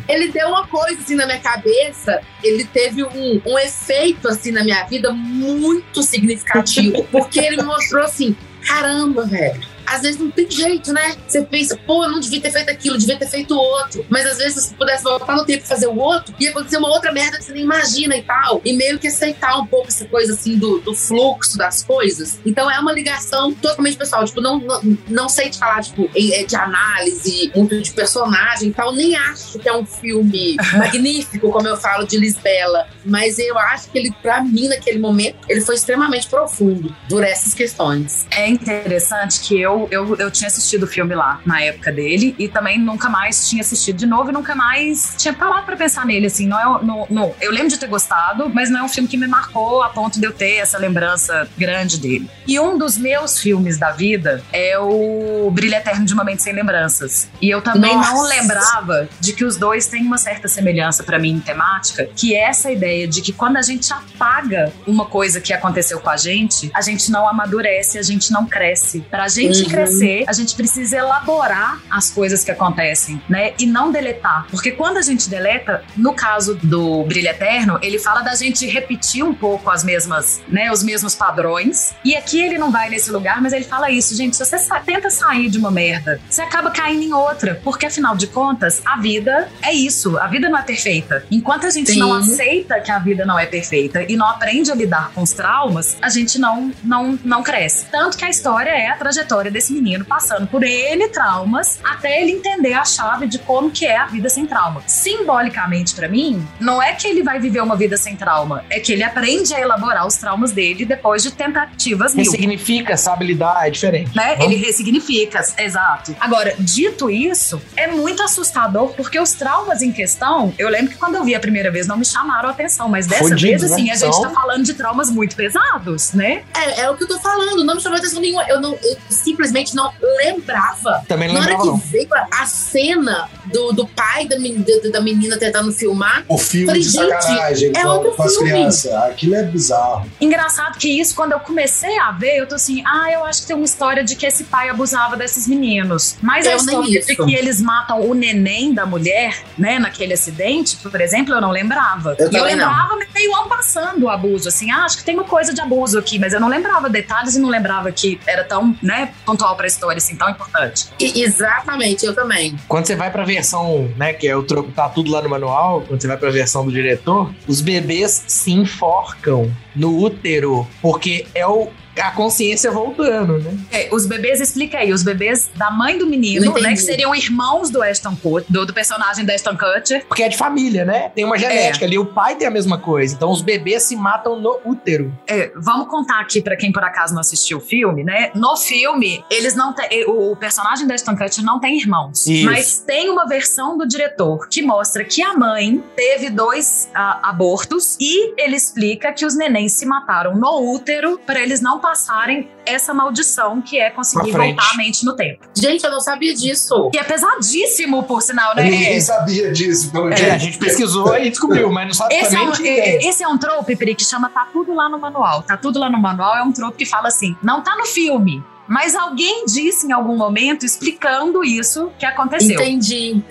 Ele 0.07 0.29
deu 0.31 0.47
uma 0.49 0.65
coisa 0.67 0.99
assim 1.01 1.13
na 1.15 1.25
minha 1.27 1.37
cabeça, 1.39 2.19
ele 2.43 2.63
teve 2.65 3.03
um, 3.03 3.41
um 3.45 3.59
efeito 3.59 4.27
assim 4.27 4.51
na 4.51 4.63
minha 4.63 4.83
vida 4.85 5.11
muito 5.11 6.01
significativo. 6.01 7.03
porque 7.11 7.39
ele 7.39 7.57
me 7.57 7.63
mostrou 7.63 8.03
assim: 8.03 8.35
caramba, 8.65 9.25
velho. 9.25 9.61
Às 9.89 10.01
vezes 10.01 10.19
não 10.19 10.31
tem 10.31 10.49
jeito, 10.49 10.93
né? 10.93 11.15
Você 11.27 11.41
pensa, 11.43 11.77
pô, 11.77 12.03
eu 12.03 12.11
não 12.11 12.19
devia 12.19 12.41
ter 12.41 12.51
feito 12.51 12.69
aquilo, 12.69 12.97
devia 12.97 13.17
ter 13.17 13.27
feito 13.27 13.55
outro. 13.55 14.05
Mas 14.09 14.25
às 14.25 14.37
vezes, 14.37 14.65
se 14.65 14.73
pudesse 14.73 15.03
voltar 15.03 15.35
no 15.35 15.45
tempo 15.45 15.63
e 15.63 15.67
fazer 15.67 15.87
o 15.87 15.97
outro, 15.97 16.33
ia 16.39 16.51
acontecer 16.51 16.77
uma 16.77 16.89
outra 16.89 17.11
merda 17.11 17.37
que 17.37 17.43
você 17.43 17.53
nem 17.53 17.63
imagina 17.63 18.15
e 18.15 18.21
tal. 18.21 18.61
E 18.63 18.73
meio 18.73 18.99
que 18.99 19.07
aceitar 19.07 19.57
um 19.57 19.65
pouco 19.65 19.87
essa 19.87 20.05
coisa 20.05 20.33
assim 20.33 20.57
do, 20.57 20.79
do 20.79 20.93
fluxo 20.95 21.57
das 21.57 21.83
coisas. 21.83 22.39
Então 22.45 22.69
é 22.69 22.79
uma 22.79 22.91
ligação 22.91 23.53
totalmente 23.53 23.97
pessoal. 23.97 24.25
Tipo, 24.25 24.41
não, 24.41 24.59
não, 24.59 24.97
não 25.07 25.29
sei 25.29 25.49
te 25.49 25.57
falar, 25.57 25.81
tipo, 25.81 26.09
é 26.15 26.43
de 26.43 26.55
análise, 26.55 27.51
muito 27.55 27.81
de 27.81 27.91
personagem 27.91 28.69
e 28.69 28.73
tal. 28.73 28.93
Nem 28.93 29.15
acho 29.15 29.59
que 29.59 29.67
é 29.67 29.75
um 29.75 29.85
filme 29.85 30.57
magnífico, 30.77 31.51
como 31.51 31.67
eu 31.67 31.77
falo 31.77 32.05
de 32.05 32.17
Lisbela. 32.17 32.87
Mas 33.05 33.39
eu 33.39 33.57
acho 33.57 33.89
que 33.89 33.97
ele, 33.97 34.11
pra 34.21 34.43
mim, 34.43 34.67
naquele 34.67 34.99
momento, 34.99 35.37
ele 35.47 35.61
foi 35.61 35.75
extremamente 35.75 36.27
profundo 36.27 36.95
por 37.09 37.23
essas 37.23 37.53
questões. 37.53 38.27
É 38.31 38.47
interessante 38.47 39.39
que 39.41 39.59
eu, 39.59 39.78
eu, 39.91 40.15
eu 40.17 40.31
tinha 40.31 40.47
assistido 40.47 40.83
o 40.83 40.87
filme 40.87 41.13
lá 41.15 41.39
na 41.45 41.61
época 41.61 41.91
dele 41.91 42.35
e 42.37 42.47
também 42.47 42.77
nunca 42.79 43.09
mais 43.09 43.47
tinha 43.49 43.61
assistido 43.61 43.97
de 43.97 44.05
novo 44.05 44.29
e 44.29 44.33
nunca 44.33 44.55
mais 44.55 45.13
tinha 45.17 45.33
parado 45.33 45.65
pra 45.65 45.75
pensar 45.75 46.05
nele, 46.05 46.27
assim. 46.27 46.47
Não 46.47 46.59
é, 46.59 46.83
não, 46.83 47.07
não- 47.09 47.35
eu 47.41 47.51
lembro 47.51 47.69
de 47.69 47.77
ter 47.77 47.87
gostado, 47.87 48.49
mas 48.53 48.69
não 48.69 48.79
é 48.81 48.83
um 48.83 48.89
filme 48.89 49.07
que 49.07 49.17
me 49.17 49.27
marcou 49.27 49.81
a 49.83 49.89
ponto 49.89 50.19
de 50.19 50.25
eu 50.25 50.31
ter 50.33 50.55
essa 50.55 50.77
lembrança 50.77 51.47
grande 51.57 51.97
dele. 51.99 52.29
E 52.47 52.59
um 52.59 52.77
dos 52.77 52.97
meus 52.97 53.39
filmes 53.39 53.77
da 53.77 53.91
vida 53.91 54.43
é 54.51 54.77
o 54.79 55.49
Brilho 55.51 55.75
Eterno 55.75 56.05
de 56.05 56.13
Uma 56.13 56.23
Mente 56.23 56.41
Sem 56.43 56.53
Lembranças. 56.53 57.29
E 57.41 57.49
eu 57.49 57.61
também 57.61 57.95
Nossa! 57.95 58.11
não 58.11 58.23
lembrava 58.23 59.07
de 59.19 59.33
que 59.33 59.43
os 59.45 59.55
dois 59.57 59.87
têm 59.87 60.03
uma 60.05 60.17
certa 60.17 60.47
semelhança 60.47 61.03
pra 61.03 61.19
mim 61.19 61.31
em 61.31 61.39
temática, 61.39 62.07
que 62.15 62.35
é 62.35 62.43
essa 62.49 62.71
ideia 62.71 63.07
de 63.07 63.21
que 63.21 63.31
quando 63.31 63.57
a 63.57 63.61
gente 63.61 63.91
apaga 63.93 64.71
uma 64.87 65.05
coisa 65.05 65.39
que 65.39 65.53
aconteceu 65.53 65.99
com 65.99 66.09
a 66.09 66.17
gente, 66.17 66.71
a 66.73 66.81
gente 66.81 67.11
não 67.11 67.27
amadurece, 67.27 67.97
a 67.97 68.01
gente 68.03 68.31
não 68.31 68.45
cresce. 68.45 69.01
Pra 69.09 69.27
gente 69.27 69.58
Uhum. 69.63 69.69
crescer, 69.69 70.23
a 70.27 70.33
gente 70.33 70.55
precisa 70.55 70.97
elaborar 70.97 71.79
as 71.89 72.09
coisas 72.09 72.43
que 72.43 72.51
acontecem, 72.51 73.21
né? 73.29 73.53
E 73.59 73.65
não 73.65 73.91
deletar. 73.91 74.45
Porque 74.49 74.71
quando 74.71 74.97
a 74.97 75.01
gente 75.01 75.29
deleta, 75.29 75.83
no 75.95 76.13
caso 76.13 76.55
do 76.63 77.03
Brilho 77.03 77.27
Eterno, 77.29 77.79
ele 77.81 77.99
fala 77.99 78.21
da 78.21 78.35
gente 78.35 78.65
repetir 78.67 79.23
um 79.23 79.33
pouco 79.33 79.69
as 79.69 79.83
mesmas, 79.83 80.41
né? 80.47 80.71
Os 80.71 80.83
mesmos 80.83 81.15
padrões. 81.15 81.93
E 82.03 82.15
aqui 82.15 82.41
ele 82.41 82.57
não 82.57 82.71
vai 82.71 82.89
nesse 82.89 83.11
lugar, 83.11 83.41
mas 83.41 83.53
ele 83.53 83.65
fala 83.65 83.89
isso, 83.91 84.15
gente. 84.15 84.35
Se 84.35 84.45
você 84.45 84.57
sa- 84.57 84.79
tenta 84.79 85.09
sair 85.09 85.49
de 85.49 85.57
uma 85.57 85.71
merda, 85.71 86.19
você 86.29 86.41
acaba 86.41 86.71
caindo 86.71 87.03
em 87.03 87.13
outra. 87.13 87.59
Porque 87.63 87.85
afinal 87.85 88.15
de 88.15 88.27
contas, 88.27 88.81
a 88.85 88.97
vida 88.97 89.49
é 89.61 89.73
isso. 89.73 90.17
A 90.17 90.27
vida 90.27 90.49
não 90.49 90.57
é 90.57 90.61
perfeita. 90.61 91.23
Enquanto 91.31 91.65
a 91.65 91.69
gente 91.69 91.91
Sim. 91.91 91.99
não 91.99 92.13
aceita 92.13 92.79
que 92.79 92.91
a 92.91 92.99
vida 92.99 93.25
não 93.25 93.37
é 93.37 93.45
perfeita 93.45 94.03
e 94.07 94.15
não 94.15 94.27
aprende 94.27 94.71
a 94.71 94.75
lidar 94.75 95.11
com 95.13 95.21
os 95.21 95.31
traumas, 95.31 95.97
a 96.01 96.09
gente 96.09 96.39
não, 96.39 96.71
não, 96.83 97.17
não 97.23 97.43
cresce. 97.43 97.85
Tanto 97.91 98.17
que 98.17 98.25
a 98.25 98.29
história 98.29 98.69
é 98.69 98.87
a 98.89 98.95
trajetória 98.95 99.48
desse 99.49 99.73
menino 99.73 100.05
passando 100.05 100.47
por 100.47 100.63
N 100.63 101.07
traumas 101.09 101.79
até 101.83 102.21
ele 102.21 102.31
entender 102.31 102.73
a 102.73 102.85
chave 102.85 103.27
de 103.27 103.39
como 103.39 103.71
que 103.71 103.85
é 103.85 103.97
a 103.97 104.05
vida 104.05 104.29
sem 104.29 104.45
trauma. 104.45 104.81
Simbolicamente, 104.85 105.93
pra 105.95 106.07
mim, 106.07 106.45
não 106.59 106.81
é 106.81 106.93
que 106.93 107.07
ele 107.07 107.23
vai 107.23 107.39
viver 107.39 107.61
uma 107.61 107.75
vida 107.75 107.97
sem 107.97 108.15
trauma, 108.15 108.63
é 108.69 108.79
que 108.79 108.93
ele 108.93 109.03
aprende 109.03 109.53
a 109.53 109.59
elaborar 109.59 110.05
os 110.07 110.15
traumas 110.15 110.51
dele 110.51 110.85
depois 110.85 111.23
de 111.23 111.31
tentativas 111.31 112.13
mil 112.15 112.25
Ressignifica, 112.25 112.95
sabe 112.97 113.25
lidar, 113.25 113.67
é 113.67 113.69
diferente. 113.69 114.15
né? 114.15 114.37
Ele 114.39 114.55
ressignifica, 114.55 115.41
exato. 115.57 116.15
Agora, 116.19 116.55
dito 116.59 117.09
isso, 117.09 117.61
é 117.75 117.87
muito 117.87 118.21
assustador 118.23 118.93
porque 118.93 119.19
os 119.19 119.33
traumas 119.33 119.81
em 119.81 119.91
questão, 119.91 120.53
eu 120.57 120.69
lembro 120.69 120.91
que 120.91 120.97
quando 120.97 121.15
eu 121.15 121.23
vi 121.23 121.35
a 121.35 121.39
primeira 121.39 121.71
vez 121.71 121.87
não 121.87 121.97
me 121.97 122.05
chamaram 122.05 122.49
a 122.49 122.51
atenção, 122.51 122.87
mas 122.89 123.07
dessa 123.07 123.23
Fundidos, 123.23 123.61
vez, 123.61 123.71
assim, 123.71 123.85
né? 123.85 123.91
a 123.91 123.95
gente 123.95 124.21
tá 124.21 124.29
falando 124.29 124.63
de 124.63 124.73
traumas 124.73 125.09
muito 125.09 125.35
pesados, 125.35 126.13
né? 126.13 126.43
É, 126.55 126.81
é 126.81 126.89
o 126.89 126.95
que 126.95 127.03
eu 127.03 127.07
tô 127.07 127.19
falando, 127.19 127.63
não 127.63 127.75
me 127.75 127.81
chamou 127.81 127.97
atenção 127.97 128.21
nenhuma. 128.21 128.43
Eu, 128.47 128.59
não, 128.61 128.77
eu 128.81 128.97
simplesmente 129.39 129.73
não 129.75 129.91
lembrava. 130.17 131.03
Também 131.07 131.27
não 131.29 131.35
Na 131.35 131.41
hora 131.41 131.49
lembrava, 131.51 131.63
que 131.63 131.67
não. 131.69 131.91
veio 131.91 132.09
a, 132.13 132.41
a 132.41 132.45
cena 132.45 133.29
do, 133.45 133.71
do 133.71 133.87
pai 133.87 134.27
da, 134.27 134.37
men- 134.37 134.63
da, 134.91 134.99
menina 134.99 135.37
tentando 135.37 135.71
filmar, 135.71 136.25
O 136.27 136.37
filme 136.37 136.65
Falei, 136.67 136.81
de 136.81 136.89
gente, 136.89 137.09
sacanagem 137.09 137.71
é 137.75 137.81
com, 137.81 137.87
outro 137.87 138.11
com 138.11 138.23
as 138.23 138.33
filme. 138.33 138.49
crianças. 138.51 138.93
Aquilo 138.93 139.35
é 139.35 139.43
bizarro. 139.43 140.09
Engraçado 140.19 140.77
que 140.77 140.99
isso, 140.99 141.15
quando 141.15 141.31
eu 141.31 141.39
comecei 141.39 141.97
a 141.99 142.11
ver, 142.11 142.37
eu 142.37 142.47
tô 142.47 142.55
assim, 142.55 142.83
ah, 142.85 143.11
eu 143.11 143.23
acho 143.25 143.41
que 143.41 143.47
tem 143.47 143.55
uma 143.55 143.65
história 143.65 144.03
de 144.03 144.15
que 144.15 144.25
esse 144.25 144.43
pai 144.43 144.69
abusava 144.69 145.15
desses 145.15 145.47
meninos. 145.47 146.17
Mas 146.21 146.45
a 146.45 146.51
Eu 146.51 146.57
nem 146.65 146.75
história 146.97 147.01
de 147.05 147.15
que 147.15 147.35
eles 147.35 147.61
matam 147.61 148.01
o 148.01 148.13
neném 148.13 148.73
da 148.73 148.85
mulher, 148.85 149.43
né, 149.57 149.79
naquele 149.79 150.13
acidente, 150.13 150.75
por 150.77 150.99
exemplo, 150.99 151.33
eu 151.33 151.41
não 151.41 151.51
lembrava. 151.51 152.15
Eu 152.19 152.25
eu 152.25 152.31
também 152.31 152.55
não. 152.55 152.67
lembrava 152.67 152.99
meio 153.13 153.35
ano 153.35 153.49
passando 153.49 154.03
o 154.03 154.09
abuso, 154.09 154.47
assim, 154.49 154.69
ah, 154.71 154.83
acho 154.85 154.97
que 154.97 155.03
tem 155.03 155.15
uma 155.15 155.23
coisa 155.23 155.53
de 155.53 155.61
abuso 155.61 155.97
aqui, 155.97 156.17
mas 156.19 156.33
eu 156.33 156.39
não 156.39 156.47
lembrava 156.47 156.89
detalhes 156.89 157.35
e 157.35 157.39
não 157.39 157.49
lembrava 157.49 157.91
que 157.91 158.19
era 158.25 158.43
tão, 158.43 158.75
né, 158.81 159.11
pontual 159.29 159.55
pra 159.55 159.67
história, 159.67 159.97
assim, 159.97 160.15
tão 160.15 160.29
importante. 160.29 160.89
E- 160.99 161.21
exatamente, 161.21 162.05
eu 162.05 162.13
também. 162.15 162.55
Quando 162.67 162.85
você 162.85 162.95
vai 162.95 163.11
pra 163.11 163.23
versão, 163.23 163.91
né, 163.95 164.13
que 164.13 164.27
é 164.27 164.35
o 164.35 164.43
troco, 164.43 164.71
tá 164.71 164.89
tudo 164.89 165.11
lá 165.11 165.21
no 165.21 165.29
manual, 165.29 165.81
quando 165.87 166.01
você 166.01 166.07
vai 166.07 166.17
pra 166.17 166.29
versão 166.31 166.65
do 166.65 166.71
diretor, 166.71 167.31
os 167.47 167.61
bebês 167.61 168.23
se 168.27 168.51
enforcam 168.51 169.51
no 169.75 169.97
útero, 169.99 170.67
porque 170.81 171.25
é 171.35 171.45
o, 171.45 171.69
a 171.99 172.11
consciência 172.11 172.71
voltando, 172.71 173.39
né? 173.39 173.57
É, 173.71 173.89
os 173.91 174.05
bebês, 174.05 174.39
explica 174.39 174.79
aí, 174.79 174.91
os 174.91 175.03
bebês 175.03 175.49
da 175.55 175.71
mãe 175.71 175.97
do 175.97 176.07
menino, 176.07 176.53
né, 176.59 176.71
que 176.71 176.77
seriam 176.77 177.13
irmãos 177.13 177.69
do 177.69 177.81
Ashton 177.81 178.15
Kutcher, 178.15 178.45
do, 178.49 178.65
do 178.65 178.73
personagem 178.73 179.25
da 179.25 179.33
Ashton 179.33 179.57
Kutcher, 179.57 180.05
Porque 180.07 180.23
é 180.23 180.29
de 180.29 180.37
família, 180.37 180.85
né? 180.85 181.09
Tem 181.09 181.25
uma 181.25 181.37
genética 181.37 181.85
ali, 181.85 181.97
o 181.97 182.05
pai 182.05 182.35
tem 182.35 182.47
a 182.47 182.51
mesma 182.51 182.77
coisa. 182.77 183.15
Então 183.15 183.31
os 183.31 183.41
bebês 183.41 183.83
se 183.83 183.95
matam 183.95 184.39
no 184.39 184.59
útero. 184.65 185.13
É, 185.27 185.51
vamos 185.55 185.87
contar 185.87 186.19
aqui 186.19 186.41
pra 186.41 186.55
quem 186.55 186.71
por 186.71 186.83
acaso 186.83 187.13
não 187.13 187.21
assistiu 187.21 187.57
o 187.57 187.61
filme, 187.61 188.03
né? 188.03 188.31
No 188.35 188.55
filme, 188.55 189.23
eles 189.29 189.55
não 189.55 189.73
têm. 189.73 190.05
O 190.07 190.35
personagem 190.35 190.87
da 190.87 190.95
Ashton 190.95 191.15
Kutcher 191.15 191.43
não 191.43 191.59
tem 191.59 191.77
irmãos. 191.77 192.25
Isso. 192.27 192.45
Mas 192.45 192.79
tem 192.79 193.09
uma 193.09 193.27
versão 193.27 193.77
do 193.77 193.87
diretor 193.87 194.47
que 194.49 194.61
mostra 194.61 195.03
que 195.03 195.21
a 195.21 195.33
mãe 195.33 195.83
teve 195.95 196.29
dois 196.29 196.89
ah, 196.93 197.19
abortos 197.23 197.97
e 197.99 198.33
ele 198.41 198.55
explica 198.55 199.11
que 199.11 199.25
os 199.25 199.35
nenéns 199.35 199.73
se 199.73 199.85
mataram 199.85 200.35
no 200.35 200.73
útero 200.73 201.19
pra 201.25 201.41
eles 201.41 201.61
não 201.61 201.79
passarem 201.89 202.47
essa 202.67 202.93
maldição 202.93 203.59
que 203.61 203.79
é 203.79 203.89
conseguir 203.89 204.31
voltar 204.31 204.71
a 204.73 204.77
mente 204.77 205.03
no 205.03 205.15
tempo. 205.15 205.39
Gente, 205.55 205.83
eu 205.83 205.89
não 205.89 205.99
sabia 205.99 206.35
disso. 206.35 206.89
Que 206.91 206.99
é 206.99 207.03
pesadíssimo, 207.03 208.03
por 208.03 208.21
sinal, 208.21 208.55
né? 208.55 208.63
Ninguém 208.63 209.01
sabia 209.01 209.51
disso, 209.51 209.91
pelo 209.91 210.09
É, 210.13 210.31
a 210.31 210.37
gente 210.37 210.59
pesquisou 210.59 211.17
e 211.17 211.31
descobriu, 211.31 211.71
mas 211.71 211.87
não 211.87 211.93
sabe 211.95 212.13
Esse 212.13 212.35
é, 212.35 212.41
um, 212.41 212.51
que 212.51 212.67
é- 212.67 213.07
esse 213.09 213.23
é 213.23 213.27
um 213.27 213.39
trope, 213.39 213.75
Pri, 213.75 213.95
que 213.95 214.05
chama 214.05 214.29
Tá 214.29 214.47
Tudo 214.53 214.71
Lá 214.75 214.87
no 214.87 214.99
Manual. 214.99 215.41
Tá 215.41 215.57
Tudo 215.57 215.79
Lá 215.79 215.89
no 215.89 215.99
Manual 215.99 216.37
é 216.37 216.43
um 216.43 216.51
trope 216.51 216.77
que 216.77 216.85
fala 216.85 217.07
assim: 217.07 217.35
não 217.41 217.61
tá 217.63 217.75
no 217.75 217.85
filme, 217.87 218.43
Mas 218.69 218.95
alguém 218.95 219.45
disse 219.45 219.87
em 219.87 219.91
algum 219.91 220.15
momento 220.15 220.63
explicando 220.63 221.43
isso 221.43 221.91
que 221.97 222.05
aconteceu. 222.05 222.61
Entendi. 222.61 223.21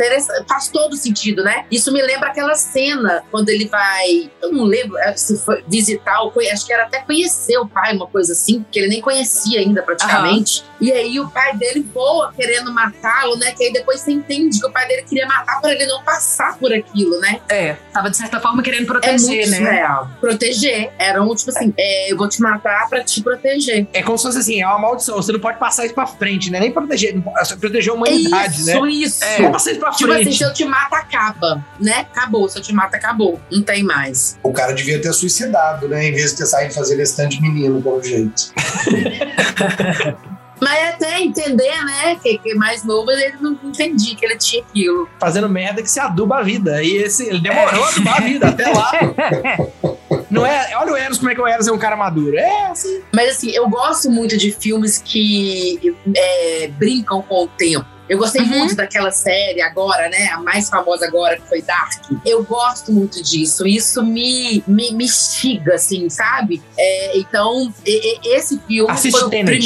Faz 0.49 0.69
todo 0.69 0.97
sentido, 0.97 1.45
né? 1.45 1.65
Isso 1.71 1.93
me 1.93 2.03
lembra 2.03 2.31
aquela 2.31 2.57
cena 2.57 3.23
quando 3.31 3.49
ele 3.49 3.67
vai. 3.67 4.29
Eu 4.43 4.53
não 4.53 4.65
lembro 4.65 4.99
é, 4.99 5.17
se 5.17 5.39
foi 5.39 5.65
visitar, 5.69 6.23
ou 6.23 6.33
acho 6.53 6.67
que 6.67 6.73
era 6.73 6.85
até 6.85 7.01
conhecer 7.01 7.57
o 7.59 7.69
pai, 7.69 7.95
uma 7.95 8.09
coisa 8.09 8.33
assim, 8.33 8.65
que 8.71 8.81
ele 8.81 8.89
nem 8.89 9.01
conhecia 9.01 9.61
ainda 9.61 9.81
praticamente. 9.83 10.65
E 10.81 10.93
aí 10.93 11.19
o 11.19 11.29
pai 11.29 11.57
dele 11.57 11.85
voa 11.93 12.33
querendo 12.37 12.73
matá-lo, 12.73 13.37
né? 13.37 13.53
Que 13.53 13.65
aí 13.65 13.73
depois 13.73 14.01
você 14.01 14.13
entende 14.13 14.61
que 14.61 14.67
o 14.67 14.71
pai 14.71 14.87
dele 14.87 15.03
queria 15.03 15.27
matar 15.27 15.61
para 15.61 15.73
ele 15.73 15.87
não 15.87 16.03
passar 16.03 16.57
por 16.59 16.73
aquilo, 16.73 17.19
né? 17.21 17.41
É, 17.49 17.75
tava 17.93 18.11
de 18.11 18.17
certa 18.17 18.41
forma 18.41 18.63
querendo 18.63 18.83
É 18.85 18.87
proteger, 18.87 19.29
muito 19.29 19.51
né? 19.51 19.57
surreal. 19.57 20.11
Proteger. 20.21 20.91
Era 20.99 21.23
um 21.23 21.35
tipo 21.35 21.51
assim: 21.51 21.73
é, 21.77 22.13
eu 22.13 22.17
vou 22.17 22.29
te 22.29 22.41
matar 22.41 22.89
pra 22.89 23.03
te 23.03 23.21
proteger. 23.23 23.87
É 23.93 24.03
como 24.03 24.17
se 24.19 24.25
fosse 24.25 24.39
assim, 24.39 24.61
é 24.63 24.67
uma 24.67 24.79
maldição. 24.79 25.17
Você 25.17 25.33
não 25.33 25.41
pode 25.41 25.59
passar 25.59 25.85
isso 25.85 25.95
pra 25.95 26.07
frente, 26.07 26.51
né? 26.51 26.61
Nem 26.61 26.71
proteger, 26.73 27.15
não 27.15 27.23
pode- 27.23 27.57
proteger 27.57 27.91
a 27.93 27.95
humanidade, 27.97 28.57
isso, 28.61 28.67
né? 28.67 28.91
isso. 28.91 29.21
Não 29.25 29.37
pode 29.37 29.53
passar 29.53 29.71
isso 29.73 29.81
pra 29.81 29.91
Tipo 29.91 30.13
assim, 30.13 30.23
frente. 30.25 30.39
se 30.39 30.45
eu 30.45 30.53
te 30.53 30.65
mato, 30.65 30.95
acaba, 30.95 31.65
né? 31.81 32.07
Acabou. 32.13 32.49
Se 32.49 32.59
eu 32.59 32.63
te 32.63 32.73
mato, 32.73 32.95
acabou. 32.95 33.41
Não 33.51 33.63
tem 33.63 33.83
mais. 33.83 34.39
O 34.43 34.53
cara 34.53 34.73
devia 34.73 35.01
ter 35.01 35.13
suicidado, 35.13 35.89
né? 35.89 36.07
Em 36.09 36.13
vez 36.13 36.31
de 36.33 36.39
ter 36.39 36.47
saído 36.47 36.73
fazendo 36.73 37.01
esse 37.01 37.17
tanto 37.17 37.31
de 37.31 37.43
menino, 37.43 37.83
pelo 37.83 38.03
jeito. 38.03 38.53
Mas 40.61 40.95
até 40.95 41.21
entender, 41.21 41.85
né? 41.85 42.17
Que, 42.17 42.39
que 42.39 42.55
mais 42.55 42.85
novo, 42.85 43.11
ele 43.11 43.35
não 43.41 43.53
entendia 43.65 44.17
que 44.17 44.25
ele 44.25 44.37
tinha 44.37 44.63
aquilo. 44.63 45.09
Fazendo 45.19 45.49
merda 45.49 45.83
que 45.83 45.91
se 45.91 46.01
aduba 46.01 46.39
a 46.39 46.43
vida. 46.43 46.83
E 46.83 46.97
esse, 46.97 47.29
ele 47.29 47.41
demorou 47.41 47.85
a 47.85 47.89
adubar 47.89 48.17
a 48.17 48.21
vida 48.21 48.49
até 48.49 48.69
lá. 48.69 48.93
Não 50.31 50.45
é, 50.45 50.77
olha 50.77 50.93
o 50.93 50.97
Eros, 50.97 51.19
como 51.19 51.31
é 51.31 51.35
que 51.35 51.41
o 51.41 51.47
Eros 51.47 51.69
é 51.69 51.73
um 51.73 51.79
cara 51.79 51.97
maduro. 51.97 52.37
É 52.37 52.67
assim. 52.67 53.01
Mas 53.15 53.37
assim, 53.37 53.51
eu 53.51 53.67
gosto 53.69 54.11
muito 54.11 54.37
de 54.37 54.53
filmes 54.53 54.99
que 54.99 55.97
é, 56.15 56.69
brincam 56.69 57.23
com 57.23 57.45
o 57.45 57.49
tempo. 57.49 57.87
Eu 58.09 58.19
gostei 58.19 58.43
Uhum. 58.43 58.49
muito 58.49 58.75
daquela 58.77 59.11
série 59.11 59.61
agora, 59.61 60.09
né? 60.09 60.29
A 60.33 60.39
mais 60.41 60.69
famosa 60.69 61.07
agora, 61.07 61.37
que 61.39 61.49
foi 61.49 61.63
Dark. 61.63 61.93
Eu 62.25 62.43
gosto 62.45 62.93
muito 62.93 63.23
disso. 63.23 63.67
Isso 63.67 64.03
me, 64.03 64.63
me, 64.67 64.93
me 64.93 65.05
instiga, 65.05 65.75
assim, 65.75 66.09
sabe? 66.09 66.63
É, 66.79 67.19
então, 67.19 67.73
e- 67.87 68.19
e- 68.29 68.35
esse 68.37 68.59
filme 68.67 68.91
Assiste 68.91 69.13
foi 69.19 69.27
o 69.27 69.31
primeiro 69.31 69.61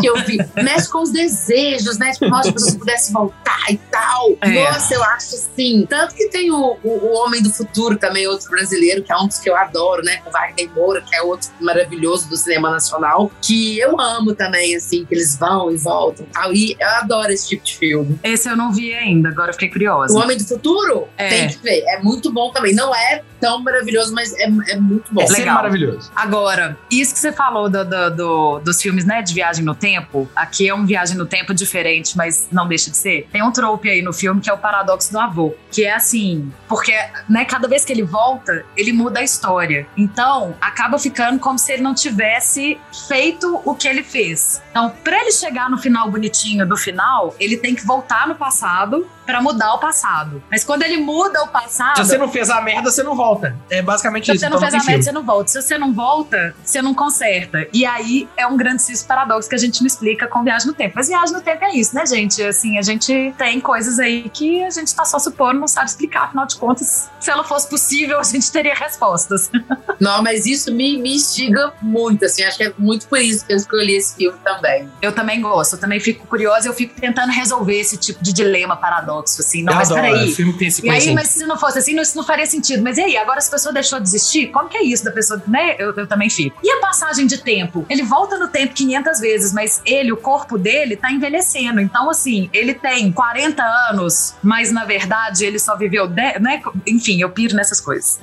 que 0.00 0.06
eu 0.06 0.16
vi. 0.24 0.38
Mexe 0.62 0.88
com 0.90 1.02
os 1.02 1.10
desejos, 1.10 1.98
né? 1.98 2.12
Tipo, 2.12 2.28
nossa, 2.28 2.52
se 2.58 2.78
pudesse 2.78 3.12
voltar 3.12 3.70
e 3.70 3.76
tal. 3.90 4.36
É. 4.40 4.48
Nossa, 4.70 4.94
eu 4.94 5.02
acho 5.02 5.34
assim. 5.34 5.86
Tanto 5.88 6.14
que 6.14 6.28
tem 6.28 6.50
o, 6.50 6.76
o, 6.84 6.88
o 6.88 7.14
Homem 7.24 7.42
do 7.42 7.50
Futuro 7.52 7.96
também, 7.98 8.26
outro 8.26 8.50
brasileiro, 8.50 9.02
que 9.02 9.12
é 9.12 9.16
um 9.16 9.26
dos 9.26 9.38
que 9.38 9.48
eu 9.50 9.56
adoro, 9.56 10.02
né? 10.04 10.18
Com 10.18 10.30
Wagner 10.30 10.70
Moura, 10.74 11.00
que 11.02 11.14
é 11.14 11.22
outro 11.22 11.48
maravilhoso 11.60 12.28
do 12.28 12.36
cinema 12.36 12.70
nacional, 12.70 13.30
que 13.42 13.78
eu 13.78 13.98
amo 14.00 14.34
também, 14.34 14.76
assim, 14.76 15.04
que 15.04 15.14
eles 15.14 15.36
vão 15.36 15.70
e 15.70 15.76
voltam 15.76 16.24
e 16.26 16.32
tal. 16.32 16.52
E 16.54 16.76
eu 16.78 16.88
adoro 16.88 17.32
esse 17.32 17.47
tipo 17.48 17.64
de 17.64 17.76
filme. 17.76 18.18
Esse 18.22 18.48
eu 18.48 18.56
não 18.56 18.72
vi 18.72 18.92
ainda, 18.94 19.28
agora 19.28 19.50
eu 19.50 19.54
fiquei 19.54 19.68
curiosa. 19.68 20.14
O 20.16 20.20
Homem 20.22 20.36
do 20.36 20.44
Futuro 20.46 21.08
É. 21.16 21.28
tem 21.28 21.48
que 21.48 21.58
ver. 21.58 21.82
É 21.86 22.00
muito 22.02 22.32
bom 22.32 22.50
também. 22.52 22.74
Não 22.74 22.94
é 22.94 23.22
tão 23.40 23.62
maravilhoso, 23.62 24.12
mas 24.14 24.32
é, 24.34 24.44
é 24.44 24.76
muito 24.76 25.12
bom. 25.12 25.22
É 25.22 25.26
sempre 25.26 25.42
Legal. 25.42 25.54
maravilhoso. 25.56 26.10
Agora, 26.14 26.76
isso 26.90 27.12
que 27.14 27.20
você 27.20 27.32
falou 27.32 27.68
do- 27.68 27.84
do- 27.84 28.10
do- 28.10 28.58
dos 28.60 28.80
filmes, 28.82 29.04
né, 29.04 29.22
de 29.22 29.32
viagem 29.34 29.64
no 29.64 29.74
tempo, 29.74 30.28
aqui 30.34 30.68
é 30.68 30.74
um 30.74 30.84
viagem 30.84 31.16
no 31.16 31.26
tempo 31.26 31.54
diferente, 31.54 32.16
mas 32.16 32.48
não 32.50 32.66
deixa 32.66 32.90
de 32.90 32.96
ser. 32.96 33.28
Tem 33.32 33.42
um 33.42 33.52
trope 33.52 33.88
aí 33.88 34.02
no 34.02 34.12
filme 34.12 34.40
que 34.40 34.50
é 34.50 34.52
o 34.52 34.58
paradoxo 34.58 35.12
do 35.12 35.18
avô, 35.18 35.54
que 35.70 35.84
é 35.84 35.94
assim, 35.94 36.50
porque, 36.68 36.92
né, 37.28 37.44
cada 37.44 37.68
vez 37.68 37.84
que 37.84 37.92
ele 37.92 38.02
volta, 38.02 38.64
ele 38.76 38.92
muda 38.92 39.20
a 39.20 39.22
história. 39.22 39.86
Então, 39.96 40.54
acaba 40.60 40.98
ficando 40.98 41.38
como 41.38 41.58
se 41.58 41.72
ele 41.72 41.82
não 41.82 41.94
tivesse 41.94 42.78
feito 43.08 43.60
o 43.64 43.74
que 43.74 43.86
ele 43.88 44.02
fez. 44.02 44.60
Então, 44.78 44.90
pra 45.02 45.22
ele 45.22 45.32
chegar 45.32 45.68
no 45.68 45.76
final 45.76 46.08
bonitinho 46.08 46.64
do 46.64 46.76
final, 46.76 47.34
ele 47.40 47.56
tem 47.56 47.74
que 47.74 47.84
voltar 47.84 48.28
no 48.28 48.36
passado 48.36 49.10
pra 49.28 49.42
mudar 49.42 49.74
o 49.74 49.78
passado. 49.78 50.42
Mas 50.50 50.64
quando 50.64 50.84
ele 50.84 50.96
muda 50.96 51.42
o 51.42 51.48
passado, 51.48 51.98
Se 51.98 52.04
você 52.06 52.16
não 52.16 52.30
fez 52.30 52.48
a 52.48 52.62
merda, 52.62 52.90
você 52.90 53.02
não 53.02 53.14
volta. 53.14 53.54
É 53.68 53.82
basicamente 53.82 54.24
se 54.24 54.32
isso. 54.32 54.40
você 54.40 54.48
não 54.48 54.56
então 54.56 54.70
fez 54.70 54.82
a 54.82 54.86
merda, 54.86 55.02
você 55.02 55.12
não 55.12 55.22
volta. 55.22 55.50
Se 55.50 55.62
você 55.62 55.78
não 55.78 55.92
volta, 55.92 56.54
você 56.64 56.80
não 56.80 56.94
conserta. 56.94 57.68
E 57.70 57.84
aí 57.84 58.26
é 58.38 58.46
um 58.46 58.56
grandíssimo 58.56 59.06
paradoxo 59.06 59.46
que 59.46 59.54
a 59.54 59.58
gente 59.58 59.82
não 59.82 59.86
explica 59.86 60.26
com 60.26 60.42
viagem 60.42 60.66
no 60.66 60.72
tempo. 60.72 60.94
Mas 60.96 61.08
viagem 61.08 61.34
no 61.34 61.42
tempo 61.42 61.62
é 61.62 61.74
isso, 61.74 61.94
né, 61.94 62.06
gente? 62.06 62.42
Assim, 62.42 62.78
a 62.78 62.82
gente 62.82 63.34
tem 63.36 63.60
coisas 63.60 63.98
aí 63.98 64.30
que 64.30 64.64
a 64.64 64.70
gente 64.70 64.94
tá 64.94 65.04
só 65.04 65.18
supondo, 65.18 65.60
não 65.60 65.68
sabe 65.68 65.90
explicar. 65.90 66.24
Afinal 66.24 66.46
de 66.46 66.56
contas, 66.56 67.10
se 67.20 67.30
ela 67.30 67.44
fosse 67.44 67.68
possível, 67.68 68.18
a 68.18 68.22
gente 68.22 68.50
teria 68.50 68.74
respostas. 68.74 69.50
Não, 70.00 70.22
mas 70.22 70.46
isso 70.46 70.72
me, 70.72 70.96
me 70.96 71.16
instiga 71.16 71.72
muito, 71.82 72.24
assim. 72.24 72.44
Acho 72.44 72.56
que 72.56 72.64
é 72.64 72.72
muito 72.78 73.08
por 73.08 73.18
isso 73.18 73.44
que 73.44 73.52
eu 73.52 73.56
escolhi 73.56 73.96
esse 73.96 74.14
filme 74.14 74.38
também. 74.44 74.88
Eu 75.02 75.12
também 75.12 75.40
gosto, 75.40 75.74
eu 75.74 75.80
também 75.80 75.98
fico 75.98 76.24
curiosa, 76.26 76.68
eu 76.68 76.72
fico 76.72 76.98
tentando 76.98 77.32
resolver 77.32 77.78
esse 77.78 77.96
tipo 77.96 78.22
de 78.22 78.32
dilema, 78.32 78.76
paradoxo, 78.76 79.17
assim. 79.24 79.62
Não, 79.62 79.72
Eu 79.72 79.76
mas 79.78 79.90
adoro, 79.90 80.06
peraí. 80.08 80.30
é 80.30 80.32
filme 80.34 80.52
que 80.52 80.58
tem 80.58 80.68
esse 80.68 80.84
E 80.86 80.90
aí, 80.90 81.14
mas 81.14 81.28
se 81.28 81.46
não 81.46 81.58
fosse 81.58 81.78
assim, 81.78 81.94
não- 81.94 82.02
isso 82.02 82.16
não 82.16 82.24
faria 82.24 82.46
sentido. 82.46 82.82
Mas 82.82 82.98
e 82.98 83.02
aí, 83.02 83.16
agora 83.16 83.40
se 83.40 83.48
a 83.48 83.52
pessoa 83.52 83.72
deixou 83.72 83.98
de 84.00 84.08
existir, 84.08 84.48
como 84.48 84.68
que 84.68 84.76
é 84.76 84.82
isso 84.84 85.04
da 85.04 85.10
pessoa, 85.10 85.42
né? 85.46 85.76
Eu, 85.78 85.92
eu 85.94 86.06
também 86.06 86.30
fico. 86.30 86.56
E 86.62 86.70
a 86.70 86.80
passagem 86.80 87.26
de 87.26 87.38
tempo? 87.38 87.84
Ele 87.88 88.02
volta 88.02 88.38
no 88.38 88.48
tempo 88.48 88.74
500 88.74 89.20
vezes, 89.20 89.52
mas 89.52 89.80
ele, 89.84 90.12
o 90.12 90.16
corpo 90.16 90.56
dele, 90.58 90.96
tá 90.96 91.10
envelhecendo. 91.12 91.80
Então, 91.80 92.08
assim, 92.10 92.48
ele 92.52 92.74
tem 92.74 93.10
40 93.12 93.62
anos, 93.90 94.34
mas 94.42 94.70
na 94.72 94.84
verdade 94.84 95.44
ele 95.44 95.58
só 95.58 95.76
viveu 95.76 96.06
10, 96.08 96.40
né? 96.40 96.62
Enfim, 96.86 97.20
eu 97.20 97.30
piro 97.30 97.54
nessas 97.56 97.80
coisas. 97.80 98.20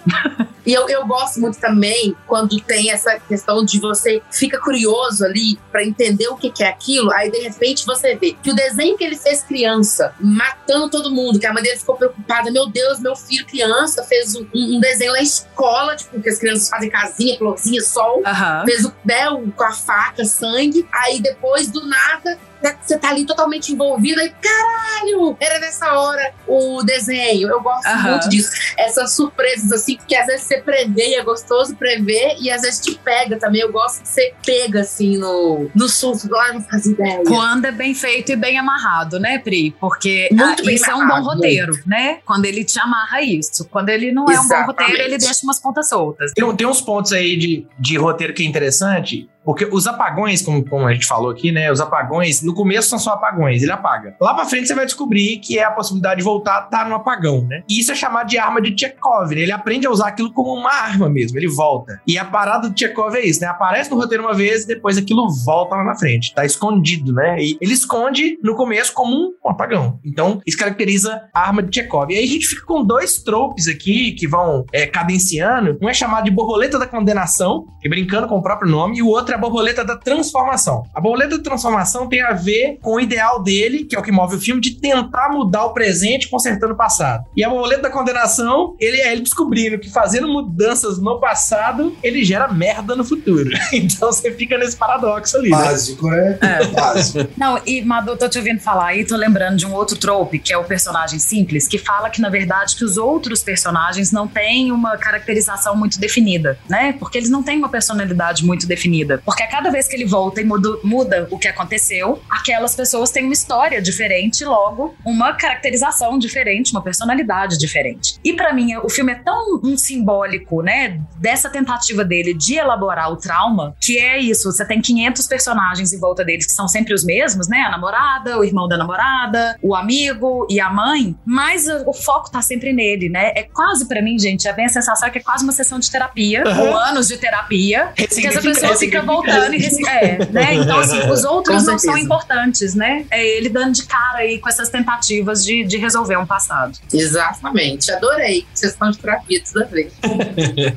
E 0.65 0.73
eu, 0.73 0.89
eu 0.89 1.05
gosto 1.05 1.39
muito 1.39 1.59
também 1.59 2.15
quando 2.25 2.59
tem 2.59 2.89
essa 2.89 3.19
questão 3.19 3.63
de 3.63 3.79
você 3.79 4.21
fica 4.31 4.59
curioso 4.59 5.23
ali 5.23 5.59
pra 5.71 5.83
entender 5.85 6.27
o 6.29 6.35
que, 6.35 6.49
que 6.49 6.63
é 6.63 6.67
aquilo, 6.69 7.11
aí 7.13 7.29
de 7.29 7.37
repente 7.39 7.85
você 7.85 8.15
vê 8.15 8.35
que 8.41 8.49
o 8.49 8.55
desenho 8.55 8.97
que 8.97 9.03
ele 9.03 9.15
fez 9.15 9.43
criança, 9.43 10.13
matando 10.19 10.84
todo 10.89 11.11
mundo, 11.11 11.39
que 11.39 11.45
a 11.45 11.53
mãe 11.53 11.61
dele 11.63 11.77
ficou 11.77 11.95
preocupada, 11.95 12.51
meu 12.51 12.67
Deus, 12.67 12.99
meu 12.99 13.15
filho 13.15 13.45
criança 13.45 14.03
fez 14.03 14.35
um, 14.35 14.47
um 14.53 14.79
desenho 14.79 15.13
na 15.13 15.21
escola, 15.21 15.95
tipo, 15.95 16.21
que 16.21 16.29
as 16.29 16.37
crianças 16.37 16.69
fazem 16.69 16.89
casinha, 16.89 17.37
florzinha, 17.37 17.81
sol, 17.81 18.21
Aham. 18.25 18.63
fez 18.65 18.85
o, 18.85 18.93
né, 19.03 19.29
o- 19.29 19.51
com 19.51 19.63
a 19.63 19.71
faca, 19.71 20.23
sangue, 20.25 20.87
aí 20.91 21.19
depois 21.21 21.67
do 21.69 21.85
nada 21.85 22.37
você 22.81 22.97
tá 22.97 23.09
ali 23.09 23.25
totalmente 23.25 23.73
envolvido, 23.73 24.21
aí 24.21 24.33
caralho, 24.41 25.35
era 25.39 25.59
nessa 25.59 25.93
hora 25.93 26.33
o 26.47 26.83
desenho. 26.83 27.49
Eu 27.49 27.61
gosto 27.61 27.87
Aham. 27.87 28.11
muito 28.11 28.29
disso. 28.29 28.51
Essas 28.77 29.13
surpresas 29.13 29.71
assim, 29.71 29.97
que 30.07 30.15
às 30.15 30.27
vezes 30.27 30.43
você 30.43 30.61
prevê 30.61 31.09
e 31.09 31.15
é 31.15 31.23
gostoso 31.23 31.75
prever, 31.75 32.37
e 32.39 32.49
às 32.51 32.61
vezes 32.61 32.79
te 32.79 32.95
pega 32.95 33.37
também. 33.37 33.61
Eu 33.61 33.71
gosto 33.71 34.03
de 34.03 34.07
ser 34.09 34.33
pega 34.45 34.81
assim 34.81 35.17
no, 35.17 35.69
no 35.75 35.89
susto, 35.89 36.29
lá 36.29 36.53
não 36.53 36.61
faz 36.61 36.85
ideia. 36.85 37.23
Quando 37.25 37.65
é 37.65 37.71
bem 37.71 37.93
feito 37.93 38.31
e 38.31 38.35
bem 38.35 38.57
amarrado, 38.57 39.19
né, 39.19 39.39
Pri? 39.39 39.75
Porque 39.79 40.29
Muito 40.31 40.61
ah, 40.61 40.65
bem 40.65 40.75
isso 40.75 40.89
é 40.89 40.93
um 40.93 40.99
bom 40.99 41.03
amarrado, 41.03 41.25
roteiro, 41.25 41.73
né? 41.85 42.19
Quando 42.25 42.45
ele 42.45 42.63
te 42.63 42.79
amarra 42.79 43.21
isso. 43.21 43.65
Quando 43.69 43.89
ele 43.89 44.11
não 44.11 44.23
é 44.23 44.33
um 44.39 44.47
bom 44.47 44.55
Exatamente. 44.55 44.67
roteiro, 44.67 45.01
ele 45.01 45.17
deixa 45.17 45.39
umas 45.43 45.59
pontas 45.59 45.89
soltas. 45.89 46.31
Tem, 46.33 46.55
tem 46.55 46.67
uns 46.67 46.81
pontos 46.81 47.11
aí 47.11 47.35
de, 47.37 47.67
de 47.79 47.97
roteiro 47.97 48.33
que 48.33 48.43
é 48.43 48.45
interessante, 48.45 49.29
porque 49.45 49.67
os 49.71 49.85
apagões, 49.87 50.41
como, 50.41 50.67
como 50.67 50.87
a 50.87 50.93
gente 50.93 51.05
falou 51.05 51.29
aqui, 51.29 51.51
né? 51.51 51.71
Os 51.71 51.79
apagões, 51.79 52.41
no 52.41 52.53
começo 52.53 52.89
são 52.89 52.99
só 52.99 53.11
apagões, 53.11 53.61
ele 53.61 53.71
apaga. 53.71 54.15
Lá 54.19 54.33
pra 54.33 54.45
frente 54.45 54.67
você 54.67 54.73
vai 54.73 54.85
descobrir 54.85 55.37
que 55.37 55.59
é 55.59 55.63
a 55.63 55.71
possibilidade 55.71 56.17
de 56.17 56.23
voltar 56.23 56.63
tá 56.63 56.83
no 56.87 56.95
apagão, 56.95 57.45
né? 57.47 57.63
E 57.69 57.79
isso 57.79 57.91
é 57.91 57.95
chamado 57.95 58.27
de 58.27 58.37
arma 58.37 58.61
de 58.61 58.75
Chekhov, 58.77 59.33
né? 59.33 59.41
Ele 59.41 59.51
aprende 59.51 59.85
a 59.85 59.91
usar 59.91 60.07
aquilo 60.07 60.33
como 60.33 60.53
uma 60.53 60.71
arma 60.71 61.07
mesmo, 61.07 61.37
ele 61.37 61.47
volta. 61.47 62.01
E 62.07 62.17
a 62.17 62.25
parada 62.25 62.69
do 62.69 62.77
Chekhov 62.77 63.15
é 63.15 63.25
isso, 63.25 63.41
né? 63.41 63.47
Aparece 63.47 63.91
no 63.91 63.97
roteiro 63.97 64.23
uma 64.23 64.33
vez 64.33 64.63
e 64.63 64.67
depois 64.67 64.97
aquilo 64.97 65.29
volta 65.45 65.75
lá 65.75 65.83
na 65.83 65.95
frente. 65.95 66.33
Tá 66.33 66.45
escondido, 66.45 67.13
né? 67.13 67.37
E 67.39 67.57
ele 67.61 67.73
esconde 67.73 68.39
no 68.43 68.55
começo 68.55 68.93
como 68.93 69.15
um, 69.15 69.49
apagão. 69.49 69.99
Então, 70.03 70.41
isso 70.45 70.57
caracteriza 70.57 71.21
a 71.33 71.47
arma 71.47 71.61
de 71.61 71.75
Chekhov. 71.75 72.11
E 72.11 72.17
aí 72.17 72.23
a 72.23 72.27
gente 72.27 72.47
fica 72.47 72.65
com 72.65 72.83
dois 72.83 73.21
tropes 73.21 73.67
aqui 73.67 74.13
que 74.13 74.27
vão 74.27 74.65
é, 74.73 74.87
cadenciando. 74.87 75.77
Um 75.81 75.89
é 75.89 75.93
chamado 75.93 76.25
de 76.25 76.31
borboleta 76.31 76.79
da 76.79 76.87
condenação, 76.87 77.65
que 77.81 77.89
brincando 77.89 78.27
com 78.27 78.37
o 78.37 78.41
próprio 78.41 78.69
nome, 78.69 78.97
e 78.97 79.03
o 79.03 79.07
outro 79.07 79.33
é 79.33 79.34
a 79.35 79.37
borboleta 79.37 79.83
da 79.83 79.95
transformação. 79.95 80.83
A 80.93 80.99
borboleta 80.99 81.37
da 81.37 81.43
transformação 81.43 82.07
tem 82.07 82.21
a 82.21 82.33
ver 82.33 82.79
com 82.81 82.95
o 82.95 82.99
ideal 82.99 83.41
dele, 83.43 83.83
que 83.83 83.95
é 83.95 83.99
o 83.99 84.03
que 84.03 84.11
move 84.11 84.37
o 84.37 84.39
filme, 84.39 84.61
de 84.61 84.71
tentar 84.79 85.29
mudar 85.29 85.65
o 85.65 85.73
presente 85.73 86.29
consertando 86.29 86.73
o 86.73 86.77
passado. 86.77 87.25
E 87.35 87.43
a 87.43 87.49
borboleta 87.49 87.83
da 87.83 87.89
condenação, 87.89 88.75
ele 88.79 88.97
é 89.01 89.11
ele 89.11 89.21
descobrindo 89.21 89.77
que 89.77 89.89
fazendo 89.89 90.27
mudanças 90.27 90.97
no 90.97 91.19
passado, 91.19 91.95
ele 92.01 92.23
gera 92.23 92.47
merda 92.47 92.95
no 92.95 93.03
futuro. 93.03 93.49
Então 93.75 94.11
você 94.11 94.31
fica 94.31 94.57
nesse 94.57 94.75
paradoxo 94.75 95.37
ali, 95.37 95.49
né? 95.49 95.57
Básico, 95.57 96.09
né? 96.09 96.39
Básico. 96.73 97.29
Não, 97.37 97.59
e 97.65 97.83
Madu, 97.83 98.15
tô 98.15 98.27
te 98.29 98.37
ouvindo 98.37 98.59
falar 98.59 98.95
e 98.95 99.05
tô 99.05 99.15
lembrando 99.15 99.57
de 99.57 99.65
um 99.65 99.73
outro 99.73 99.97
trope, 99.97 100.39
que 100.39 100.53
é 100.53 100.57
o 100.57 100.63
personagem 100.63 101.19
simples, 101.19 101.67
que 101.67 101.77
fala 101.77 102.09
que, 102.09 102.21
na 102.21 102.29
verdade, 102.29 102.75
que 102.75 102.83
os 102.83 102.97
outros 102.97 103.43
personagens 103.43 104.11
não 104.11 104.27
têm 104.27 104.71
uma 104.71 104.97
caracterização 104.97 105.75
muito 105.75 105.99
definida, 105.99 106.57
né? 106.69 106.93
Porque 106.93 107.17
eles 107.17 107.29
não 107.29 107.43
têm 107.43 107.57
uma 107.57 107.69
personalidade 107.69 108.45
muito 108.45 108.65
definida. 108.65 109.21
Porque 109.25 109.43
a 109.43 109.47
cada 109.47 109.71
vez 109.71 109.87
que 109.87 109.95
ele 109.95 110.05
volta 110.05 110.41
e 110.41 110.45
muda, 110.45 110.69
muda 110.83 111.27
o 111.31 111.37
que 111.37 111.47
aconteceu, 111.47 112.21
aquelas 112.29 112.75
pessoas 112.75 113.09
têm 113.11 113.23
uma 113.23 113.33
história 113.33 113.81
diferente, 113.81 114.45
logo, 114.45 114.95
uma 115.05 115.33
caracterização 115.33 116.17
diferente, 116.17 116.71
uma 116.71 116.81
personalidade 116.81 117.57
diferente. 117.57 118.19
E 118.23 118.33
para 118.33 118.53
mim, 118.53 118.75
o 118.77 118.89
filme 118.89 119.11
é 119.13 119.15
tão 119.15 119.59
um 119.63 119.77
simbólico, 119.77 120.61
né, 120.61 120.99
dessa 121.17 121.49
tentativa 121.49 122.03
dele 122.03 122.33
de 122.33 122.55
elaborar 122.55 123.11
o 123.11 123.17
trauma, 123.17 123.75
que 123.81 123.97
é 123.97 124.19
isso, 124.19 124.51
você 124.51 124.65
tem 124.65 124.81
500 124.81 125.27
personagens 125.27 125.93
em 125.93 125.99
volta 125.99 126.23
deles 126.23 126.45
que 126.45 126.53
são 126.53 126.67
sempre 126.67 126.93
os 126.93 127.03
mesmos, 127.03 127.47
né, 127.47 127.61
a 127.61 127.71
namorada, 127.71 128.37
o 128.37 128.43
irmão 128.43 128.67
da 128.67 128.77
namorada, 128.77 129.57
o 129.61 129.75
amigo 129.75 130.45
e 130.49 130.59
a 130.59 130.69
mãe, 130.69 131.15
mas 131.25 131.67
o 131.85 131.93
foco 131.93 132.29
tá 132.31 132.41
sempre 132.41 132.73
nele, 132.73 133.09
né? 133.09 133.31
É 133.35 133.43
quase 133.43 133.87
para 133.87 134.01
mim, 134.01 134.17
gente, 134.19 134.47
é 134.47 134.53
bem 134.53 134.65
a 134.65 134.69
sensação 134.69 135.09
que 135.09 135.19
é 135.19 135.21
quase 135.21 135.43
uma 135.43 135.53
sessão 135.53 135.79
de 135.79 135.89
terapia, 135.89 136.43
uhum. 136.45 136.69
ou 136.69 136.77
anos 136.77 137.07
de 137.07 137.17
terapia, 137.17 137.91
que 137.95 138.27
essa 138.27 138.41
pessoa 138.41 138.75
fica 138.75 139.01
voltando 139.15 139.53
e 139.55 139.87
é, 139.87 140.25
né? 140.31 140.55
Então, 140.65 140.79
assim, 140.79 140.99
os 141.09 141.23
outros 141.23 141.65
não 141.65 141.77
são 141.77 141.97
importantes, 141.97 142.73
né? 142.75 143.05
É 143.11 143.25
ele 143.25 143.49
dando 143.49 143.73
de 143.73 143.85
cara 143.85 144.19
aí 144.19 144.39
com 144.39 144.49
essas 144.49 144.69
tentativas 144.69 145.43
de, 145.43 145.63
de 145.63 145.77
resolver 145.77 146.17
um 146.17 146.25
passado. 146.25 146.77
Exatamente. 146.91 147.91
Adorei. 147.91 148.45
Sessão 148.53 148.91
de 148.91 148.97
terapia 148.97 149.41
toda 149.51 149.65
vez. 149.67 149.93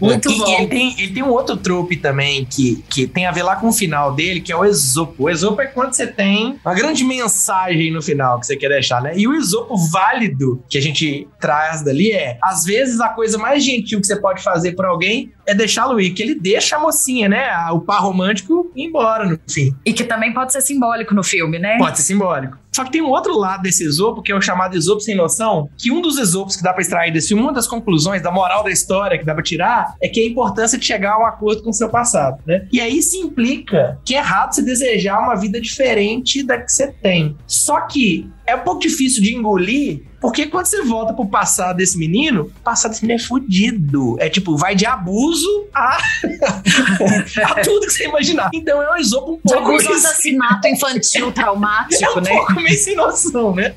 Muito 0.01 0.37
bom. 0.37 0.59
ele, 0.59 0.67
tem, 0.67 1.01
ele 1.01 1.13
tem 1.13 1.23
um 1.23 1.31
outro 1.31 1.57
trope 1.57 1.97
também 1.97 2.45
que, 2.45 2.85
que 2.89 3.07
tem 3.07 3.27
a 3.27 3.31
ver 3.31 3.43
lá 3.43 3.57
com 3.57 3.69
o 3.69 3.73
final 3.73 4.15
dele, 4.15 4.41
que 4.41 4.53
é 4.53 4.57
o 4.57 4.65
Esopo. 4.65 5.25
O 5.25 5.31
Esopo 5.31 5.61
é 5.61 5.67
quando 5.67 5.95
você 5.95 6.07
tem 6.07 6.59
uma 6.65 6.75
grande 6.75 7.05
mensagem 7.05 7.93
no 7.93 8.03
final 8.03 8.41
que 8.41 8.47
você 8.47 8.57
quer 8.57 8.69
deixar, 8.69 9.01
né? 9.01 9.13
E 9.17 9.27
o 9.27 9.35
Esopo 9.35 9.77
válido 9.77 10.63
que 10.69 10.77
a 10.77 10.83
gente 10.83 11.29
traz 11.41 11.83
dali 11.83 12.13
é, 12.13 12.39
às 12.43 12.65
vezes, 12.65 13.01
a 13.01 13.09
coisa 13.09 13.39
mais 13.39 13.65
gentil 13.65 14.01
que 14.01 14.07
você 14.07 14.17
pode 14.17 14.43
fazer 14.43 14.73
por 14.73 14.85
alguém 14.85 15.33
é 15.47 15.55
deixá-lo 15.55 15.99
ir, 16.01 16.11
que 16.11 16.23
ele 16.23 16.35
deixa 16.35 16.77
a 16.77 16.79
mocinha, 16.79 17.29
né? 17.29 17.49
O 17.73 17.81
par 17.81 18.03
romântico 18.03 18.28
ir 18.33 18.87
embora 18.87 19.27
no 19.27 19.39
fim. 19.49 19.75
E 19.85 19.93
que 19.93 20.05
também 20.05 20.33
pode 20.33 20.53
ser 20.53 20.61
simbólico 20.61 21.15
no 21.15 21.23
filme, 21.23 21.59
né? 21.59 21.79
Pode 21.79 21.97
ser 21.99 22.05
simbólico. 22.05 22.59
Só 22.73 22.85
que 22.85 22.93
tem 22.93 23.03
um 23.03 23.09
outro 23.09 23.37
lado 23.37 23.63
desse 23.63 23.85
Esopo, 23.85 24.23
que 24.23 24.31
é 24.31 24.35
o 24.37 24.41
chamado 24.41 24.77
Esopo 24.77 25.01
sem 25.01 25.17
noção, 25.17 25.69
que 25.77 25.91
um 25.91 26.01
dos 26.01 26.17
Esopos 26.19 26.55
que 26.55 26.63
dá 26.63 26.73
pra 26.73 26.83
extrair 26.83 27.13
desse 27.13 27.29
filme, 27.29 27.43
uma 27.43 27.53
das 27.53 27.67
conclusões 27.67 28.23
da 28.23 28.31
moral 28.31 28.63
da 28.63 28.71
história 28.71 29.19
que 29.19 29.25
dá 29.25 29.35
pra 29.35 29.43
tirar, 29.43 29.95
é 30.01 30.09
que 30.09 30.21
é 30.21 30.25
a 30.25 30.27
importância 30.27 30.79
de 30.79 30.85
chegar 30.85 31.15
a 31.15 31.19
um 31.19 31.27
acordo 31.27 31.63
com 31.63 31.71
o 31.71 31.75
seu 31.75 31.89
passado, 31.89 32.39
né? 32.47 32.69
E 32.71 32.81
aí 32.81 32.99
isso 32.99 33.17
implica 33.17 33.99
que 34.05 34.15
é 34.15 34.19
errado 34.19 34.55
você 34.55 34.63
desejar 34.63 35.19
uma 35.19 35.35
vida 35.35 35.61
diferente 35.61 36.43
da 36.43 36.59
que 36.59 36.71
você 36.71 36.89
tem. 36.89 37.37
Só 37.47 37.81
que 37.81 38.31
é 38.47 38.55
um 38.55 38.61
pouco 38.61 38.81
difícil 38.81 39.23
de 39.23 39.35
engolir, 39.35 40.03
porque 40.21 40.47
quando 40.47 40.67
você 40.67 40.83
volta 40.83 41.13
pro 41.13 41.27
passado 41.27 41.77
desse 41.77 41.97
menino, 41.97 42.43
o 42.43 42.61
passado 42.61 42.91
desse 42.91 43.03
menino 43.03 43.21
é 43.21 43.25
fudido. 43.25 44.17
É 44.19 44.29
tipo, 44.29 44.57
vai 44.57 44.75
de 44.75 44.85
abuso 44.85 45.69
a, 45.73 45.99
a 47.45 47.55
tudo 47.63 47.87
que 47.87 47.93
você 47.93 48.07
imaginar. 48.07 48.51
Então 48.53 48.83
é 48.83 48.93
um 48.93 48.97
isopo 48.97 49.33
um 49.33 49.39
pouco. 49.39 49.49
De 49.49 49.55
abuso 49.55 49.93
assassinato 49.93 50.67
infantil 50.67 51.31
traumático, 51.31 52.03
é 52.05 52.11
um 52.11 52.21
né? 52.21 52.31
Pouco 52.31 52.55
meio 52.55 52.79
sem 52.79 52.97
noção, 52.97 53.55
né? 53.55 53.75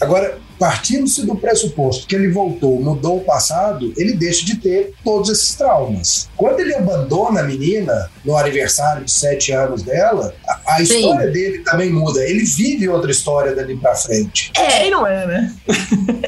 Agora, 0.00 0.38
partindo-se 0.62 1.26
do 1.26 1.34
pressuposto 1.34 2.06
que 2.06 2.14
ele 2.14 2.28
voltou, 2.30 2.80
mudou 2.80 3.16
o 3.16 3.24
passado, 3.24 3.92
ele 3.96 4.12
deixa 4.12 4.46
de 4.46 4.58
ter 4.58 4.94
todos 5.02 5.28
esses 5.28 5.56
traumas. 5.56 6.30
Quando 6.36 6.60
ele 6.60 6.72
abandona 6.72 7.40
a 7.40 7.42
menina 7.42 8.08
no 8.24 8.36
aniversário 8.36 9.04
de 9.04 9.10
sete 9.10 9.50
anos 9.50 9.82
dela, 9.82 10.32
a, 10.46 10.76
a 10.76 10.80
história 10.80 11.28
dele 11.32 11.64
também 11.64 11.90
muda. 11.90 12.22
Ele 12.22 12.44
vive 12.44 12.88
outra 12.88 13.10
história 13.10 13.56
dali 13.56 13.76
pra 13.76 13.96
frente. 13.96 14.52
É, 14.56 14.86
e 14.86 14.90
não 14.90 15.04
é, 15.04 15.26
né? 15.26 15.52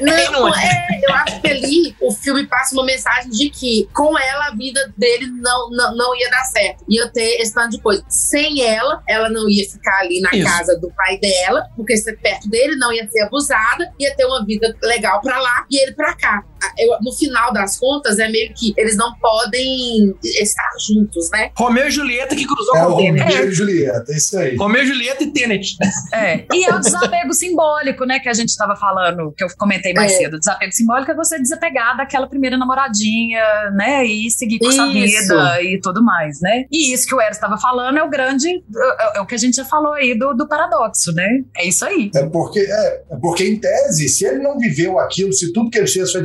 Não, 0.01 0.31
não 0.33 0.53
é. 0.53 0.65
é. 0.65 1.09
Eu 1.09 1.13
acho 1.15 1.41
que 1.41 1.47
ali 1.47 1.95
o 2.01 2.11
filme 2.11 2.45
passa 2.47 2.75
uma 2.75 2.85
mensagem 2.85 3.29
de 3.31 3.49
que 3.49 3.87
com 3.93 4.19
ela 4.19 4.47
a 4.47 4.55
vida 4.55 4.93
dele 4.97 5.27
não, 5.27 5.69
não, 5.69 5.95
não 5.95 6.15
ia 6.15 6.29
dar 6.29 6.43
certo. 6.43 6.83
Ia 6.89 7.07
ter 7.07 7.41
esse 7.41 7.53
tanto 7.53 7.71
de 7.71 7.81
coisa. 7.81 8.03
Sem 8.09 8.63
ela, 8.63 9.01
ela 9.07 9.29
não 9.29 9.49
ia 9.49 9.63
ficar 9.69 10.01
ali 10.01 10.19
na 10.19 10.31
Isso. 10.33 10.45
casa 10.45 10.77
do 10.77 10.91
pai 10.91 11.17
dela, 11.19 11.69
porque 11.77 11.95
ser 11.95 12.19
perto 12.19 12.49
dele 12.49 12.75
não 12.75 12.91
ia 12.91 13.07
ser 13.09 13.21
abusada, 13.21 13.89
ia 13.97 14.13
ter 14.15 14.24
uma 14.25 14.45
vida 14.45 14.75
legal 14.83 15.21
para 15.21 15.37
lá 15.39 15.65
e 15.69 15.81
ele 15.81 15.93
para 15.93 16.15
cá. 16.15 16.43
Eu, 16.77 16.97
no 17.01 17.11
final 17.13 17.53
das 17.53 17.77
contas, 17.77 18.19
é 18.19 18.29
meio 18.29 18.53
que 18.53 18.73
eles 18.77 18.97
não 18.97 19.13
podem 19.19 20.15
estar 20.23 20.69
juntos, 20.87 21.29
né? 21.31 21.51
Romeu 21.57 21.87
e 21.87 21.91
Julieta 21.91 22.35
que 22.35 22.45
cruzou 22.45 22.75
é, 22.75 22.79
com 22.81 22.85
o 22.87 22.95
Romeu 22.95 23.23
é. 23.23 23.45
e 23.45 23.51
Julieta, 23.51 24.11
é 24.11 24.15
isso 24.15 24.37
aí. 24.37 24.55
Romeu 24.55 24.83
e 24.83 24.87
Julieta 24.87 25.23
e 25.23 25.31
Tenet. 25.31 25.77
É. 26.13 26.45
E 26.53 26.65
é 26.65 26.75
o 26.75 26.79
desapego 26.79 27.33
simbólico, 27.33 28.05
né, 28.05 28.19
que 28.19 28.29
a 28.29 28.33
gente 28.33 28.49
estava 28.49 28.75
falando, 28.75 29.33
que 29.37 29.43
eu 29.43 29.47
comentei 29.57 29.93
mais 29.93 30.11
é. 30.13 30.17
cedo. 30.17 30.35
O 30.35 30.39
desapego 30.39 30.71
simbólico 30.71 31.11
é 31.11 31.15
você 31.15 31.39
desapegar 31.39 31.97
daquela 31.97 32.27
primeira 32.27 32.57
namoradinha, 32.57 33.43
né, 33.71 34.05
e 34.05 34.29
seguir 34.31 34.59
com 34.59 34.69
essa 34.69 34.87
vida 34.87 35.61
e 35.61 35.79
tudo 35.81 36.03
mais, 36.03 36.39
né? 36.41 36.65
E 36.71 36.93
isso 36.93 37.07
que 37.07 37.15
o 37.15 37.21
Eros 37.21 37.37
estava 37.37 37.57
falando 37.57 37.97
é 37.97 38.03
o 38.03 38.09
grande, 38.09 38.47
é, 38.49 39.17
é, 39.17 39.21
o 39.21 39.25
que 39.25 39.35
a 39.35 39.37
gente 39.37 39.55
já 39.55 39.65
falou 39.65 39.93
aí 39.93 40.17
do, 40.17 40.33
do 40.33 40.47
paradoxo, 40.47 41.11
né? 41.13 41.41
É 41.57 41.67
isso 41.67 41.85
aí. 41.85 42.11
É 42.15 42.25
porque, 42.25 42.59
é, 42.59 43.03
é 43.11 43.15
porque 43.21 43.45
em 43.47 43.59
tese, 43.59 44.07
se 44.09 44.25
ele 44.25 44.39
não 44.39 44.57
viveu 44.57 44.99
aquilo, 44.99 45.33
se 45.33 45.51
tudo 45.51 45.69
que 45.69 45.77
ele 45.77 45.87
fez 45.87 46.11
foi 46.11 46.21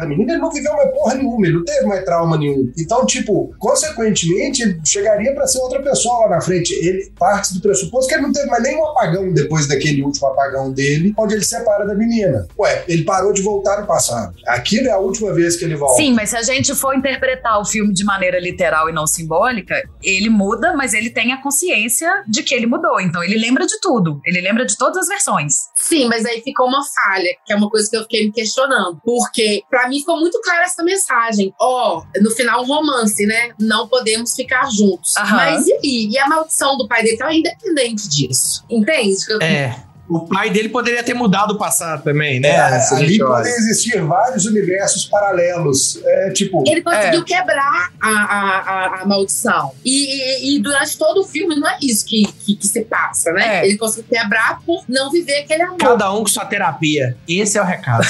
da 0.00 0.06
menina, 0.06 0.32
ele 0.32 0.42
não 0.42 0.50
viveu 0.50 0.74
mais 0.74 0.90
porra 0.90 1.14
nenhuma, 1.14 1.46
ele 1.46 1.56
não 1.56 1.64
teve 1.64 1.86
mais 1.86 2.04
trauma 2.04 2.38
nenhum. 2.38 2.72
Então, 2.78 3.04
tipo, 3.06 3.54
consequentemente, 3.58 4.62
ele 4.62 4.80
chegaria 4.84 5.34
para 5.34 5.46
ser 5.46 5.58
outra 5.58 5.82
pessoa 5.82 6.26
lá 6.26 6.36
na 6.36 6.40
frente. 6.40 6.72
Ele 6.74 7.12
parte 7.18 7.54
do 7.54 7.60
pressuposto 7.60 8.08
que 8.08 8.14
ele 8.14 8.22
não 8.22 8.32
teve 8.32 8.46
mais 8.46 8.62
nenhum 8.62 8.84
apagão 8.86 9.32
depois 9.32 9.66
daquele 9.66 10.02
último 10.02 10.28
apagão 10.28 10.72
dele, 10.72 11.14
onde 11.18 11.34
ele 11.34 11.44
separa 11.44 11.86
da 11.86 11.94
menina. 11.94 12.46
Ué, 12.58 12.84
ele 12.88 13.04
parou 13.04 13.32
de 13.32 13.42
voltar 13.42 13.80
no 13.80 13.86
passado. 13.86 14.34
Aquilo 14.46 14.88
é 14.88 14.92
a 14.92 14.98
última 14.98 15.32
vez 15.32 15.56
que 15.56 15.64
ele 15.64 15.76
volta. 15.76 15.96
Sim, 15.96 16.12
mas 16.14 16.30
se 16.30 16.36
a 16.36 16.42
gente 16.42 16.74
for 16.74 16.94
interpretar 16.94 17.60
o 17.60 17.64
filme 17.64 17.92
de 17.92 18.04
maneira 18.04 18.38
literal 18.38 18.88
e 18.88 18.92
não 18.92 19.06
simbólica, 19.06 19.74
ele 20.02 20.28
muda, 20.28 20.74
mas 20.74 20.94
ele 20.94 21.10
tem 21.10 21.32
a 21.32 21.42
consciência 21.42 22.10
de 22.28 22.42
que 22.42 22.54
ele 22.54 22.66
mudou. 22.66 23.00
Então, 23.00 23.22
ele 23.22 23.38
lembra 23.38 23.66
de 23.66 23.78
tudo. 23.80 24.20
Ele 24.24 24.40
lembra 24.40 24.64
de 24.64 24.76
todas 24.76 24.98
as 24.98 25.08
versões. 25.08 25.54
Sim, 25.74 26.08
mas 26.08 26.24
aí 26.24 26.40
ficou 26.42 26.66
uma 26.66 26.82
falha, 26.84 27.30
que 27.44 27.52
é 27.52 27.56
uma 27.56 27.70
coisa 27.70 27.88
que 27.88 27.96
eu 27.96 28.02
fiquei 28.02 28.26
me 28.26 28.32
questionando. 28.32 29.00
Porque, 29.04 29.61
para 29.70 29.88
mim, 29.88 29.98
ficou 29.98 30.18
muito 30.18 30.40
clara 30.42 30.64
essa 30.64 30.82
mensagem. 30.82 31.54
Ó, 31.60 31.98
oh, 31.98 32.20
no 32.20 32.30
final, 32.30 32.62
um 32.62 32.66
romance, 32.66 33.24
né? 33.26 33.52
Não 33.58 33.88
podemos 33.88 34.34
ficar 34.34 34.70
juntos. 34.70 35.14
Uhum. 35.16 35.30
Mas 35.30 35.66
e 35.66 35.72
aí? 35.72 36.08
E 36.10 36.18
a 36.18 36.28
maldição 36.28 36.76
do 36.76 36.86
pai 36.86 37.02
dele 37.02 37.16
tá 37.16 37.32
independente 37.32 38.08
disso. 38.08 38.64
Entende? 38.68 39.16
É. 39.42 39.91
O 40.12 40.26
pai 40.26 40.50
dele 40.50 40.68
poderia 40.68 41.02
ter 41.02 41.14
mudado 41.14 41.52
o 41.52 41.58
passado 41.58 42.02
também, 42.02 42.38
né? 42.38 42.50
É, 42.50 42.94
ali 42.94 43.18
podem 43.18 43.50
existir 43.50 43.98
vários 44.02 44.44
universos 44.44 45.06
paralelos. 45.06 45.98
É, 46.04 46.30
tipo, 46.30 46.62
ele 46.66 46.82
conseguiu 46.82 47.20
é. 47.20 47.24
quebrar 47.24 47.90
a, 47.98 48.10
a, 48.10 49.00
a, 49.00 49.06
maldição. 49.06 49.72
E, 49.82 50.50
e, 50.50 50.56
e, 50.56 50.60
durante 50.60 50.98
todo 50.98 51.22
o 51.22 51.24
filme 51.24 51.56
não 51.56 51.66
é 51.66 51.78
isso 51.80 52.04
que, 52.04 52.30
que, 52.30 52.56
que 52.56 52.66
se 52.66 52.82
passa, 52.82 53.32
né? 53.32 53.60
É. 53.60 53.66
Ele 53.66 53.78
conseguiu 53.78 54.04
quebrar 54.10 54.60
por 54.66 54.84
não 54.86 55.10
viver 55.10 55.44
aquele 55.44 55.62
amor. 55.62 55.78
Cada 55.78 56.12
um 56.12 56.20
com 56.20 56.28
sua 56.28 56.44
terapia. 56.44 57.16
Esse 57.26 57.56
é 57.56 57.62
o 57.62 57.64
recado. 57.64 58.06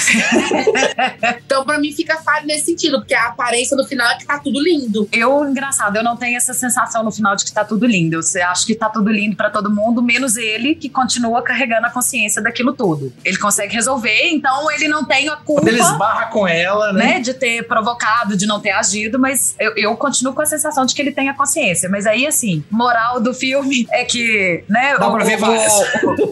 então, 1.45 1.65
pra 1.65 1.79
mim, 1.79 1.93
fica 1.93 2.17
falho 2.17 2.49
nesse 2.49 2.65
sentido, 2.65 2.99
porque 2.99 3.15
a 3.15 3.29
aparência 3.29 3.77
no 3.77 3.85
final 3.85 4.11
é 4.11 4.17
que 4.17 4.27
tá 4.27 4.41
tudo 4.41 4.61
lindo. 4.61 5.09
Eu, 5.13 5.49
engraçado, 5.49 5.95
eu 5.97 6.03
não 6.03 6.17
tenho 6.17 6.37
essa 6.37 6.53
sensação 6.53 7.05
no 7.05 7.13
final 7.13 7.37
de 7.37 7.45
que 7.45 7.53
tá 7.53 7.65
tudo 7.65 7.87
lindo. 7.87 8.17
Eu 8.17 8.49
acho 8.49 8.67
que 8.67 8.75
tá 8.75 8.89
tudo 8.89 9.09
lindo 9.09 9.37
para 9.37 9.51
todo 9.51 9.71
mundo, 9.71 10.03
menos 10.03 10.37
ele, 10.37 10.75
que 10.75 10.89
continua 10.89 11.43
carregando 11.43 11.87
a 11.87 11.92
consciência 11.93 12.43
daquilo 12.43 12.73
tudo. 12.73 13.13
Ele 13.25 13.37
consegue 13.37 13.75
resolver, 13.75 14.31
então 14.31 14.71
ele 14.71 14.89
não 14.89 15.05
tem 15.05 15.29
a 15.29 15.37
culpa. 15.37 15.69
Ele 15.69 15.81
esbarra 15.81 16.27
com 16.27 16.47
ela, 16.49 16.93
né? 16.93 17.05
né? 17.05 17.21
De 17.21 17.35
ter 17.35 17.67
provocado, 17.67 18.37
de 18.37 18.47
não 18.47 18.61
ter 18.61 18.71
agido, 18.71 19.19
mas 19.19 19.55
eu, 19.59 19.73
eu, 19.77 19.97
continuo 19.97 20.33
com 20.33 20.43
a 20.43 20.47
sensação 20.47 20.87
de 20.87 20.95
que 20.95 21.03
ele 21.03 21.13
tem 21.13 21.29
a 21.29 21.35
consciência. 21.35 21.89
Mas 21.89 22.07
aí, 22.07 22.27
assim, 22.27 22.65
moral 22.71 23.21
do 23.21 23.35
filme 23.35 23.87
é 23.91 24.05
que, 24.05 24.65
né? 24.69 24.97
Dá 24.99 25.09
o, 25.09 25.13
pra 25.13 25.25
ver 25.25 25.37
várias. 25.37 25.73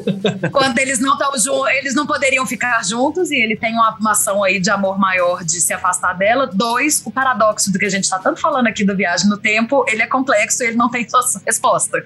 quando 0.52 0.78
eles 0.78 0.98
não 1.00 1.12
estão 1.12 1.32
juntos, 1.38 1.72
eles 1.74 1.94
não 1.94 2.06
poderiam 2.06 2.46
ficar 2.46 2.84
juntos 2.84 3.30
e 3.30 3.36
ele 3.36 3.56
tem 3.56 3.72
uma, 3.72 3.96
uma 3.98 4.12
ação 4.12 4.42
aí 4.42 4.58
de 4.60 4.70
amor 4.70 4.98
maior 4.98 5.44
de 5.44 5.60
se 5.60 5.72
afastar 5.72 6.14
dela. 6.14 6.46
Dois, 6.46 7.02
o 7.04 7.10
paradoxo 7.10 7.72
do 7.72 7.78
que 7.78 7.86
a 7.86 7.90
gente 7.90 8.08
tá 8.08 8.18
tanto 8.18 8.40
falando 8.40 8.66
aqui 8.66 8.84
do 8.84 8.96
Viagem 8.96 9.28
no 9.28 9.36
Tempo, 9.36 9.84
ele 9.88 10.02
é 10.02 10.06
complexo 10.06 10.62
e 10.62 10.68
ele 10.68 10.76
não 10.76 10.88
tem 10.88 11.06
resposta. 11.46 12.04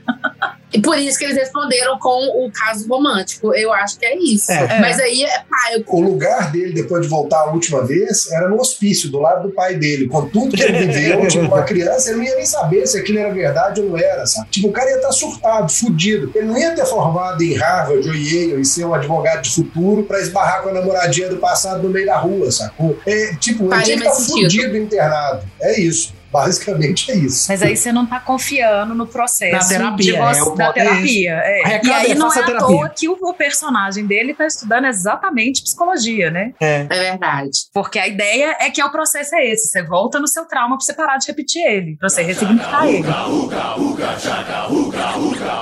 e 0.73 0.81
por 0.81 0.99
isso 0.99 1.19
que 1.19 1.25
eles 1.25 1.37
responderam 1.37 1.99
com 1.99 2.45
o 2.45 2.51
caso 2.51 2.89
romântico 2.89 3.44
eu 3.53 3.73
acho 3.73 3.99
que 3.99 4.07
é 4.07 4.17
isso. 4.17 4.53
É. 4.53 4.81
Mas 4.81 4.99
aí 5.01 5.25
é 5.25 5.43
pai. 5.51 5.85
O 5.87 6.01
lugar 6.01 6.53
dele, 6.53 6.73
depois 6.73 7.03
de 7.03 7.09
voltar 7.09 7.41
a 7.41 7.53
última 7.53 7.85
vez, 7.85 8.31
era 8.31 8.49
no 8.49 8.61
hospício, 8.61 9.11
do 9.11 9.21
lado 9.21 9.49
do 9.49 9.55
pai 9.55 9.75
dele. 9.75 10.07
Com 10.07 10.29
tudo 10.29 10.57
que 10.57 10.63
ele 10.63 10.87
viveu, 10.87 11.27
tipo, 11.29 11.45
uma 11.45 11.63
criança, 11.63 12.11
ele 12.11 12.19
não 12.19 12.25
ia 12.25 12.37
nem 12.37 12.47
saber 12.47 12.87
se 12.87 12.99
aquilo 12.99 13.19
era 13.19 13.33
verdade 13.33 13.81
ou 13.81 13.91
não 13.91 13.99
era, 13.99 14.25
sabe? 14.27 14.49
Tipo, 14.51 14.69
o 14.69 14.73
cara 14.73 14.91
ia 14.91 14.97
estar 14.97 15.13
surtado, 15.13 15.71
fudido. 15.73 16.31
Ele 16.35 16.47
não 16.47 16.57
ia 16.57 16.75
ter 16.75 16.87
formado 16.87 17.43
em 17.43 17.55
Harvard 17.55 18.09
ou 18.09 18.15
Yale 18.15 18.61
e 18.61 18.65
ser 18.65 18.85
um 18.85 18.95
advogado 18.95 19.43
de 19.43 19.51
futuro 19.51 20.05
para 20.05 20.21
esbarrar 20.21 20.63
com 20.63 20.69
a 20.69 20.73
namoradinha 20.73 21.29
do 21.29 21.37
passado 21.37 21.83
no 21.83 21.91
meio 21.91 22.07
da 22.07 22.17
rua, 22.17 22.51
sacou? 22.53 22.97
É, 23.07 23.35
tipo, 23.37 23.73
ele 23.73 23.83
tinha 23.83 24.01
que 24.01 24.07
estar 24.07 24.15
fudido 24.15 24.77
internado. 24.77 25.45
É 25.61 25.81
isso. 25.81 26.14
Basicamente 26.35 27.13
é 27.13 27.15
isso. 27.15 27.47
Mas 27.49 27.63
aí 27.63 27.77
você 27.77 27.93
não 27.93 28.05
tá 28.05 28.19
confiando 28.19 28.93
no 28.93 29.07
processo 29.07 29.53
Na 29.53 29.69
terapia, 29.69 30.13
de 30.13 30.19
você, 30.19 30.51
é, 30.51 30.55
da 30.57 30.73
terapia. 30.73 31.33
é. 31.45 31.81
E 31.85 31.93
aí 31.93 32.11
é, 32.11 32.15
não 32.17 32.33
é 32.33 32.39
à 32.41 32.59
toa 32.59 32.89
que 32.89 33.09
o, 33.09 33.17
o 33.23 33.33
personagem 33.33 34.05
dele 34.05 34.35
tá 34.35 34.45
estudando 34.45 34.87
exatamente 34.87 35.63
psicologia, 35.63 36.33
né? 36.33 36.53
É. 36.61 36.87
É 36.91 36.99
verdade. 37.11 37.51
Porque 37.73 38.01
a 38.01 38.09
ideia 38.09 38.57
é 38.59 38.69
que 38.69 38.83
o 38.83 38.91
processo 38.91 39.33
é 39.37 39.47
esse. 39.47 39.69
Você 39.69 39.85
volta 39.85 40.19
no 40.19 40.27
seu 40.27 40.45
trauma 40.45 40.77
pra 40.77 40.85
você 40.85 40.93
parar 40.93 41.19
de 41.19 41.29
repetir 41.29 41.63
ele, 41.65 41.97
pra 41.97 42.09
você 42.09 42.23
ressignificar 42.23 42.85
ele. 42.89 43.05
Levando 43.05 43.45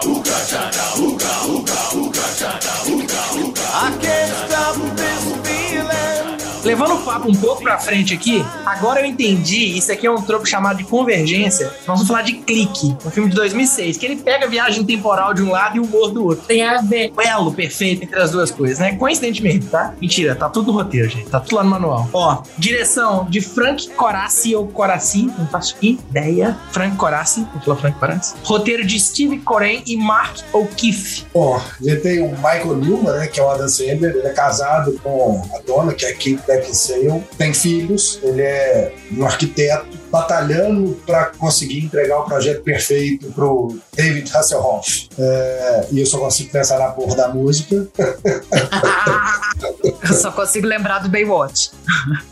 o 0.09 0.23
papo 7.03 7.29
um 7.29 7.35
pouco 7.35 7.63
pra 7.63 7.79
frente 7.79 8.15
aqui, 8.15 8.45
agora 8.65 9.01
eu 9.01 9.07
entendi, 9.07 9.77
isso 9.77 9.93
aqui 9.93 10.07
é 10.07 10.11
um 10.11 10.21
tropo 10.21 10.47
chamado 10.47 10.79
de 10.79 10.85
convergência. 10.85 11.67
Nós 11.87 11.99
vamos 11.99 12.09
falar 12.09 12.23
de 12.23 12.35
Clique, 12.35 12.97
um 13.05 13.11
filme 13.11 13.29
de 13.29 13.37
2006, 13.37 13.97
que 13.97 14.07
ele 14.07 14.17
pega 14.17 14.47
a 14.47 14.49
viagem 14.49 14.85
temporal 14.85 15.35
de 15.35 15.43
um 15.43 15.51
lado 15.51 15.77
e 15.77 15.81
o 15.81 15.85
humor 15.85 16.11
do 16.11 16.25
outro. 16.25 16.45
Tem 16.47 16.63
a 16.63 16.81
ver. 16.81 17.13
O 17.17 17.21
elo 17.21 17.53
perfeito 17.53 18.05
entre 18.05 18.19
as 18.21 18.31
duas 18.31 18.51
coisas, 18.51 18.79
né? 18.79 18.97
Coincidentemente, 18.97 19.67
tá? 19.67 19.95
Mentira, 20.01 20.35
tá 20.35 20.49
tudo 20.49 20.73
no 20.73 20.79
roteiro, 20.79 21.09
gente. 21.09 21.29
Tá 21.29 21.41
tudo 21.41 21.57
lá 21.57 21.65
no 21.65 21.71
manual. 21.71 22.09
Ó, 22.13 22.43
direção 22.59 23.27
de 23.29 23.41
Frank 23.41 23.91
Corassi 23.91 24.55
ou 24.55 24.67
Corassi, 24.69 25.31
não 25.39 25.47
faço 25.47 25.77
ideia. 25.83 26.57
Frank 26.71 26.97
Corassi, 26.97 27.41
não 27.55 27.61
falou 27.61 27.79
Frank 27.79 27.99
Corassi. 27.99 28.35
Roteiro 28.45 28.85
de 28.85 28.99
Steve 28.99 29.39
Coren 29.39 29.83
e 29.87 29.97
Mark 29.97 30.39
O'Keefe. 30.53 31.25
A 31.35 31.85
gente 31.85 32.03
tem 32.03 32.23
o 32.23 32.31
Michael 32.37 32.77
Newman, 32.77 33.13
né, 33.13 33.27
que 33.27 33.41
é 33.41 33.43
o 33.43 33.51
Adam 33.51 33.69
Sandler, 33.69 34.15
ele 34.17 34.27
é 34.27 34.33
casado 34.33 34.99
com 35.03 35.43
a 35.55 35.59
dona, 35.67 35.93
que 35.93 36.05
é 36.05 36.11
a 36.11 36.13
Kate 36.13 36.39
Beckinsale, 36.47 36.91
tem 37.38 37.53
filhos, 37.55 38.18
ele 38.22 38.43
é 38.43 38.95
um 39.16 39.24
arquiteto 39.24 40.02
batalhando 40.13 40.95
para 41.07 41.27
conseguir 41.39 41.85
entregar 41.87 42.19
o 42.21 42.25
projeto 42.27 42.63
perfeito 42.63 43.33
pro 43.33 43.77
David 43.97 44.31
Hasselhoff. 44.37 45.09
É, 45.19 45.87
e 45.91 46.01
eu 46.01 46.07
só 46.07 46.19
consigo 46.19 46.51
pensar 46.53 46.79
na 46.79 46.89
porra 46.89 47.17
da 47.17 47.29
música. 47.29 47.89
Eu 50.09 50.15
só 50.15 50.33
consigo 50.33 50.67
lembrar 50.67 50.99
do 50.99 51.09
Baywatch. 51.09 51.71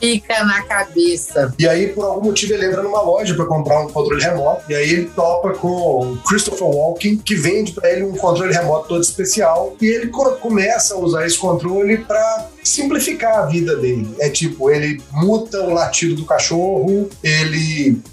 Fica 0.00 0.44
na 0.44 0.62
cabeça. 0.64 1.54
E 1.58 1.68
aí, 1.68 1.88
por 1.88 2.04
algum 2.04 2.26
motivo, 2.26 2.52
ele 2.54 2.66
entra 2.66 2.82
numa 2.82 3.00
loja 3.02 3.34
para 3.34 3.44
comprar 3.46 3.80
um 3.84 3.88
controle 3.88 4.22
remoto. 4.22 4.62
E 4.68 4.74
aí 4.74 4.90
ele 4.90 5.06
topa 5.14 5.50
com 5.54 5.68
o 6.12 6.16
Christopher 6.28 6.66
Walken, 6.66 7.16
que 7.18 7.34
vende 7.36 7.72
para 7.72 7.90
ele 7.90 8.04
um 8.04 8.16
controle 8.16 8.52
remoto 8.52 8.88
todo 8.88 9.02
especial. 9.02 9.74
E 9.80 9.86
ele 9.86 10.08
co- 10.08 10.32
começa 10.32 10.94
a 10.94 10.98
usar 10.98 11.26
esse 11.26 11.38
controle 11.38 11.98
para 11.98 12.48
simplificar 12.62 13.38
a 13.38 13.46
vida 13.46 13.76
dele. 13.76 14.14
É 14.18 14.28
tipo, 14.28 14.70
ele 14.70 15.00
muta 15.12 15.60
o 15.62 15.70
latido 15.72 16.14
do 16.16 16.24
cachorro, 16.24 17.08
ele 17.22 17.69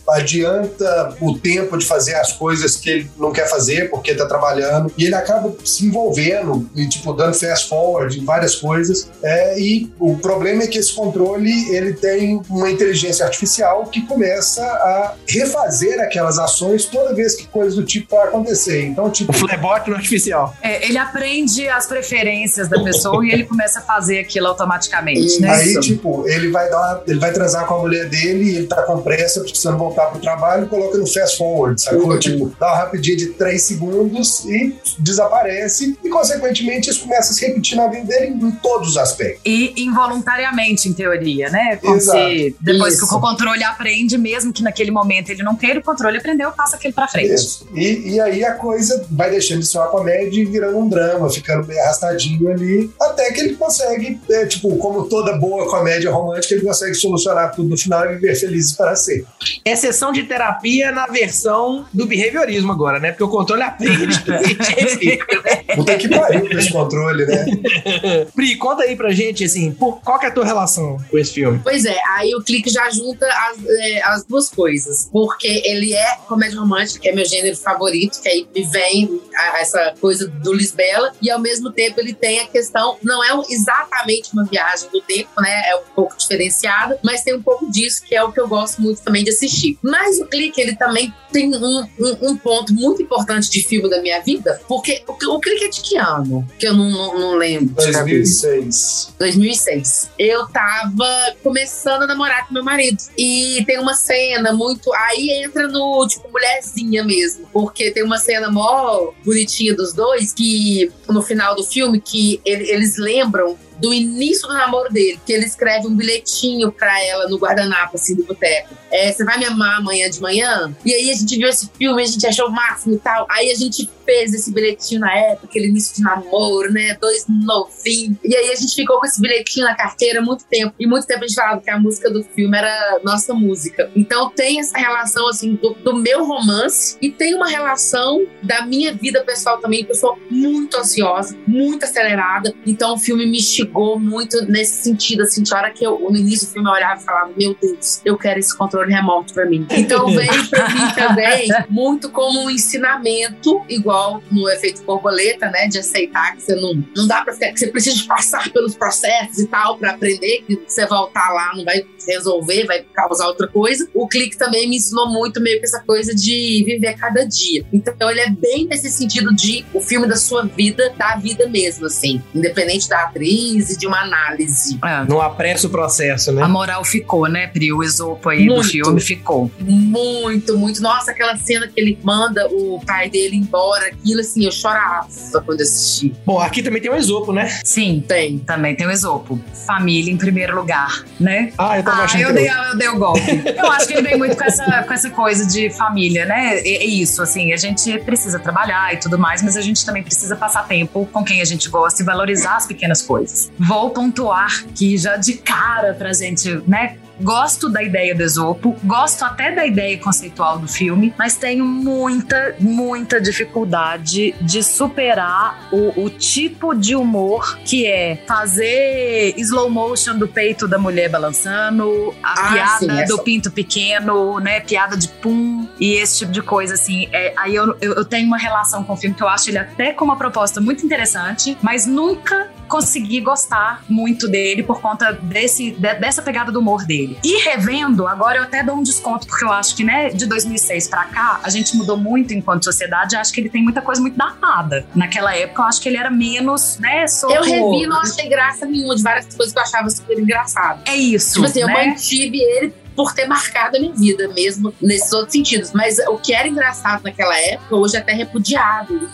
adianta 0.10 1.16
o 1.22 1.38
tempo 1.38 1.78
de 1.78 1.86
fazer 1.86 2.16
as 2.16 2.34
coisas 2.34 2.76
que 2.76 2.89
ele 2.89 3.12
não 3.18 3.32
quer 3.32 3.49
fazer 3.49 3.89
porque 3.89 4.14
tá 4.14 4.26
trabalhando. 4.26 4.91
E 4.97 5.05
ele 5.05 5.16
acaba 5.16 5.53
se 5.64 5.86
envolvendo 5.86 6.70
e, 6.76 6.88
tipo, 6.88 7.14
dando 7.14 7.34
fast 7.34 7.68
forward 7.70 8.20
em 8.20 8.26
várias 8.26 8.55
coisas. 8.55 9.10
É, 9.24 9.60
e 9.60 9.91
o 9.99 10.18
problema 10.18 10.64
é 10.64 10.68
que 10.68 10.78
esse 10.78 10.93
controle 10.93 11.76
ele 11.76 11.93
tem 11.93 12.41
uma 12.49 12.70
inteligência 12.70 13.26
artificial 13.26 13.86
que 13.86 14.01
começa 14.05 14.64
a 14.64 15.14
refazer 15.28 15.99
aquelas 15.99 16.38
ações 16.39 16.86
toda 16.86 17.14
vez 17.14 17.36
que 17.36 17.47
coisas 17.47 17.76
do 17.76 17.84
tipo 17.84 18.16
vai 18.16 18.28
acontecer. 18.28 18.86
Então, 18.86 19.10
tipo, 19.10 19.32
O 19.32 19.36
Flebot 19.36 19.89
no 19.89 19.95
artificial. 19.95 20.53
É, 20.62 20.86
ele 20.88 20.97
aprende 20.97 21.68
as 21.68 21.86
preferências 21.86 22.68
da 22.68 22.84
pessoa 22.84 23.26
e 23.26 23.32
ele 23.32 23.43
começa 23.43 23.80
a 23.80 23.82
fazer 23.82 24.20
aquilo 24.20 24.47
automaticamente, 24.47 25.41
né? 25.41 25.49
Aí, 25.49 25.72
Isso. 25.72 25.82
tipo, 25.82 26.28
ele 26.28 26.49
vai 26.49 26.70
dar, 26.70 27.03
ele 27.08 27.20
vai 27.20 27.32
transar 27.32 27.66
com 27.66 27.76
a 27.76 27.80
mulher 27.80 28.10
dele, 28.10 28.55
ele 28.55 28.68
tá 28.68 28.84
com 28.84 29.01
pressa, 29.01 29.43
precisando 29.51 29.77
voltar 29.77 30.07
pro 30.07 30.19
trabalho, 30.19 30.67
coloca 30.67 30.97
no 30.97 31.07
fast 31.07 31.37
forward, 31.37 31.81
sacou? 31.81 32.11
Uhum. 32.11 32.19
Tipo, 32.19 32.55
dá 32.59 32.67
uma 32.67 32.77
rapidinha 32.77 33.17
de 33.17 33.27
3 33.27 33.61
segundos 33.61 34.45
e 34.45 34.75
desaparece, 34.99 35.97
e 36.03 36.09
consequentemente 36.09 36.89
isso 36.89 37.01
começa 37.01 37.31
a 37.31 37.35
se 37.35 37.45
repetir 37.45 37.77
na 37.77 37.87
vida 37.87 38.05
dele 38.05 38.27
em 38.27 38.51
todos 38.51 38.89
os 38.89 38.97
aspectos. 38.97 39.41
E 39.45 39.73
involuntariamente, 39.77 40.89
em 40.89 40.93
teoria, 40.93 41.49
né? 41.49 41.77
Como 41.77 41.95
Exato. 41.95 42.17
se 42.17 42.55
depois 42.59 42.95
Isso. 42.95 43.07
que 43.07 43.15
o 43.15 43.19
controle 43.19 43.63
aprende, 43.63 44.17
mesmo 44.17 44.51
que 44.51 44.63
naquele 44.63 44.91
momento 44.91 45.29
ele 45.29 45.43
não 45.43 45.55
queira, 45.55 45.79
o 45.79 45.83
controle 45.83 46.17
aprendeu, 46.17 46.51
passa 46.51 46.75
aquele 46.75 46.93
pra 46.93 47.07
frente. 47.07 47.33
Isso. 47.33 47.67
E, 47.73 48.15
e 48.15 48.21
aí 48.21 48.43
a 48.43 48.53
coisa 48.53 49.05
vai 49.09 49.29
deixando 49.29 49.59
de 49.59 49.67
ser 49.67 49.77
uma 49.77 49.87
comédia 49.87 50.41
e 50.41 50.45
virando 50.45 50.77
um 50.77 50.87
drama, 50.87 51.29
ficando 51.29 51.67
meio 51.67 51.79
arrastadinho 51.81 52.49
ali, 52.49 52.91
até 53.01 53.31
que 53.31 53.41
ele 53.41 53.55
consegue, 53.55 54.19
é, 54.29 54.45
tipo, 54.45 54.75
como 54.77 55.07
toda 55.07 55.37
boa 55.37 55.69
comédia 55.69 56.11
romântica, 56.11 56.53
ele 56.55 56.65
consegue 56.65 56.95
solucionar 56.95 57.53
tudo 57.55 57.69
no 57.69 57.77
final 57.77 58.05
e 58.05 58.15
viver 58.15 58.35
felizes 58.35 58.73
para 58.73 58.95
sempre. 58.95 59.27
É 59.63 59.75
sessão 59.75 60.11
de 60.11 60.23
terapia 60.23 60.91
na 60.91 61.05
versão 61.07 61.85
do 61.93 62.05
behaviorismo 62.07 62.71
agora, 62.71 62.99
né? 62.99 63.11
Porque 63.11 63.23
o 63.23 63.29
controle 63.29 63.61
aprende. 63.63 64.07
Puta 65.75 65.95
que 65.97 66.07
pariu 66.09 66.41
com 66.49 66.57
esse 66.57 66.71
controle, 66.71 67.25
né? 67.25 67.45
Pri, 68.35 68.55
conta 68.57 68.83
aí 68.83 68.95
pra 68.95 69.11
gente, 69.11 69.43
assim, 69.43 69.71
por, 69.71 70.01
qual 70.01 70.19
que 70.19 70.25
é 70.25 70.29
a 70.29 70.31
tua 70.31 70.45
relação 70.45 70.97
com 71.09 71.17
esse 71.17 71.33
filme? 71.33 71.59
Pois 71.63 71.85
é, 71.85 71.97
aí 72.17 72.33
o 72.35 72.41
clique 72.43 72.69
já 72.69 72.89
junta 72.89 73.25
as, 73.27 73.57
é, 73.65 74.01
as 74.03 74.23
duas 74.25 74.49
coisas. 74.49 75.09
Porque 75.11 75.47
ele 75.65 75.93
é 75.93 76.17
comédia 76.27 76.59
romântica, 76.59 76.99
que 76.99 77.09
é 77.09 77.13
meu 77.13 77.25
gênero 77.25 77.55
favorito, 77.55 78.21
que 78.21 78.27
aí 78.29 78.47
me 78.55 78.63
vem 78.63 79.21
a- 79.35 79.59
essa 79.59 79.93
coisa 79.99 80.27
do 80.27 80.53
Lisbela, 80.53 81.11
e 81.21 81.29
ao 81.29 81.39
mesmo 81.39 81.71
tempo 81.71 81.99
ele 81.99 82.13
tem 82.13 82.39
a 82.39 82.47
questão, 82.47 82.97
não 83.03 83.23
é 83.23 83.33
um- 83.33 83.43
exatamente 83.49 84.31
uma 84.33 84.45
viagem 84.45 84.89
do 84.89 85.01
tempo, 85.01 85.29
né? 85.39 85.63
É 85.69 85.75
um 85.75 85.81
pouco 85.95 86.17
diferenciada, 86.17 86.99
mas 87.03 87.21
tem 87.23 87.35
um 87.35 87.41
pouco 87.41 87.69
disso, 87.71 88.01
que 88.03 88.15
é 88.15 88.23
o 88.23 88.31
que 88.31 88.39
eu 88.39 88.47
gosto 88.47 88.81
muito 88.81 89.01
também 89.01 89.23
de 89.28 89.36
assistir. 89.36 89.78
Mas 89.82 90.19
o 90.19 90.25
clique, 90.25 90.61
ele 90.61 90.75
também 90.75 91.13
tem 91.32 91.53
um, 91.53 91.82
um- 91.99 92.30
um 92.30 92.38
ponto 92.38 92.73
muito 92.73 93.01
importante 93.01 93.49
de 93.49 93.61
filme 93.63 93.89
da 93.89 94.01
minha 94.01 94.21
vida, 94.21 94.61
porque 94.67 95.03
o, 95.07 95.36
o 95.36 95.39
clique 95.39 95.65
é 95.65 95.69
de 95.69 95.82
que 95.82 95.97
ano? 95.97 96.47
Que 96.57 96.67
eu 96.67 96.73
não, 96.73 96.89
não, 96.89 97.19
não 97.19 97.36
lembro. 97.36 97.75
de 97.86 97.91
cabeça. 97.91 98.47
2006. 98.47 99.13
2006. 99.19 100.09
Eu 100.17 100.47
tava 100.47 101.07
começando 101.43 102.03
a 102.03 102.07
namorar 102.07 102.47
com 102.47 102.53
meu 102.53 102.63
marido. 102.63 102.97
E 103.17 103.63
tem 103.65 103.80
uma 103.80 103.93
cena 103.93 104.53
muito. 104.53 104.93
Aí 104.93 105.43
entra 105.43 105.67
no, 105.67 106.05
tipo, 106.07 106.30
mulherzinha 106.32 107.03
mesmo. 107.03 107.47
Porque 107.51 107.91
tem 107.91 108.03
uma 108.03 108.17
cena 108.17 108.49
mó 108.49 109.11
bonitinha 109.25 109.75
dos 109.75 109.93
dois, 109.93 110.34
que 110.34 110.91
no 111.09 111.21
final 111.21 111.55
do 111.55 111.63
filme, 111.63 111.99
que 111.99 112.39
ele- 112.45 112.69
eles 112.69 112.97
lembram 112.97 113.57
do 113.80 113.93
início 113.93 114.47
do 114.47 114.53
namoro 114.53 114.91
dele, 114.91 115.19
que 115.25 115.34
ele 115.34 115.45
escreve 115.45 115.88
um 115.88 115.95
bilhetinho 115.95 116.71
pra 116.71 117.03
ela 117.03 117.28
no 117.28 117.38
guardanapo, 117.38 117.95
assim, 117.95 118.15
do 118.15 118.23
boteco. 118.23 118.75
É, 118.91 119.11
você 119.11 119.23
vai 119.23 119.38
me 119.38 119.45
amar 119.45 119.78
amanhã 119.78 120.09
de 120.09 120.21
manhã? 120.21 120.75
E 120.86 120.93
aí 120.93 121.11
a 121.11 121.15
gente 121.15 121.38
viu 121.38 121.47
esse 121.47 121.69
filme, 121.78 122.01
a 122.01 122.05
gente 122.05 122.25
achou 122.25 122.47
o 122.47 122.51
máximo 122.51 122.95
e 122.95 122.99
tal. 122.99 123.28
Aí 123.30 123.51
a 123.51 123.55
gente 123.55 123.89
fez 124.05 124.34
esse 124.34 124.53
bilhetinho 124.53 125.01
na 125.01 125.13
época, 125.13 125.47
aquele 125.47 125.67
início 125.67 125.97
de 125.97 126.01
namoro, 126.01 126.71
né? 126.71 126.97
Dois 126.99 127.25
novinhos. 127.28 128.17
E 128.23 128.36
aí 128.36 128.51
a 128.51 128.55
gente 128.55 128.73
ficou 128.73 128.99
com 128.99 129.05
esse 129.05 129.19
bilhetinho 129.19 129.65
na 129.65 129.75
carteira 129.75 130.21
muito 130.21 130.45
tempo. 130.45 130.73
E 130.80 130.88
muito 130.88 131.05
tempo 131.05 131.25
a 131.25 131.28
gente 131.28 131.36
falava 131.36 131.61
que 131.61 131.69
a 131.69 131.78
música 131.78 132.09
do 132.09 132.23
filme 132.23 132.57
era 132.57 133.01
nossa 133.03 133.34
música. 133.34 133.91
Então 133.95 134.30
tem 134.30 134.59
essa 134.59 134.78
relação, 134.78 135.28
assim, 135.28 135.55
do, 135.55 135.71
do 135.73 135.95
meu 135.97 136.25
romance 136.25 136.97
e 137.01 137.11
tem 137.11 137.36
uma 137.36 137.49
relação 137.49 138.25
da 138.41 138.65
minha 138.65 138.93
vida 138.93 139.21
pessoal 139.23 139.59
também, 139.59 139.86
eu 139.88 139.95
sou 139.95 140.17
muito 140.30 140.78
ansiosa, 140.78 141.38
muito 141.45 141.84
acelerada. 141.84 142.53
Então 142.65 142.93
o 142.93 142.97
filme 142.97 143.25
me 143.25 143.41
instigou 143.68 143.99
muito 143.99 144.41
nesse 144.45 144.84
sentido, 144.84 145.24
assim, 145.24 145.43
de 145.43 145.53
hora 145.53 145.72
que 145.72 145.86
eu, 145.86 145.99
no 145.99 146.15
início 146.15 146.47
do 146.47 146.53
filme 146.53 146.70
eu 146.70 146.74
olhava 146.74 147.01
e 147.01 147.03
falava, 147.03 147.32
meu 147.36 147.55
Deus, 147.61 148.01
eu 148.05 148.18
quero 148.18 148.39
esse 148.39 148.55
controle 148.57 148.91
remoto 148.91 149.34
pra 149.34 149.45
mim. 149.45 149.65
Então 149.70 150.07
veio 150.07 150.49
pra 150.49 150.70
mim 150.70 150.93
também 150.95 151.49
muito 151.70 152.09
como 152.09 152.43
um 152.43 152.49
ensinamento, 152.49 153.63
igual 153.70 154.22
no 154.32 154.49
efeito 154.49 154.84
borboleta, 154.84 155.49
né? 155.49 155.68
De 155.68 155.80
aceitar 155.80 156.36
que 156.36 156.43
você 156.43 156.55
não, 156.55 156.84
não 156.95 157.07
dá 157.07 157.22
pra 157.22 157.34
ficar, 157.34 157.51
que 157.51 157.59
você 157.59 157.68
precisa 157.68 158.05
passar 158.07 158.51
pelos 158.51 158.76
processos 158.76 159.39
e 159.39 159.47
tal 159.47 159.78
pra 159.78 159.91
aprender, 159.91 160.43
que 160.47 160.61
você 160.68 160.86
voltar 160.86 161.30
lá 161.34 161.55
não 161.55 161.65
vai 161.65 161.86
resolver, 162.07 162.65
vai 162.65 162.86
causar 162.93 163.28
outra 163.28 163.47
coisa. 163.47 163.88
O 163.93 164.07
clique 164.07 164.38
também 164.38 164.70
me 164.70 164.78
ensinou 164.78 165.09
muito 165.09 165.41
meio 165.41 165.59
que 165.59 165.65
essa 165.65 165.82
coisa 165.82 166.15
de 166.15 166.63
viver 166.65 166.95
cada 166.95 167.26
dia. 167.26 167.65
Então 167.74 168.09
ele 168.09 168.22
é 168.22 168.30
bem 168.30 168.65
nesse 168.65 168.89
sentido 168.89 169.36
de 169.36 169.65
o 169.74 169.82
filme 169.82 170.07
da 170.07 170.15
sua 170.15 170.45
vida, 170.45 170.93
da 170.97 171.18
vida 171.18 171.47
mesmo, 171.47 171.86
assim. 171.86 172.22
Independente 172.34 172.88
da 172.88 173.03
atriz 173.03 173.57
de 173.78 173.88
uma 173.88 174.01
análise. 174.01 174.78
É. 174.84 175.03
Não 175.05 175.22
apressa 175.22 175.68
o 175.68 175.70
processo, 175.70 176.32
né? 176.32 176.43
A 176.43 176.47
moral 176.47 176.84
ficou, 176.84 177.28
né, 177.28 177.47
Pri? 177.47 177.72
O 177.74 177.84
Esopo 177.84 178.30
aí 178.30 178.47
do 178.47 178.55
Muito. 178.55 178.70
filme 178.70 179.01
ficou. 179.01 179.51
Muito, 179.60 180.58
muito. 180.58 180.82
Nossa, 180.82 181.12
aquela 181.12 181.36
cena 181.38 181.68
que 181.68 181.80
ele 181.80 181.97
manda 182.03 182.47
o 182.47 182.80
pai 182.86 183.10
dele 183.10 183.36
embora, 183.36 183.88
aquilo 183.88 184.22
assim, 184.22 184.45
eu 184.45 184.51
chorava 184.51 185.08
quando 185.45 185.62
assisti. 185.62 186.14
Bom, 186.26 186.39
aqui 186.39 186.62
também 186.62 186.82
tem 186.82 186.91
um 186.91 186.95
Esopo, 186.95 187.32
né? 187.32 187.47
Sim, 187.64 188.03
Tem. 188.08 188.39
também 188.39 188.76
tem 188.76 188.88
o 188.88 188.91
Esopo. 188.91 189.39
Família 189.66 190.12
em 190.12 190.18
primeiro 190.18 190.55
lugar, 190.55 191.03
né? 191.20 191.51
Ah, 191.58 191.78
eu 191.78 191.84
tava 191.84 192.01
Ah, 192.01 192.05
achando 192.05 192.22
eu 192.22 192.28
que 192.28 192.34
dei, 192.34 192.49
eu 192.49 192.78
dei 192.78 192.88
o 192.89 192.97
golpe. 192.97 193.22
Eu 193.55 193.72
acho 193.72 193.88
que 193.88 193.93
ele 193.93 194.01
vem 194.01 194.18
muito 194.18 194.36
com 194.36 194.43
essa, 194.43 194.84
com 194.84 194.93
essa 194.93 195.10
coisa 195.10 195.45
de 195.45 195.70
família, 195.72 196.26
né? 196.26 196.58
É, 196.60 196.68
é 196.68 196.86
isso, 196.86 197.22
assim, 197.22 197.53
a 197.53 197.58
gente 197.58 197.97
precisa 197.99 198.39
trabalhar 198.39 198.93
e 198.93 198.97
tudo 198.97 199.18
mais, 199.18 199.41
mas 199.41 199.55
a 199.58 199.62
gente 199.62 199.86
também 199.86 200.03
precisa 200.03 200.36
passar 200.36 200.68
tempo 200.68 201.08
com 201.12 201.24
quem 201.24 201.41
a 201.41 201.45
gente 201.45 201.70
gosta 201.70 202.01
e 202.01 202.05
valorizar 202.05 202.55
as 202.58 202.66
pequenas 202.66 203.01
coisas. 203.01 203.46
Vou 203.57 203.89
pontuar 203.89 204.65
que 204.75 204.97
já 204.97 205.17
de 205.17 205.33
cara 205.33 205.93
pra 205.93 206.13
gente, 206.13 206.61
né? 206.67 206.97
gosto 207.19 207.69
da 207.69 207.81
ideia 207.81 208.13
do 208.13 208.21
Esopo, 208.21 208.75
gosto 208.83 209.23
até 209.23 209.51
da 209.51 209.65
ideia 209.65 209.97
conceitual 209.97 210.59
do 210.59 210.67
filme, 210.67 211.13
mas 211.17 211.35
tenho 211.35 211.65
muita, 211.65 212.55
muita 212.59 213.19
dificuldade 213.19 214.35
de 214.41 214.63
superar 214.63 215.67
o, 215.71 216.03
o 216.05 216.09
tipo 216.09 216.75
de 216.75 216.95
humor 216.95 217.57
que 217.65 217.85
é 217.85 218.23
fazer 218.27 219.33
slow 219.37 219.69
motion 219.69 220.17
do 220.17 220.27
peito 220.27 220.67
da 220.67 220.77
mulher 220.77 221.09
balançando, 221.09 222.13
a 222.21 222.33
Ah, 222.33 222.53
piada 222.53 222.77
sim, 222.79 223.05
do 223.05 223.23
pinto 223.23 223.51
pequeno, 223.51 224.39
né? 224.39 224.59
Piada 224.59 224.95
de 224.95 225.07
pum 225.07 225.67
e 225.79 225.93
esse 225.93 226.19
tipo 226.19 226.31
de 226.31 226.41
coisa, 226.41 226.75
assim. 226.75 227.07
É, 227.11 227.33
aí 227.37 227.55
eu, 227.55 227.75
eu, 227.81 227.93
eu 227.95 228.05
tenho 228.05 228.27
uma 228.27 228.37
relação 228.37 228.83
com 228.83 228.93
o 228.93 228.97
filme 228.97 229.15
que 229.15 229.23
eu 229.23 229.27
acho 229.27 229.49
ele 229.49 229.57
até 229.57 229.91
com 229.91 230.05
uma 230.05 230.15
proposta 230.15 230.61
muito 230.61 230.85
interessante, 230.85 231.57
mas 231.61 231.85
nunca 231.85 232.49
consegui 232.68 233.22
gostar 233.22 233.84
muito 233.89 234.28
dele 234.28 234.63
por 234.63 234.82
conta 234.82 235.11
desse, 235.13 235.72
de- 235.72 235.93
dessa 235.95 236.22
pegada 236.22 236.51
do 236.51 236.59
humor 236.59 236.86
dele. 236.86 237.18
E 237.24 237.43
revendo, 237.43 238.07
agora 238.07 238.38
eu 238.38 238.43
até 238.43 238.63
dou 238.63 238.76
um 238.76 238.84
desconto, 238.84 239.26
porque 239.28 239.43
eu 239.45 239.51
acho 239.51 239.76
que, 239.76 239.84
né, 239.84 240.09
de 240.09 240.26
2006 240.26 240.88
pra 240.88 241.05
cá, 241.05 241.39
a 241.43 241.49
gente 241.49 241.76
mudou 241.76 241.97
muito 241.97 242.34
enquanto 242.34 242.63
sociedade, 242.65 243.15
eu 243.15 243.22
acho 243.22 243.32
que 243.34 243.39
ele 243.41 243.49
tem 243.49 243.63
muita 243.63 243.82
coisa 243.82 244.01
muito 244.01 244.18
datada. 244.18 244.86
Naquela 244.95 245.36
época, 245.36 245.61
eu 245.61 245.65
acho 245.68 245.82
que 245.82 245.89
ele 245.89 245.97
era 245.97 246.09
menos, 246.11 246.78
né, 246.80 247.07
solto. 247.07 247.36
Eu 247.36 247.43
revi 247.43 247.84
e 247.84 247.88
não 247.88 248.01
achei 248.01 248.28
graça 248.28 248.65
nenhuma 248.65 248.95
de 248.95 249.03
várias 249.03 249.26
coisas 249.34 249.53
que 249.53 249.59
eu 249.59 249.63
achava 249.63 249.89
super 249.89 250.20
engraçado. 250.20 250.82
É 250.86 250.95
isso, 250.95 251.34
Tipo 251.36 251.45
assim, 251.45 251.61
eu 251.61 251.68
né? 251.68 251.86
mantive 251.88 252.38
ele 252.38 252.74
por 252.97 253.13
ter 253.13 253.27
marcado 253.27 253.77
a 253.77 253.79
minha 253.79 253.93
vida 253.93 254.27
mesmo, 254.29 254.73
nesses 254.81 255.13
outros 255.13 255.31
sentidos. 255.33 255.71
Mas 255.71 255.99
o 255.99 256.17
que 256.17 256.33
era 256.33 256.47
engraçado 256.47 257.03
naquela 257.03 257.37
época, 257.39 257.75
hoje 257.75 257.95
é 257.95 257.99
até 257.99 258.11
repudiado. 258.13 259.07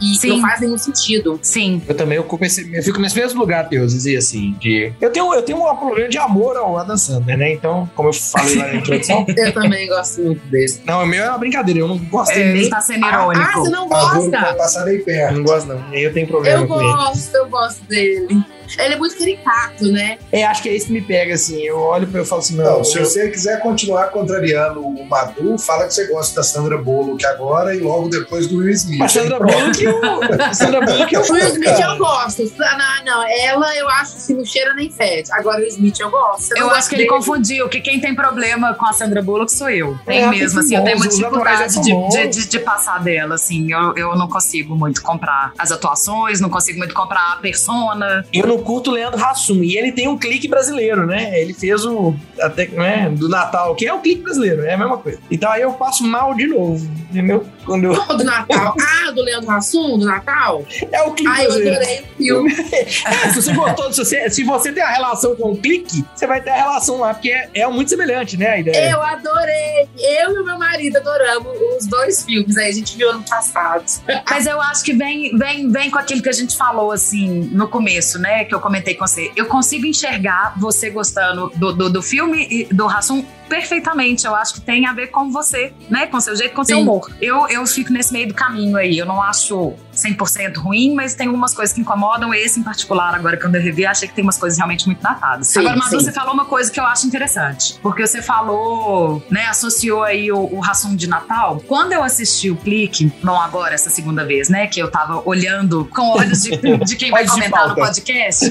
E, 0.00 0.14
e 0.22 0.26
não 0.28 0.40
faz 0.42 0.60
nenhum 0.60 0.76
sentido. 0.76 1.38
Sim. 1.42 1.80
Eu 1.88 1.94
também 1.96 2.18
ocupo 2.18 2.44
esse, 2.44 2.70
eu 2.72 2.82
fico 2.82 3.00
nesse 3.00 3.16
mesmo 3.16 3.40
lugar, 3.40 3.66
Deus, 3.68 3.92
dizer 3.94 4.18
assim, 4.18 4.52
de... 4.60 4.92
Eu 5.00 5.10
tenho, 5.10 5.32
eu 5.34 5.42
tenho 5.42 5.58
um 5.58 5.76
problema 5.76 6.08
de 6.08 6.18
amor 6.18 6.54
ao 6.58 6.76
Adam 6.76 6.98
Sandler, 6.98 7.38
né? 7.38 7.52
Então, 7.54 7.90
como 7.96 8.10
eu 8.10 8.12
falei 8.12 8.56
lá 8.56 8.66
na 8.68 8.74
introdução... 8.74 9.24
Eu 9.40 9.52
também 9.54 9.88
gosto 9.88 10.20
muito 10.20 10.46
desse. 10.48 10.82
não, 10.84 11.02
o 11.02 11.06
meu 11.06 11.24
é 11.24 11.28
uma 11.30 11.38
brincadeira, 11.38 11.80
eu 11.80 11.88
não 11.88 11.96
gosto 11.96 12.32
É, 12.32 12.44
nem... 12.52 12.58
ele 12.62 12.68
tá 12.68 12.80
sendo 12.82 13.06
Ah, 13.06 13.08
irônico. 13.08 13.52
você 13.60 13.70
não 13.70 13.88
vai 13.88 14.00
gosta? 14.16 14.54
passar 14.54 14.84
nem 14.84 14.96
Eu 14.96 15.04
perto. 15.04 15.34
não 15.34 15.44
gosto, 15.44 15.66
não. 15.66 15.88
Nem 15.88 16.02
eu 16.02 16.12
tenho 16.12 16.26
problema 16.26 16.60
Eu 16.60 16.68
com 16.68 16.74
ele. 16.80 16.92
gosto, 16.92 17.34
eu 17.34 17.48
gosto 17.48 17.82
dele. 17.84 18.44
Ele 18.78 18.94
é 18.94 18.96
muito 18.96 19.16
caricato, 19.18 19.86
né? 19.92 20.18
É, 20.32 20.44
acho 20.44 20.62
que 20.62 20.68
é 20.68 20.76
isso 20.76 20.86
que 20.86 20.92
me 20.92 21.00
pega, 21.02 21.34
assim. 21.34 21.60
Eu 21.62 21.78
olho 21.78 22.06
pra 22.06 22.20
eu 22.20 22.24
falo 22.24 22.40
assim, 22.40 22.56
não... 22.56 22.64
Não, 22.78 22.84
se 22.84 22.98
você 22.98 23.28
quiser 23.30 23.60
continuar 23.60 24.08
contrariando 24.10 24.80
o 24.86 25.06
Madu, 25.08 25.58
fala 25.58 25.86
que 25.86 25.94
você 25.94 26.06
gosta 26.06 26.36
da 26.36 26.42
Sandra 26.42 26.78
Bullock 26.78 27.24
agora 27.26 27.74
e 27.74 27.78
logo 27.80 28.08
depois 28.08 28.46
do 28.46 28.58
Will 28.58 28.70
Smith. 28.70 29.00
A 29.02 29.08
Sandra 29.08 29.38
Bullock, 29.38 29.82
eu... 29.84 30.00
a 30.42 30.52
Sandra 30.54 30.80
Bullock, 30.80 31.14
eu... 31.14 31.20
O 31.22 31.32
Will 31.32 31.46
Smith 31.48 31.80
eu 31.80 31.98
gosto. 31.98 32.42
Não, 32.58 33.04
não, 33.04 33.24
ela 33.28 33.76
eu 33.76 33.88
acho 33.88 34.26
que 34.26 34.34
não 34.34 34.44
cheira 34.44 34.74
nem 34.74 34.90
fede. 34.90 35.30
Agora 35.32 35.60
o 35.60 35.66
Smith 35.66 35.98
eu 36.00 36.10
gosto. 36.10 36.56
Eu 36.56 36.70
acho 36.70 36.88
que 36.88 36.94
ele 36.96 37.04
dele. 37.04 37.14
confundiu, 37.16 37.68
que 37.68 37.80
quem 37.80 38.00
tem 38.00 38.14
problema 38.14 38.74
com 38.74 38.86
a 38.86 38.92
Sandra 38.92 39.22
Bullock 39.22 39.52
sou 39.52 39.70
eu. 39.70 39.98
Tem 40.06 40.22
É, 40.22 40.26
mesmo, 40.28 40.60
assim, 40.60 40.76
eu 40.76 40.84
tenho 40.84 40.98
bons, 40.98 41.06
muita 41.18 41.28
os 41.30 41.36
atuais 41.36 41.74
dificuldade 41.74 42.28
de, 42.30 42.32
de, 42.32 42.42
de- 42.44 42.48
de 42.48 42.58
passar 42.60 43.02
dela, 43.02 43.34
assim. 43.34 43.72
Eu, 43.72 43.94
eu 43.96 44.16
não 44.16 44.28
consigo 44.28 44.74
muito 44.76 45.02
comprar 45.02 45.52
as 45.58 45.70
atuações, 45.72 46.40
não 46.40 46.48
consigo 46.50 46.78
muito 46.78 46.94
comprar 46.94 47.32
a 47.32 47.36
persona. 47.36 48.24
Eu 48.32 48.46
não 48.46 48.58
curto 48.60 48.90
Leandro 48.90 49.22
Hassum. 49.22 49.62
E 49.62 49.76
ele 49.76 49.92
tem 49.92 50.08
um 50.08 50.16
clique 50.16 50.48
brasileiro, 50.48 51.06
né? 51.06 51.40
Ele 51.40 51.52
fez 51.52 51.84
o. 51.84 52.14
Até, 52.40 52.68
né, 52.68 53.10
do 53.10 53.28
Natal, 53.28 53.74
que 53.74 53.86
é 53.86 53.92
o 53.92 54.00
clique 54.00 54.22
brasileiro, 54.22 54.62
é 54.62 54.74
a 54.74 54.78
mesma 54.78 54.98
coisa. 54.98 55.18
Então 55.30 55.50
aí 55.50 55.62
eu 55.62 55.72
passo 55.72 56.04
mal 56.04 56.34
de 56.34 56.46
novo, 56.46 56.88
entendeu? 57.10 57.44
Quando. 57.70 57.94
Qual 57.94 58.18
do 58.18 58.24
Natal? 58.24 58.74
Ah, 59.00 59.12
do 59.12 59.22
Leandro 59.22 59.50
Hassum, 59.50 59.98
do 59.98 60.04
Natal? 60.04 60.64
É 60.90 61.02
o 61.02 61.12
clique 61.12 61.30
Ah, 61.32 61.44
eu 61.44 61.52
adorei 61.52 62.00
o 62.00 62.16
filme. 62.16 62.50
É, 63.06 63.28
se 63.30 63.42
você 63.42 63.52
gostou, 63.52 63.92
se 63.92 64.04
você, 64.04 64.30
se 64.30 64.44
você 64.44 64.72
tem 64.72 64.82
a 64.82 64.90
relação 64.90 65.34
com 65.36 65.52
o 65.52 65.56
clique, 65.56 66.04
você 66.14 66.26
vai 66.26 66.40
ter 66.40 66.50
a 66.50 66.56
relação 66.56 66.98
lá, 66.98 67.14
porque 67.14 67.30
é, 67.30 67.48
é 67.54 67.66
muito 67.68 67.88
semelhante, 67.88 68.36
né? 68.36 68.50
A 68.50 68.58
ideia. 68.58 68.90
Eu 68.90 69.02
adorei. 69.02 69.88
Eu 69.98 70.36
e 70.36 70.38
o 70.40 70.44
meu 70.44 70.58
marido 70.58 70.96
adoramos 70.96 71.52
os 71.78 71.86
dois 71.86 72.24
filmes. 72.24 72.56
Aí 72.56 72.68
a 72.68 72.72
gente 72.72 72.96
viu 72.96 73.10
ano 73.10 73.22
passado. 73.28 73.84
Mas 74.28 74.46
eu 74.46 74.60
acho 74.60 74.84
que 74.84 74.92
vem, 74.92 75.36
vem, 75.36 75.70
vem 75.70 75.90
com 75.90 75.98
aquilo 75.98 76.22
que 76.22 76.28
a 76.28 76.32
gente 76.32 76.56
falou, 76.56 76.92
assim, 76.92 77.48
no 77.52 77.68
começo, 77.68 78.18
né? 78.18 78.44
Que 78.44 78.54
eu 78.54 78.60
comentei 78.60 78.94
com 78.94 79.06
você. 79.06 79.30
Eu 79.36 79.46
consigo 79.46 79.86
enxergar 79.86 80.54
você 80.58 80.90
gostando 80.90 81.50
do, 81.56 81.72
do, 81.72 81.90
do 81.90 82.02
filme 82.02 82.46
e 82.50 82.64
do 82.64 82.86
Rassum 82.86 83.24
perfeitamente. 83.50 84.24
Eu 84.24 84.34
acho 84.34 84.54
que 84.54 84.60
tem 84.60 84.86
a 84.86 84.94
ver 84.94 85.08
com 85.08 85.30
você, 85.30 85.72
né? 85.90 86.06
Com 86.06 86.20
seu 86.20 86.34
jeito, 86.36 86.54
com 86.54 86.64
seu 86.64 86.76
Sim. 86.76 86.82
humor. 86.82 87.10
Eu, 87.20 87.48
eu 87.48 87.66
fico 87.66 87.92
nesse 87.92 88.12
meio 88.12 88.28
do 88.28 88.34
caminho 88.34 88.76
aí. 88.76 88.96
Eu 88.96 89.04
não 89.04 89.20
acho 89.20 89.74
100% 89.94 90.58
ruim, 90.58 90.94
mas 90.94 91.14
tem 91.14 91.26
algumas 91.26 91.54
coisas 91.54 91.74
que 91.74 91.80
incomodam. 91.80 92.32
Esse 92.32 92.60
em 92.60 92.62
particular, 92.62 93.14
agora 93.14 93.36
quando 93.36 93.56
eu 93.56 93.62
revi, 93.62 93.84
achei 93.84 94.08
que 94.08 94.14
tem 94.14 94.24
umas 94.24 94.38
coisas 94.38 94.58
realmente 94.58 94.86
muito 94.86 95.02
datadas. 95.02 95.48
Sim, 95.48 95.60
agora, 95.60 95.76
Madu, 95.76 95.90
sim. 95.90 96.04
você 96.04 96.12
falou 96.12 96.34
uma 96.34 96.44
coisa 96.44 96.70
que 96.70 96.78
eu 96.78 96.84
acho 96.84 97.06
interessante. 97.06 97.78
Porque 97.82 98.06
você 98.06 98.22
falou, 98.22 99.22
né? 99.30 99.46
Associou 99.46 100.02
aí 100.02 100.30
o, 100.30 100.38
o 100.38 100.60
Rassum 100.60 100.94
de 100.94 101.08
Natal. 101.08 101.62
Quando 101.66 101.92
eu 101.92 102.02
assisti 102.02 102.50
o 102.50 102.56
clique, 102.56 103.12
não 103.22 103.40
agora, 103.40 103.74
essa 103.74 103.90
segunda 103.90 104.24
vez, 104.24 104.48
né? 104.48 104.66
Que 104.66 104.80
eu 104.80 104.90
tava 104.90 105.22
olhando 105.24 105.84
com 105.86 106.10
olhos 106.10 106.42
de, 106.42 106.56
de 106.84 106.96
quem 106.96 107.10
vai 107.10 107.26
comentar 107.26 107.68
no 107.68 107.74
podcast. 107.74 108.46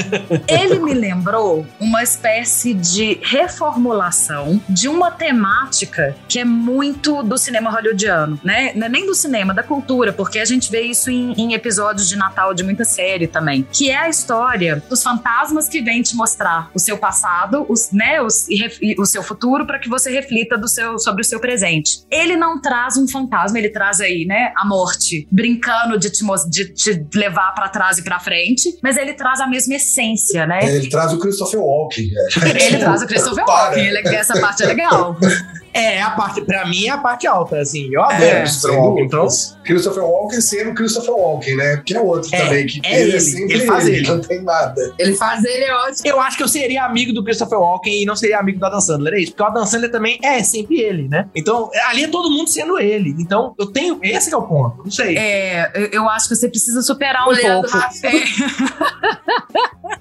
Ele 0.48 0.78
me 0.78 0.94
lembrou 0.94 1.66
uma 1.78 2.02
espécie 2.02 2.74
de 2.74 3.18
reformulação 3.22 4.60
de 4.68 4.88
uma 4.88 5.10
temática 5.10 6.16
que 6.28 6.38
é 6.38 6.44
muito 6.44 7.22
do 7.22 7.38
cinema 7.38 7.70
hollywoodiano, 7.70 8.38
né? 8.42 8.72
Não 8.74 8.86
é 8.86 8.88
nem 8.88 9.06
do 9.06 9.14
cinema, 9.14 9.54
da 9.54 9.62
cultura, 9.62 10.12
porque 10.12 10.38
a 10.38 10.44
gente 10.44 10.70
vê 10.70 10.79
isso 10.80 11.10
em, 11.10 11.32
em 11.34 11.52
episódios 11.54 12.08
de 12.08 12.16
Natal 12.16 12.52
de 12.54 12.62
muita 12.62 12.84
série 12.84 13.26
também, 13.26 13.66
que 13.72 13.90
é 13.90 13.96
a 13.96 14.08
história 14.08 14.82
dos 14.88 15.02
fantasmas 15.02 15.68
que 15.68 15.80
vêm 15.80 16.02
te 16.02 16.14
mostrar 16.16 16.70
o 16.74 16.78
seu 16.78 16.96
passado, 16.98 17.64
os, 17.68 17.90
né, 17.92 18.20
os, 18.22 18.48
e 18.48 18.94
o 18.98 19.04
seu 19.06 19.22
futuro, 19.22 19.66
para 19.66 19.78
que 19.78 19.88
você 19.88 20.10
reflita 20.10 20.56
do 20.58 20.68
seu, 20.68 20.98
sobre 20.98 21.22
o 21.22 21.24
seu 21.24 21.40
presente. 21.40 22.00
Ele 22.10 22.36
não 22.36 22.60
traz 22.60 22.96
um 22.96 23.06
fantasma, 23.08 23.58
ele 23.58 23.70
traz 23.70 24.00
aí, 24.00 24.24
né, 24.26 24.52
a 24.56 24.64
morte, 24.66 25.26
brincando 25.30 25.98
de 25.98 26.10
te, 26.10 26.24
de 26.48 26.72
te 26.74 27.06
levar 27.18 27.52
para 27.54 27.68
trás 27.68 27.98
e 27.98 28.02
para 28.02 28.18
frente, 28.20 28.78
mas 28.82 28.96
ele 28.96 29.14
traz 29.14 29.40
a 29.40 29.46
mesma 29.46 29.74
essência, 29.74 30.46
né? 30.46 30.60
Ele 30.62 30.88
traz 30.88 31.12
o 31.12 31.18
Christopher 31.18 31.60
Walken. 31.60 32.04
é. 32.44 32.66
Ele 32.66 32.78
traz 32.78 33.02
o 33.02 33.06
Christopher. 33.06 33.44
Walken, 33.46 33.86
ele- 33.86 34.08
essa 34.14 34.38
parte 34.40 34.62
é 34.62 34.66
legal. 34.66 35.16
É, 35.72 36.02
a 36.02 36.10
parte, 36.10 36.40
pra 36.42 36.66
mim 36.66 36.86
é 36.86 36.90
a 36.90 36.98
parte 36.98 37.26
alta, 37.26 37.58
assim. 37.58 37.88
Eu 37.92 38.02
adoro 38.02 38.22
É, 38.24 38.40
Christopher 38.40 38.78
Walken, 38.78 39.04
então. 39.04 39.28
Christopher 39.64 40.04
Walken 40.04 40.40
sendo 40.40 40.74
Christopher 40.74 41.14
Walken, 41.14 41.56
né? 41.56 41.82
Que 41.84 41.94
é 41.96 42.00
outro 42.00 42.28
É, 42.34 42.38
também. 42.44 42.66
Que 42.66 42.80
é 42.84 43.00
ele, 43.00 43.02
ele, 43.10 43.16
é 43.16 43.20
sempre 43.20 43.54
ele 43.54 43.66
faz 43.66 43.88
ele. 43.88 44.08
Não 44.08 44.20
tem 44.20 44.42
nada. 44.42 44.94
Ele 44.98 45.14
faz 45.14 45.44
ele 45.44 45.64
é 45.64 45.74
ótimo. 45.74 46.02
Eu 46.04 46.20
acho 46.20 46.36
que 46.36 46.42
eu 46.42 46.48
seria 46.48 46.84
amigo 46.84 47.12
do 47.12 47.22
Christopher 47.24 47.58
Walken 47.58 48.02
e 48.02 48.04
não 48.04 48.16
seria 48.16 48.38
amigo 48.38 48.58
do 48.58 48.66
Adam 48.66 48.80
Sandler, 48.80 49.14
é 49.14 49.20
isso? 49.20 49.32
Porque 49.32 49.42
o 49.42 49.46
Adam 49.46 49.66
Sandler 49.66 49.90
também 49.90 50.18
é 50.22 50.42
sempre 50.42 50.80
ele, 50.80 51.08
né? 51.08 51.26
Então, 51.34 51.70
ali 51.88 52.04
é 52.04 52.08
todo 52.08 52.30
mundo 52.30 52.48
sendo 52.48 52.78
ele. 52.78 53.14
Então, 53.18 53.54
eu 53.58 53.66
tenho. 53.66 53.98
Esse 54.02 54.28
que 54.28 54.34
é 54.34 54.38
o 54.38 54.42
ponto. 54.42 54.82
Não 54.84 54.90
sei. 54.90 55.16
É, 55.16 55.70
eu, 55.74 55.86
eu 55.86 56.08
acho 56.08 56.28
que 56.28 56.34
você 56.36 56.48
precisa 56.48 56.82
superar 56.82 57.26
O 57.26 57.30
um 57.30 57.34
Leandro 57.34 57.70
pouco. 57.70 57.86
Hassum. 57.86 58.08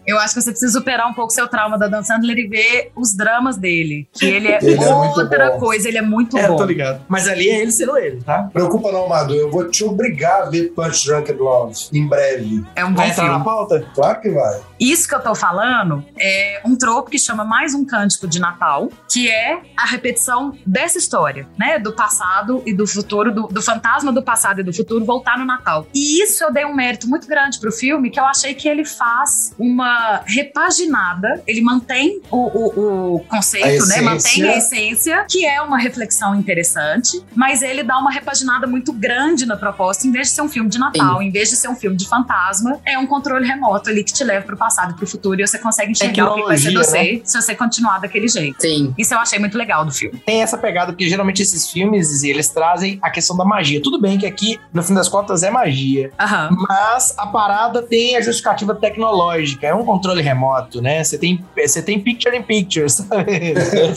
Eu 0.05 0.17
acho 0.19 0.33
que 0.33 0.41
você 0.41 0.51
precisa 0.51 0.71
superar 0.71 1.07
um 1.07 1.13
pouco 1.13 1.31
seu 1.31 1.47
trauma 1.47 1.77
da 1.77 1.87
Dan 1.87 2.03
Sandler 2.03 2.37
e 2.37 2.47
ver 2.47 2.91
os 2.95 3.15
dramas 3.15 3.57
dele. 3.57 4.07
Que 4.11 4.25
ele 4.25 4.47
é 4.47 4.57
Ele 4.61 4.83
é 4.83 4.93
outra. 4.93 5.25
Coisa, 5.59 5.87
ele 5.87 5.97
é 5.97 6.01
muito 6.01 6.37
É, 6.37 6.47
bom. 6.47 6.55
tô 6.55 6.63
ligado. 6.65 7.01
Mas 7.07 7.27
ali 7.27 7.49
é 7.49 7.61
ele 7.61 7.71
sendo 7.71 7.97
ele, 7.97 8.21
tá? 8.21 8.49
Preocupa 8.53 8.91
não, 8.91 9.07
Madu. 9.07 9.33
Eu 9.35 9.51
vou 9.51 9.69
te 9.69 9.83
obrigar 9.83 10.43
a 10.43 10.45
ver 10.49 10.71
Punch 10.75 11.05
Drunk 11.05 11.31
and 11.31 11.35
Love 11.35 11.73
em 11.93 12.07
breve. 12.07 12.63
É 12.75 12.83
um 12.85 12.89
bom 12.89 12.95
Vai 12.97 13.09
entrar 13.09 13.23
filme. 13.23 13.37
na 13.39 13.43
pauta? 13.43 13.85
Claro 13.93 14.21
que 14.21 14.29
vai. 14.29 14.59
Isso 14.79 15.07
que 15.07 15.13
eu 15.13 15.19
tô 15.19 15.35
falando 15.35 16.05
é 16.17 16.61
um 16.63 16.75
tropo 16.75 17.11
que 17.11 17.19
chama 17.19 17.43
mais 17.43 17.73
um 17.73 17.85
cântico 17.85 18.27
de 18.27 18.39
Natal, 18.39 18.89
que 19.11 19.29
é 19.29 19.59
a 19.75 19.85
repetição 19.85 20.57
dessa 20.65 20.97
história, 20.97 21.47
né? 21.57 21.77
Do 21.77 21.91
passado 21.91 22.63
e 22.65 22.73
do 22.73 22.87
futuro, 22.87 23.33
do, 23.33 23.47
do 23.47 23.61
fantasma 23.61 24.11
do 24.11 24.23
passado 24.23 24.61
e 24.61 24.63
do 24.63 24.73
futuro 24.73 25.03
voltar 25.03 25.37
no 25.37 25.45
Natal. 25.45 25.85
E 25.93 26.23
isso 26.23 26.43
eu 26.43 26.53
dei 26.53 26.63
um 26.65 26.73
mérito 26.73 27.09
muito 27.09 27.27
grande 27.27 27.59
pro 27.59 27.71
filme, 27.71 28.09
que 28.09 28.19
eu 28.19 28.25
achei 28.25 28.53
que 28.53 28.69
ele 28.69 28.85
faz 28.85 29.53
uma 29.59 30.21
repaginada, 30.25 31.43
ele 31.45 31.61
mantém 31.61 32.21
o, 32.31 32.37
o, 32.37 33.15
o 33.15 33.19
conceito, 33.25 33.85
né? 33.87 34.01
Mantém 34.01 34.43
a 34.43 34.57
essência, 34.57 35.25
que 35.29 35.45
é 35.45 35.61
uma 35.61 35.77
reflexão 35.77 36.35
interessante, 36.35 37.21
mas 37.35 37.61
ele 37.61 37.83
dá 37.83 37.97
uma 37.97 38.11
repaginada 38.11 38.65
muito 38.65 38.93
grande 38.93 39.45
na 39.45 39.57
proposta, 39.57 40.07
em 40.07 40.11
vez 40.11 40.27
de 40.27 40.33
ser 40.35 40.41
um 40.41 40.49
filme 40.49 40.69
de 40.69 40.79
Natal, 40.79 41.21
em 41.21 41.31
vez 41.31 41.49
de 41.49 41.57
ser 41.57 41.67
um 41.67 41.75
filme 41.75 41.97
de 41.97 42.07
fantasma, 42.07 42.79
é 42.85 42.97
um 42.97 43.05
controle 43.05 43.45
remoto 43.45 43.89
ali 43.89 44.03
que 44.03 44.13
te 44.13 44.23
leva 44.23 44.45
pro 44.45 44.55
passado 44.55 44.68
e 44.89 44.93
pro 44.93 45.07
futuro 45.07 45.39
e 45.39 45.47
você 45.47 45.57
consegue 45.57 45.91
enxergar 45.91 46.31
o 46.31 46.35
que 46.35 46.43
vai 46.43 46.57
ser 46.57 46.73
você 46.73 47.21
se 47.23 47.41
você 47.41 47.55
continuar 47.55 47.99
daquele 47.99 48.27
jeito. 48.27 48.61
Sim. 48.61 48.93
Isso 48.97 49.13
eu 49.13 49.19
achei 49.19 49.39
muito 49.39 49.57
legal 49.57 49.85
do 49.85 49.91
filme. 49.91 50.19
Tem 50.25 50.41
essa 50.41 50.57
pegada, 50.57 50.91
porque 50.91 51.07
geralmente 51.07 51.41
esses 51.41 51.69
filmes, 51.69 52.23
eles 52.23 52.49
trazem 52.49 52.99
a 53.01 53.09
questão 53.09 53.35
da 53.35 53.45
magia. 53.45 53.81
Tudo 53.81 53.99
bem 53.99 54.17
que 54.17 54.25
aqui, 54.25 54.59
no 54.73 54.83
fim 54.83 54.93
das 54.93 55.07
contas, 55.07 55.43
é 55.43 55.49
magia. 55.49 56.11
Aham. 56.19 56.49
Mas 56.67 57.13
a 57.17 57.27
parada 57.27 57.81
tem 57.81 58.15
a 58.15 58.21
justificativa 58.21 58.75
tecnológica. 58.75 59.67
É 59.67 59.73
um 59.73 59.85
controle 59.85 60.21
remoto, 60.21 60.81
né? 60.81 61.03
Você 61.03 61.17
tem, 61.17 61.43
você 61.55 61.81
tem 61.81 61.99
picture 61.99 62.35
in 62.35 62.43
picture, 62.43 62.89
sabe? 62.89 63.53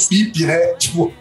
PIP, 0.08 0.44
né? 0.44 0.74
Tipo, 0.74 1.12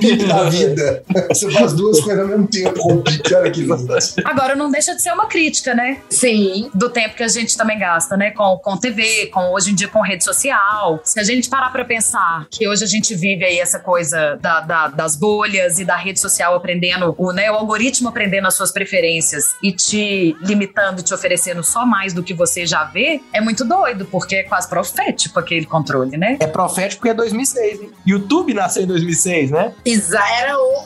PIP 0.00 0.24
da 0.24 0.48
vida. 0.48 1.02
Você 1.28 1.50
faz 1.50 1.72
duas 1.72 2.00
coisas 2.00 2.22
ao 2.22 2.28
mesmo 2.28 2.46
tempo 2.46 2.78
com 2.80 2.94
o 2.94 3.02
PIP, 3.02 3.34
olha 3.34 3.50
que 3.50 3.60
lindo. 3.62 3.88
Agora 4.24 4.54
não 4.54 4.70
deixa 4.70 4.94
de 4.94 5.02
ser 5.02 5.12
uma 5.12 5.26
crítica, 5.26 5.74
né? 5.74 5.98
Sim. 6.10 6.70
Do 6.74 6.90
tempo 6.90 7.14
que 7.14 7.22
a 7.22 7.28
gente 7.28 7.56
também 7.56 7.78
gasta, 7.78 8.16
né? 8.16 8.30
Com, 8.30 8.58
com 8.58 8.76
TV, 8.76 8.97
com 9.32 9.52
hoje 9.52 9.70
em 9.70 9.74
dia 9.74 9.88
com 9.88 10.00
rede 10.00 10.24
social. 10.24 11.00
Se 11.04 11.18
a 11.20 11.24
gente 11.24 11.48
parar 11.48 11.70
pra 11.70 11.84
pensar 11.84 12.46
que 12.50 12.68
hoje 12.68 12.84
a 12.84 12.86
gente 12.86 13.14
vive 13.14 13.44
aí 13.44 13.58
essa 13.58 13.78
coisa 13.78 14.36
da, 14.40 14.60
da- 14.60 14.88
das 14.88 15.16
bolhas 15.16 15.78
e 15.78 15.84
da 15.84 15.96
rede 15.96 16.20
social 16.20 16.54
aprendendo, 16.54 17.14
o, 17.18 17.32
né, 17.32 17.50
o 17.50 17.54
algoritmo 17.54 18.08
aprendendo 18.08 18.46
as 18.46 18.54
suas 18.54 18.72
preferências 18.72 19.44
e 19.62 19.72
te 19.72 20.36
limitando, 20.40 21.02
te 21.02 21.12
oferecendo 21.14 21.62
só 21.62 21.84
mais 21.86 22.12
do 22.12 22.22
que 22.22 22.34
você 22.34 22.66
já 22.66 22.84
vê, 22.84 23.20
é 23.32 23.40
muito 23.40 23.64
doido, 23.64 24.04
porque 24.06 24.36
é 24.36 24.42
quase 24.44 24.68
profético 24.68 25.38
aquele 25.38 25.66
controle, 25.66 26.16
né? 26.16 26.36
É 26.40 26.46
profético 26.46 27.00
porque 27.00 27.10
é 27.10 27.14
2006, 27.14 27.80
hein? 27.82 27.90
YouTube 28.06 28.54
nasceu 28.54 28.82
em 28.84 28.86
2006, 28.86 29.50
né? 29.50 29.72
Isa 29.84 30.20
era 30.40 30.56
o. 30.56 30.84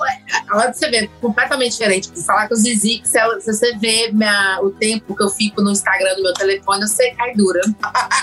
Olha 0.53 0.63
pra 0.65 0.73
você 0.73 0.89
ver, 0.91 1.09
completamente 1.21 1.73
diferente. 1.73 2.11
Falar 2.27 2.49
com 2.49 2.55
o 2.55 2.57
Zizi, 2.57 2.99
que 2.99 3.09
se, 3.09 3.19
você 3.45 3.77
vê 3.77 4.11
minha- 4.13 4.59
o 4.63 4.71
tempo 4.71 5.15
que 5.17 5.23
eu 5.23 5.29
fico 5.29 5.63
no 5.63 5.71
Instagram 5.71 6.15
do 6.17 6.23
meu 6.23 6.33
telefone, 6.35 6.87
você 6.87 7.11
cai 7.13 7.35
dura. 7.35 7.61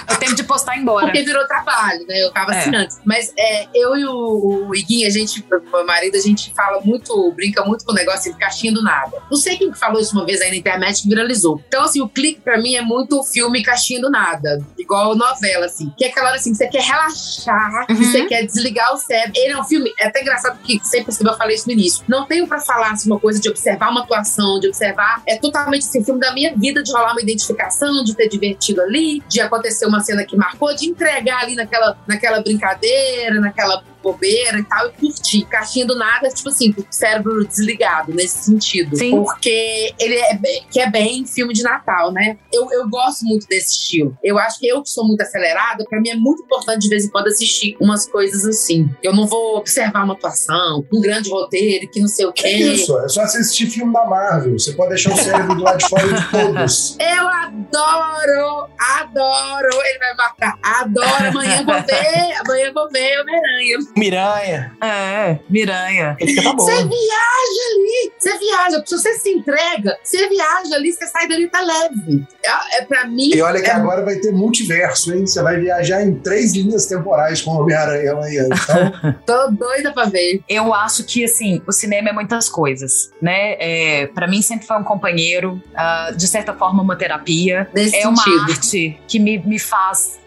É 0.08 0.14
o 0.14 0.18
tempo 0.18 0.36
de 0.36 0.44
postar 0.44 0.78
embora. 0.78 1.08
Porque 1.08 1.22
virou 1.24 1.46
trabalho, 1.48 2.06
né? 2.08 2.22
Eu 2.24 2.32
tava 2.32 2.54
É. 2.54 2.60
assim 2.60 2.76
antes. 2.76 3.00
Mas 3.06 3.32
é, 3.38 3.68
eu 3.74 3.96
e 3.98 4.06
o, 4.06 4.68
o 4.70 4.76
Iguinho, 4.76 5.08
a 5.08 5.10
gente, 5.12 5.46
meu 5.72 5.86
marido, 5.86 6.16
a 6.16 6.20
gente 6.22 6.54
fala 6.54 6.82
muito, 6.82 7.32
brinca 7.34 7.64
muito 7.66 7.86
com 7.86 7.92
o 7.92 7.96
negócio 7.96 8.32
de 8.32 8.38
caixinha 8.40 8.74
do 8.74 8.82
nada. 8.84 9.18
Não 9.30 9.38
sei 9.38 9.58
quem 9.58 9.72
que 9.72 9.78
falou 9.80 10.00
isso 10.02 10.14
uma 10.16 10.26
vez 10.26 10.42
aí 10.42 10.50
na 10.50 10.56
internet 10.58 11.04
que 11.04 11.10
viralizou. 11.10 11.62
Então, 11.68 11.84
assim, 11.84 12.02
o 12.02 12.10
clique 12.10 12.42
pra 12.42 12.58
mim 12.58 12.76
é 12.76 12.82
muito 12.82 13.22
filme 13.24 13.64
caixinha 13.64 14.02
do 14.02 14.10
nada. 14.10 14.64
Igual 14.78 15.16
novela, 15.16 15.66
assim. 15.66 15.92
Que 15.98 16.06
é 16.06 16.08
aquela 16.10 16.28
hora 16.30 16.38
assim, 16.38 16.52
que 16.52 16.58
você 16.58 16.68
quer 16.68 16.82
relaxar, 16.84 17.86
que 17.88 17.94
Uhum. 17.94 18.04
você 18.04 18.26
quer 18.26 18.46
desligar 18.46 18.94
o 18.94 18.98
cérebro. 18.98 19.34
Ele 19.36 19.54
é 19.54 19.60
um 19.60 19.64
filme, 19.64 19.92
é 20.00 20.08
até 20.08 20.22
engraçado 20.22 20.60
que 20.64 20.80
sempre 20.84 21.06
percebeu, 21.06 21.34
eu 21.34 21.38
falei 21.38 21.56
isso 21.56 21.68
no 21.68 21.74
início. 21.74 22.04
Não 22.08 22.26
tenho 22.26 22.48
pra 22.48 22.60
falar 22.60 22.92
assim, 22.92 23.10
uma 23.10 23.20
coisa 23.20 23.40
de 23.40 23.50
observar 23.50 23.90
uma 23.90 24.02
atuação, 24.02 24.60
de 24.60 24.68
observar. 24.68 25.22
É 25.28 25.38
totalmente 25.38 25.84
assim, 25.84 26.04
filme 26.04 26.20
da 26.20 26.34
minha 26.34 26.54
vida, 26.56 26.82
de 26.84 26.92
rolar 26.92 27.12
uma 27.12 27.22
identificação, 27.22 28.04
de 28.04 28.16
ter 28.16 28.28
divertido 28.28 28.82
ali, 28.82 29.22
de 29.28 29.40
acontecer 29.42 29.69
uma 29.88 30.02
cena 30.02 30.24
que 30.26 30.36
marcou, 30.36 30.76
de 30.76 30.88
entregar 30.88 31.44
ali 31.44 31.56
naquela, 31.56 31.98
naquela 32.08 32.42
brincadeira, 32.42 33.40
naquela 33.40 33.84
bobeira 34.02 34.60
e 34.60 34.64
tal, 34.64 34.88
e 34.88 34.92
curtir. 34.92 35.46
Caixinha 35.46 35.86
do 35.86 35.98
nada, 35.98 36.30
tipo 36.30 36.50
assim, 36.50 36.74
cérebro 36.90 37.46
desligado 37.46 38.14
nesse 38.14 38.46
sentido. 38.46 38.96
Sim. 38.96 39.12
Porque 39.12 39.94
ele 40.00 40.16
é 40.16 40.36
bem, 40.36 40.66
que 40.70 40.80
é 40.80 40.90
bem 40.90 41.26
filme 41.26 41.54
de 41.54 41.64
Natal, 41.64 42.12
né? 42.12 42.38
Eu, 42.52 42.72
eu 42.72 42.90
gosto 42.90 43.24
muito 43.26 43.48
desse 43.48 43.74
estilo. 43.74 44.18
Eu 44.24 44.38
acho 44.38 44.60
que 44.60 44.68
eu 44.68 44.82
que 44.82 44.90
sou 44.90 45.06
muito 45.06 45.22
acelerada, 45.22 45.86
pra 45.90 46.00
mim 46.00 46.10
é 46.10 46.16
muito 46.16 46.44
importante 46.44 46.84
de 46.84 46.90
vez 46.90 47.06
em 47.06 47.10
quando 47.10 47.28
assistir 47.28 47.76
umas 47.80 48.06
coisas 48.06 48.46
assim. 48.46 48.90
Eu 49.04 49.14
não 49.14 49.28
vou 49.28 49.58
observar 49.58 50.04
uma 50.04 50.14
atuação, 50.14 50.86
um 50.92 51.02
grande 51.02 51.30
roteiro, 51.30 51.90
que 51.90 52.00
não 52.00 52.08
sei 52.08 52.26
o 52.26 52.34
quê. 52.34 52.48
É 52.48 52.58
isso, 52.58 52.98
é 53.00 53.08
só 53.08 53.22
assistir 53.22 53.68
filme 53.68 53.94
da 53.94 54.06
Marvel. 54.06 54.58
Você 54.58 54.74
pode 54.74 54.90
deixar 54.90 55.14
o 55.14 55.18
cérebro 55.18 55.56
do 55.56 55.64
lado 55.64 55.78
de 55.78 55.90
fora 55.90 56.08
de 56.08 56.32
todos. 56.32 56.98
Eu 57.00 57.28
adoro, 57.28 58.70
adoro. 58.78 59.70
Ele 59.86 60.00
vai 60.00 60.16
marcar. 60.16 60.58
Adoro. 60.64 61.30
Amanhã 61.30 61.64
vou 61.66 61.82
ver. 61.82 62.34
Amanhã 62.46 62.72
vou 62.74 62.90
ver 62.90 63.22
Homem-Aranha. 63.22 63.78
Miranha. 63.98 64.72
É, 64.82 65.40
Miranha. 65.50 66.18
Tá 66.44 66.54
bom. 66.54 66.64
Você 66.64 66.76
viaja 66.76 67.64
ali. 67.74 68.12
Você 68.18 68.38
viaja. 68.38 68.84
Se 68.86 68.98
você 68.98 69.14
se 69.20 69.30
entrega, 69.30 69.98
você 70.04 70.28
viaja 70.30 70.76
ali, 70.76 70.92
você 70.92 71.06
sai 71.08 71.28
dali 71.28 71.48
tá 71.50 71.62
leve. 71.62 72.26
É, 72.46 72.82
é 72.82 72.86
pra 72.86 73.06
mim. 73.08 73.32
E 73.34 73.42
olha 73.42 73.62
que 73.62 73.70
é 73.70 73.74
agora 73.74 74.04
vai 74.04 74.16
ter 74.16 74.32
multiverso, 74.32 75.14
hein? 75.14 75.26
Você 75.26 75.42
vai 75.42 75.60
viajar 75.60 76.02
em 76.04 76.16
três 76.16 76.54
linhas 76.54 76.86
temporais 76.86 77.42
com 77.42 77.52
o 77.52 77.62
Homem-Aranha 77.62 78.12
amanhã. 78.14 78.46
Então, 78.46 79.14
Tô 79.26 79.52
doida 79.52 79.92
pra 79.92 80.06
ver. 80.06 80.42
Eu 80.48 80.74
acho 80.74 81.04
que, 81.04 81.24
assim, 81.26 81.62
o 81.68 81.72
cinema 81.72 82.10
é 82.10 82.14
muitas 82.14 82.50
coisas, 82.50 83.12
né? 83.22 83.56
É, 83.60 84.08
para 84.08 84.28
mim 84.28 84.42
sempre 84.42 84.66
foi 84.66 84.78
um 84.78 84.84
companheiro, 84.84 85.62
ah, 85.76 86.12
de 86.16 86.28
certa 86.28 86.54
forma 86.54 86.82
uma 86.82 86.96
terapia. 86.96 87.70
Nesse 87.74 87.96
É 87.98 88.08
uma 88.08 88.24
sentido. 88.24 88.42
arte 88.52 89.00
que 89.08 89.20
me, 89.20 89.38
me 89.40 89.60
faz, 89.60 90.20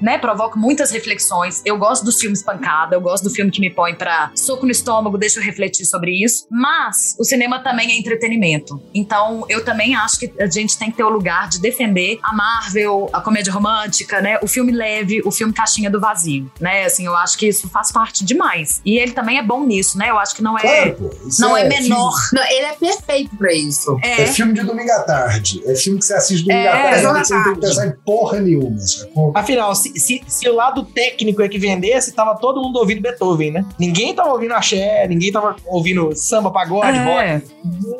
né, 0.00 0.18
provoca 0.18 0.58
muitas 0.58 0.90
reflexões. 0.90 1.62
Eu 1.64 1.78
gosto 1.78 2.04
dos 2.04 2.18
filmes 2.20 2.42
pancada, 2.42 2.96
gosto 3.02 3.24
do 3.24 3.30
filme 3.30 3.50
que 3.50 3.60
me 3.60 3.70
põe 3.70 3.94
pra 3.94 4.30
soco 4.34 4.64
no 4.64 4.72
estômago, 4.72 5.18
deixa 5.18 5.40
eu 5.40 5.44
refletir 5.44 5.84
sobre 5.86 6.12
isso. 6.24 6.46
Mas 6.50 7.16
o 7.18 7.24
cinema 7.24 7.58
também 7.60 7.90
é 7.92 7.96
entretenimento. 7.98 8.80
Então 8.94 9.44
eu 9.48 9.64
também 9.64 9.94
acho 9.94 10.18
que 10.18 10.32
a 10.40 10.46
gente 10.48 10.78
tem 10.78 10.90
que 10.90 10.96
ter 10.96 11.04
o 11.04 11.08
lugar 11.08 11.48
de 11.48 11.60
defender 11.60 12.18
a 12.22 12.32
Marvel, 12.34 13.08
a 13.12 13.20
comédia 13.20 13.52
romântica, 13.52 14.20
né, 14.20 14.38
o 14.42 14.46
filme 14.46 14.72
leve, 14.72 15.20
o 15.24 15.30
filme 15.30 15.52
caixinha 15.52 15.90
do 15.90 16.00
vazio, 16.00 16.50
né? 16.60 16.84
Assim, 16.84 17.06
eu 17.06 17.16
acho 17.16 17.36
que 17.38 17.46
isso 17.46 17.68
faz 17.68 17.90
parte 17.92 18.24
demais. 18.24 18.80
E 18.84 18.98
ele 18.98 19.12
também 19.12 19.38
é 19.38 19.42
bom 19.42 19.64
nisso, 19.64 19.98
né? 19.98 20.10
Eu 20.10 20.18
acho 20.18 20.34
que 20.34 20.42
não 20.42 20.58
é, 20.58 20.90
claro, 20.90 21.10
não 21.38 21.56
é 21.56 21.68
menor. 21.68 22.12
Não, 22.32 22.42
ele 22.44 22.66
é 22.66 22.72
perfeito 22.72 23.36
pra 23.36 23.52
isso. 23.52 23.96
É 24.02 24.22
É, 24.22 24.26
filme 24.26 24.52
de 24.52 24.62
domingo 24.62 24.90
à 24.92 25.00
tarde. 25.00 25.62
É 25.66 25.74
filme 25.74 25.98
que 25.98 26.04
você 26.04 26.14
assiste 26.14 26.44
domingo 26.44 26.60
É, 26.66 26.68
à 26.68 26.82
tarde, 26.82 27.00
você 27.00 27.04
não 27.06 27.14
tem 27.14 27.54
que 27.54 27.60
tarde. 27.60 27.60
pensar 27.60 27.86
em 27.86 27.92
porra 28.04 28.40
nenhuma. 28.40 28.78
Sacou? 28.78 29.32
Afinal, 29.34 29.74
se, 29.74 29.98
se, 29.98 30.22
se 30.26 30.48
o 30.48 30.54
lado 30.54 30.84
técnico 30.84 31.42
é 31.42 31.48
que 31.48 31.58
vendesse, 31.58 32.12
tava 32.12 32.34
todo 32.36 32.60
mundo 32.60 32.76
ouvindo 32.78 32.91
Beethoven, 33.00 33.50
né? 33.52 33.64
Ninguém 33.78 34.14
tava 34.14 34.30
ouvindo 34.32 34.52
axé, 34.54 35.06
ninguém 35.08 35.32
tava 35.32 35.56
ouvindo 35.66 36.14
samba, 36.14 36.50
pagode, 36.50 36.98
rock. 36.98 37.18
é. 37.20 37.42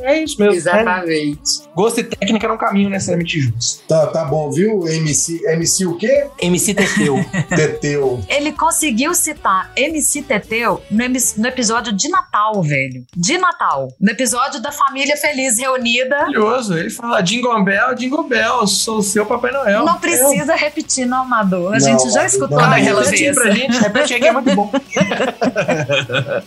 É 0.03 0.23
isso 0.23 0.37
mesmo. 0.39 0.53
né? 0.53 0.57
Exatamente. 0.59 1.41
Gosto 1.75 2.01
e 2.01 2.05
técnica 2.05 2.49
não 2.49 2.57
caminho 2.59 2.91
necessariamente 2.91 3.41
juntos. 3.41 3.83
Tá, 3.89 4.07
tá 4.09 4.25
bom, 4.25 4.51
viu? 4.51 4.87
MC, 4.87 5.41
MC 5.47 5.87
o 5.87 5.97
quê? 5.97 6.27
MC 6.41 6.75
Teteu. 6.75 7.17
Teteu. 7.49 8.21
Ele 8.29 8.53
conseguiu 8.53 9.15
citar 9.15 9.71
MC 9.77 10.23
Teteu 10.23 10.83
no, 10.91 11.05
no 11.37 11.47
episódio 11.49 11.93
de 11.93 12.09
Natal, 12.09 12.63
velho. 12.63 13.05
De 13.17 13.39
Natal. 13.39 13.89
No 14.01 14.11
episódio 14.11 14.61
da 14.61 14.73
família 14.73 15.17
feliz 15.17 15.59
reunida. 15.59 16.17
Maravilhoso. 16.17 16.77
Ele 16.77 16.91
fala 16.91 17.21
Jingle 17.21 17.63
Bell, 17.65 17.95
Jingle 17.95 18.25
Bell, 18.25 18.67
sou 18.67 18.99
o 18.99 19.03
seu 19.03 19.25
Papai 19.25 19.53
Noel. 19.53 19.85
Não 19.85 19.99
precisa 19.99 20.55
repetir, 20.55 21.07
não, 21.07 21.23
Amador. 21.23 21.69
A 21.75 21.79
Não, 21.79 21.81
gente 21.81 22.11
já 22.11 22.27
escutou 22.27 22.59
não. 22.59 22.65
Ah, 22.65 22.69
naquela 22.71 23.03
repete 23.03 23.23
vez. 23.23 23.35
pra 23.35 23.51
gente, 23.51 23.79
repete 23.79 24.15
aí 24.15 24.21
que 24.21 24.27
é 24.27 24.33
muito 24.33 24.55
bom. 24.55 24.71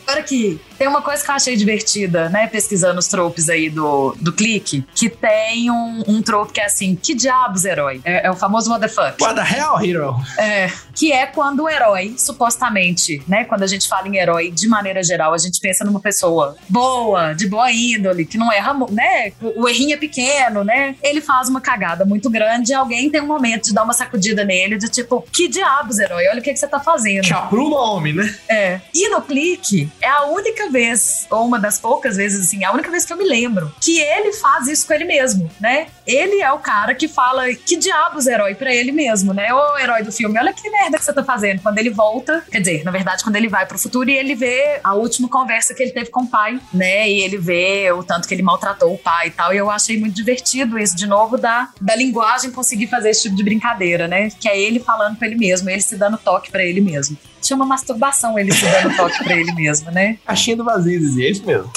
Agora 0.05 0.19
aqui, 0.19 0.59
tem 0.77 0.87
uma 0.87 1.01
coisa 1.01 1.23
que 1.23 1.29
eu 1.29 1.35
achei 1.35 1.55
divertida, 1.55 2.29
né? 2.29 2.47
Pesquisando 2.47 2.99
os 2.99 3.07
tropes 3.07 3.49
aí 3.49 3.69
do, 3.69 4.15
do 4.19 4.33
clique, 4.33 4.85
que 4.93 5.09
tem 5.09 5.71
um, 5.71 6.03
um 6.07 6.21
trope 6.21 6.53
que 6.53 6.61
é 6.61 6.65
assim: 6.65 6.95
que 6.95 7.13
diabos, 7.13 7.65
herói? 7.65 8.01
É, 8.03 8.27
é 8.27 8.31
o 8.31 8.35
famoso 8.35 8.69
what 8.69 8.81
the 8.81 8.87
fuck. 8.87 9.21
What 9.21 9.35
the 9.35 9.57
hell, 9.57 9.79
hero? 9.83 10.15
É, 10.37 10.71
que 10.93 11.11
é 11.11 11.25
quando 11.25 11.63
o 11.63 11.69
herói, 11.69 12.15
supostamente, 12.17 13.21
né? 13.27 13.45
Quando 13.45 13.63
a 13.63 13.67
gente 13.67 13.87
fala 13.87 14.07
em 14.07 14.17
herói, 14.17 14.51
de 14.51 14.67
maneira 14.67 15.03
geral, 15.03 15.33
a 15.33 15.37
gente 15.37 15.59
pensa 15.59 15.83
numa 15.83 15.99
pessoa 15.99 16.55
boa, 16.69 17.33
de 17.33 17.47
boa 17.47 17.71
índole, 17.71 18.25
que 18.25 18.37
não 18.37 18.51
erra, 18.51 18.73
né? 18.91 19.31
O, 19.41 19.63
o 19.63 19.69
errinho 19.69 19.93
é 19.93 19.97
pequeno, 19.97 20.63
né? 20.63 20.95
Ele 21.01 21.21
faz 21.21 21.49
uma 21.49 21.61
cagada 21.61 22.05
muito 22.05 22.29
grande 22.29 22.71
e 22.71 22.73
alguém 22.73 23.09
tem 23.09 23.21
um 23.21 23.27
momento 23.27 23.65
de 23.65 23.73
dar 23.73 23.83
uma 23.83 23.93
sacudida 23.93 24.43
nele, 24.43 24.77
de 24.77 24.89
tipo, 24.89 25.25
que 25.31 25.47
diabos, 25.47 25.99
herói? 25.99 26.27
Olha 26.27 26.39
o 26.39 26.43
que, 26.43 26.53
que 26.53 26.59
você 26.59 26.67
tá 26.67 26.79
fazendo. 26.79 27.25
Chapru 27.25 27.69
nome, 27.69 28.13
né? 28.13 28.24
É. 28.47 28.79
E 28.93 29.09
no 29.09 29.21
clique, 29.21 29.89
é 30.01 30.07
a 30.07 30.25
única 30.25 30.69
vez, 30.69 31.25
ou 31.29 31.45
uma 31.45 31.59
das 31.59 31.79
poucas 31.79 32.17
vezes, 32.17 32.47
assim, 32.47 32.63
a 32.63 32.71
única 32.71 32.91
vez 32.91 33.05
que 33.05 33.13
eu 33.13 33.17
me 33.17 33.25
lembro, 33.25 33.73
que 33.81 33.99
ele 33.99 34.33
faz 34.33 34.67
isso 34.67 34.85
com 34.87 34.93
ele 34.93 35.05
mesmo, 35.05 35.49
né? 35.59 35.87
Ele 36.05 36.41
é 36.41 36.51
o 36.51 36.59
cara 36.59 36.93
que 36.93 37.07
fala 37.07 37.53
que 37.53 37.75
diabos 37.77 38.27
herói 38.27 38.55
pra 38.55 38.73
ele 38.73 38.91
mesmo, 38.91 39.33
né? 39.33 39.53
O 39.53 39.77
herói 39.77 40.03
do 40.03 40.11
filme, 40.11 40.37
olha 40.39 40.53
que 40.53 40.69
merda 40.69 40.97
que 40.97 41.05
você 41.05 41.13
tá 41.13 41.23
fazendo. 41.23 41.61
Quando 41.61 41.77
ele 41.77 41.89
volta, 41.89 42.43
quer 42.51 42.59
dizer, 42.59 42.83
na 42.83 42.91
verdade, 42.91 43.23
quando 43.23 43.35
ele 43.35 43.47
vai 43.47 43.65
pro 43.65 43.79
futuro 43.79 44.09
e 44.09 44.15
ele 44.15 44.35
vê 44.35 44.79
a 44.83 44.93
última 44.93 45.27
conversa 45.27 45.73
que 45.73 45.81
ele 45.81 45.91
teve 45.91 46.09
com 46.09 46.21
o 46.21 46.27
pai, 46.27 46.59
né? 46.73 47.09
E 47.09 47.21
ele 47.21 47.37
vê 47.37 47.91
o 47.91 48.03
tanto 48.03 48.27
que 48.27 48.33
ele 48.33 48.43
maltratou 48.43 48.93
o 48.93 48.97
pai 48.97 49.27
e 49.27 49.31
tal. 49.31 49.53
E 49.53 49.57
eu 49.57 49.69
achei 49.69 49.99
muito 49.99 50.15
divertido 50.15 50.77
isso, 50.77 50.95
de 50.95 51.07
novo, 51.07 51.37
da, 51.37 51.69
da 51.81 51.95
linguagem 51.95 52.51
conseguir 52.51 52.87
fazer 52.87 53.09
esse 53.09 53.23
tipo 53.23 53.35
de 53.35 53.43
brincadeira, 53.43 54.07
né? 54.07 54.29
Que 54.29 54.47
é 54.47 54.59
ele 54.59 54.79
falando 54.79 55.17
com 55.17 55.25
ele 55.25 55.35
mesmo, 55.35 55.69
ele 55.69 55.81
se 55.81 55.95
dando 55.95 56.17
toque 56.17 56.51
pra 56.51 56.63
ele 56.63 56.81
mesmo. 56.81 57.17
Chama 57.45 57.65
masturbação 57.65 58.37
ele 58.39 58.51
se 58.53 58.65
dando 58.65 58.95
toque 58.95 59.23
pra 59.23 59.35
ele 59.35 59.51
mesmo, 59.53 59.91
né? 59.91 60.17
Caixinha 60.25 60.57
do 60.57 60.63
vazio, 60.63 60.99
Zizi, 60.99 61.25
é 61.25 61.29
isso 61.31 61.45
mesmo. 61.45 61.69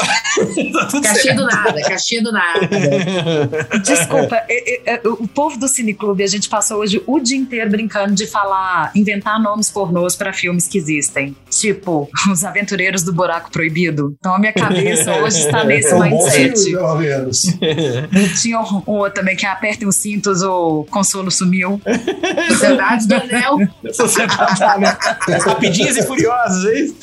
tá 0.72 1.00
Caixinha 1.02 1.34
do 1.34 1.46
nada, 1.46 1.80
caixinha 1.82 2.22
do 2.22 2.32
nada. 2.32 2.68
Desculpa, 3.84 4.36
é- 4.48 4.92
é- 4.92 4.94
é, 4.94 5.00
o 5.08 5.26
povo 5.28 5.58
do 5.58 5.68
Cineclube, 5.68 6.22
a 6.22 6.26
gente 6.26 6.48
passou 6.48 6.78
hoje 6.78 7.02
o 7.06 7.18
dia 7.20 7.36
inteiro 7.36 7.70
brincando 7.70 8.14
de 8.14 8.26
falar, 8.26 8.90
inventar 8.94 9.40
nomes 9.40 9.70
pornôs 9.70 10.16
pra 10.16 10.32
filmes 10.32 10.66
que 10.66 10.78
existem. 10.78 11.36
Tipo, 11.50 12.08
Os 12.32 12.44
Aventureiros 12.44 13.02
do 13.02 13.12
Buraco 13.12 13.50
Proibido. 13.50 14.14
Então 14.18 14.34
a 14.34 14.38
minha 14.38 14.52
cabeça 14.52 15.14
hoje 15.16 15.40
está 15.40 15.64
nesse 15.64 15.88
É 15.90 15.94
um 15.94 16.08
bom 16.10 16.28
filme, 16.30 16.48
mindset. 16.48 16.98
menos. 16.98 17.42
Tinha 18.40 18.60
um, 18.60 18.82
um 18.86 18.92
outro 18.98 19.14
também 19.20 19.36
que 19.36 19.44
é 19.46 19.48
Apertem 19.48 19.88
os 19.88 19.96
Cintos, 19.96 20.42
o 20.42 20.84
Consolo 20.90 21.30
Sumiu. 21.30 21.80
Sociedade 22.48 23.06
do 23.08 23.14
Anel. 23.14 23.56
Sociedade, 23.92 24.60
né? 24.80 24.96
Rapidinhas 25.58 25.96
e 25.96 26.06
furiosas, 26.06 26.64
é 26.64 26.80
isso? 26.80 26.96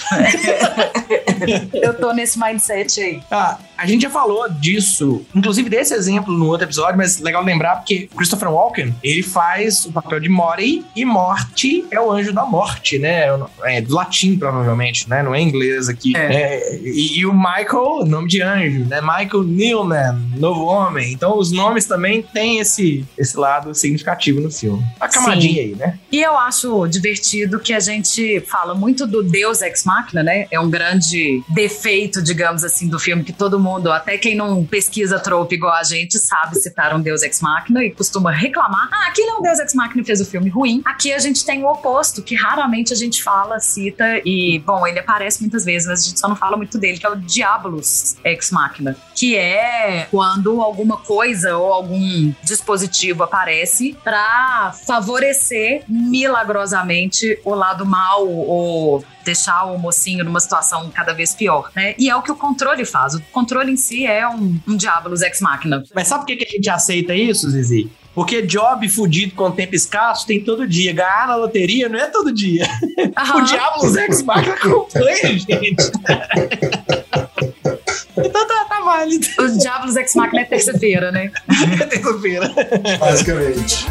Eu 1.73 1.93
tô 1.93 2.13
nesse 2.13 2.39
mindset 2.39 3.01
aí. 3.01 3.21
Ah, 3.29 3.57
a 3.77 3.85
gente 3.85 4.03
já 4.03 4.09
falou 4.09 4.49
disso, 4.49 5.25
inclusive 5.35 5.69
desse 5.69 5.93
exemplo 5.93 6.33
no 6.33 6.47
outro 6.47 6.65
episódio, 6.65 6.97
mas 6.97 7.19
legal 7.19 7.43
lembrar 7.43 7.77
porque 7.77 8.09
Christopher 8.15 8.49
Walken, 8.49 8.95
ele 9.03 9.21
faz 9.21 9.85
o 9.85 9.91
papel 9.91 10.19
de 10.19 10.29
Morty 10.29 10.83
e 10.95 11.03
Morty 11.03 11.85
é 11.91 11.99
o 11.99 12.11
anjo 12.11 12.31
da 12.31 12.45
morte, 12.45 12.97
né? 12.97 13.25
É 13.63 13.81
do 13.81 13.93
latim, 13.93 14.37
provavelmente, 14.37 15.09
né? 15.09 15.21
Não 15.21 15.35
é 15.35 15.41
inglês 15.41 15.89
aqui. 15.89 16.15
É. 16.15 16.35
É, 16.35 16.75
e, 16.77 17.19
e 17.19 17.25
o 17.25 17.33
Michael, 17.33 18.05
nome 18.05 18.27
de 18.27 18.41
anjo, 18.41 18.85
né? 18.85 19.01
Michael 19.01 19.43
Newman, 19.43 20.17
novo 20.37 20.65
homem. 20.65 21.11
Então 21.11 21.37
os 21.37 21.51
nomes 21.51 21.85
também 21.85 22.21
têm 22.21 22.59
esse, 22.59 23.05
esse 23.17 23.37
lado 23.37 23.73
significativo 23.75 24.39
no 24.39 24.51
filme. 24.51 24.83
A 24.99 25.07
camadinha 25.07 25.61
aí, 25.61 25.75
né? 25.75 25.99
E 26.11 26.21
eu 26.21 26.37
acho 26.37 26.87
divertido 26.87 27.59
que 27.59 27.73
a 27.73 27.79
gente 27.79 28.39
fala 28.45 28.73
muito 28.73 29.05
do 29.05 29.23
Deus 29.23 29.61
Ex 29.61 29.83
Machina, 29.83 30.23
né? 30.23 30.47
É 30.51 30.59
um 30.59 30.69
grande 30.69 31.43
defeito, 31.49 32.21
digamos 32.21 32.63
assim, 32.63 32.87
do 32.87 32.99
filme 32.99 33.23
que 33.23 33.33
todo 33.33 33.59
mundo, 33.59 33.91
até 33.91 34.17
quem 34.17 34.35
não 34.35 34.63
pesquisa 34.65 35.19
trope 35.19 35.55
igual 35.55 35.73
a 35.73 35.83
gente, 35.83 36.19
sabe 36.19 36.55
citar 36.55 36.95
um 36.95 37.01
Deus 37.01 37.21
Ex 37.23 37.41
Machina 37.41 37.83
e 37.83 37.91
costuma 37.91 38.31
reclamar. 38.31 38.89
Ah, 38.91 39.11
é 39.17 39.33
um 39.33 39.41
Deus 39.41 39.59
Ex 39.59 39.73
Machina 39.73 40.03
fez 40.03 40.21
o 40.21 40.25
filme 40.25 40.49
ruim. 40.49 40.81
Aqui 40.85 41.13
a 41.13 41.19
gente 41.19 41.45
tem 41.45 41.63
o 41.63 41.67
oposto, 41.67 42.21
que 42.21 42.35
raramente 42.35 42.93
a 42.93 42.95
gente 42.95 43.23
fala, 43.23 43.59
cita 43.59 44.21
e, 44.23 44.59
bom, 44.59 44.85
ele 44.85 44.99
aparece 44.99 45.41
muitas 45.41 45.65
vezes, 45.65 45.87
mas 45.87 46.01
a 46.01 46.07
gente 46.07 46.19
só 46.19 46.27
não 46.27 46.35
fala 46.35 46.57
muito 46.57 46.77
dele, 46.77 46.97
que 46.97 47.05
é 47.05 47.09
o 47.09 47.15
Diabolus 47.15 48.15
Ex 48.23 48.51
Machina, 48.51 48.95
que 49.13 49.35
é 49.35 50.07
quando 50.11 50.61
alguma 50.61 50.97
coisa 50.97 51.57
ou 51.57 51.71
algum 51.71 52.33
dispositivo 52.43 53.23
aparece 53.23 53.97
para 54.03 54.73
favorecer 54.85 55.83
milagrosamente 55.87 57.39
o 57.43 57.53
lado 57.53 57.85
mal 57.85 58.24
ou 58.27 59.03
deixar 59.23 59.65
o 59.65 59.77
mocinho 59.77 60.23
numa 60.23 60.39
situação 60.39 60.89
cada 60.93 61.13
vez 61.13 61.33
pior, 61.33 61.71
né? 61.75 61.95
E 61.97 62.09
é 62.09 62.15
o 62.15 62.21
que 62.21 62.31
o 62.31 62.35
controle 62.35 62.85
faz. 62.85 63.15
O 63.15 63.21
controle 63.31 63.71
em 63.71 63.77
si 63.77 64.05
é 64.05 64.27
um, 64.27 64.59
um 64.67 64.77
Diabolus 64.77 65.21
Ex 65.21 65.41
Machina. 65.41 65.83
Mas 65.93 66.07
sabe 66.07 66.21
por 66.21 66.27
que, 66.27 66.37
que 66.37 66.45
a 66.45 66.49
gente 66.49 66.69
aceita 66.69 67.15
isso, 67.15 67.49
Zizi? 67.49 67.89
Porque 68.15 68.41
job 68.43 68.87
fudido 68.87 69.35
com 69.35 69.51
tempo 69.51 69.75
escasso 69.75 70.25
tem 70.25 70.39
todo 70.39 70.65
dia. 70.65 70.93
Ganhar 70.93 71.27
na 71.27 71.35
loteria 71.35 71.89
não 71.89 71.99
é 71.99 72.07
todo 72.07 72.31
dia. 72.31 72.65
Aham. 73.17 73.39
O 73.39 73.41
Diablos 73.45 73.95
Ex 73.97 74.21
Machina 74.23 74.53
acompanha 74.55 75.19
a 75.23 75.27
gente. 75.27 75.91
então 78.17 78.47
tá, 78.47 78.65
tá 78.69 78.81
válido. 78.85 79.27
O 79.37 79.57
Diabolus 79.57 79.97
Ex 79.97 80.15
Machina 80.15 80.41
é 80.41 80.45
terça-feira, 80.45 81.11
né? 81.11 81.29
Terça-feira. 81.89 82.53
Basicamente. 82.99 83.85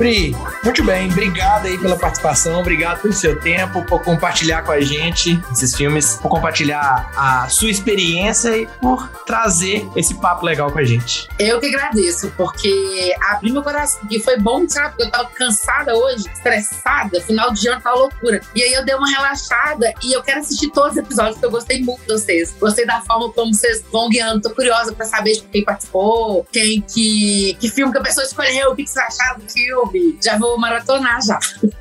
Pri, 0.00 0.34
muito 0.64 0.82
bem. 0.82 1.10
Obrigado 1.10 1.66
aí 1.66 1.76
pela 1.76 1.94
participação. 1.94 2.58
Obrigado 2.58 3.02
pelo 3.02 3.12
seu 3.12 3.38
tempo, 3.38 3.84
por 3.84 4.02
compartilhar 4.02 4.62
com 4.62 4.72
a 4.72 4.80
gente 4.80 5.38
esses 5.52 5.76
filmes, 5.76 6.16
por 6.16 6.30
compartilhar 6.30 7.12
a 7.14 7.46
sua 7.50 7.68
experiência 7.68 8.56
e 8.56 8.66
por 8.80 9.06
trazer 9.26 9.86
esse 9.94 10.14
papo 10.14 10.46
legal 10.46 10.72
com 10.72 10.78
a 10.78 10.84
gente. 10.84 11.28
Eu 11.38 11.60
que 11.60 11.66
agradeço, 11.66 12.32
porque 12.34 13.14
abriu 13.28 13.52
meu 13.52 13.62
coração. 13.62 14.00
E 14.10 14.18
foi 14.18 14.38
bom, 14.38 14.66
sabe? 14.66 14.94
Eu 14.98 15.10
tava 15.10 15.28
cansada 15.34 15.94
hoje, 15.94 16.24
estressada, 16.32 17.20
final 17.20 17.52
de 17.52 17.68
ano 17.68 17.82
tá 17.82 17.92
loucura. 17.92 18.40
E 18.54 18.62
aí 18.62 18.72
eu 18.72 18.82
dei 18.82 18.94
uma 18.94 19.06
relaxada 19.06 19.92
e 20.02 20.16
eu 20.16 20.22
quero 20.22 20.40
assistir 20.40 20.70
todos 20.70 20.92
os 20.92 20.96
episódios, 20.96 21.34
porque 21.34 21.46
eu 21.46 21.50
gostei 21.50 21.82
muito 21.82 22.00
de 22.00 22.14
vocês. 22.14 22.54
Gostei 22.58 22.86
da 22.86 23.02
forma 23.02 23.30
como 23.34 23.52
vocês 23.52 23.84
vão 23.92 24.08
guiando. 24.08 24.40
Tô 24.40 24.48
curiosa 24.54 24.94
pra 24.94 25.04
saber 25.04 25.34
de 25.34 25.42
quem 25.42 25.62
participou, 25.62 26.46
quem 26.50 26.80
que. 26.80 27.54
que 27.60 27.68
filme 27.68 27.92
que 27.92 27.98
a 27.98 28.02
pessoa 28.02 28.24
escolheu, 28.24 28.70
o 28.70 28.74
que, 28.74 28.84
que 28.84 28.90
vocês 28.90 29.04
acharam 29.04 29.40
do 29.40 29.46
filme. 29.46 29.89
Já 30.22 30.38
vou 30.38 30.58
maratonar 30.58 31.20
já. 31.24 31.38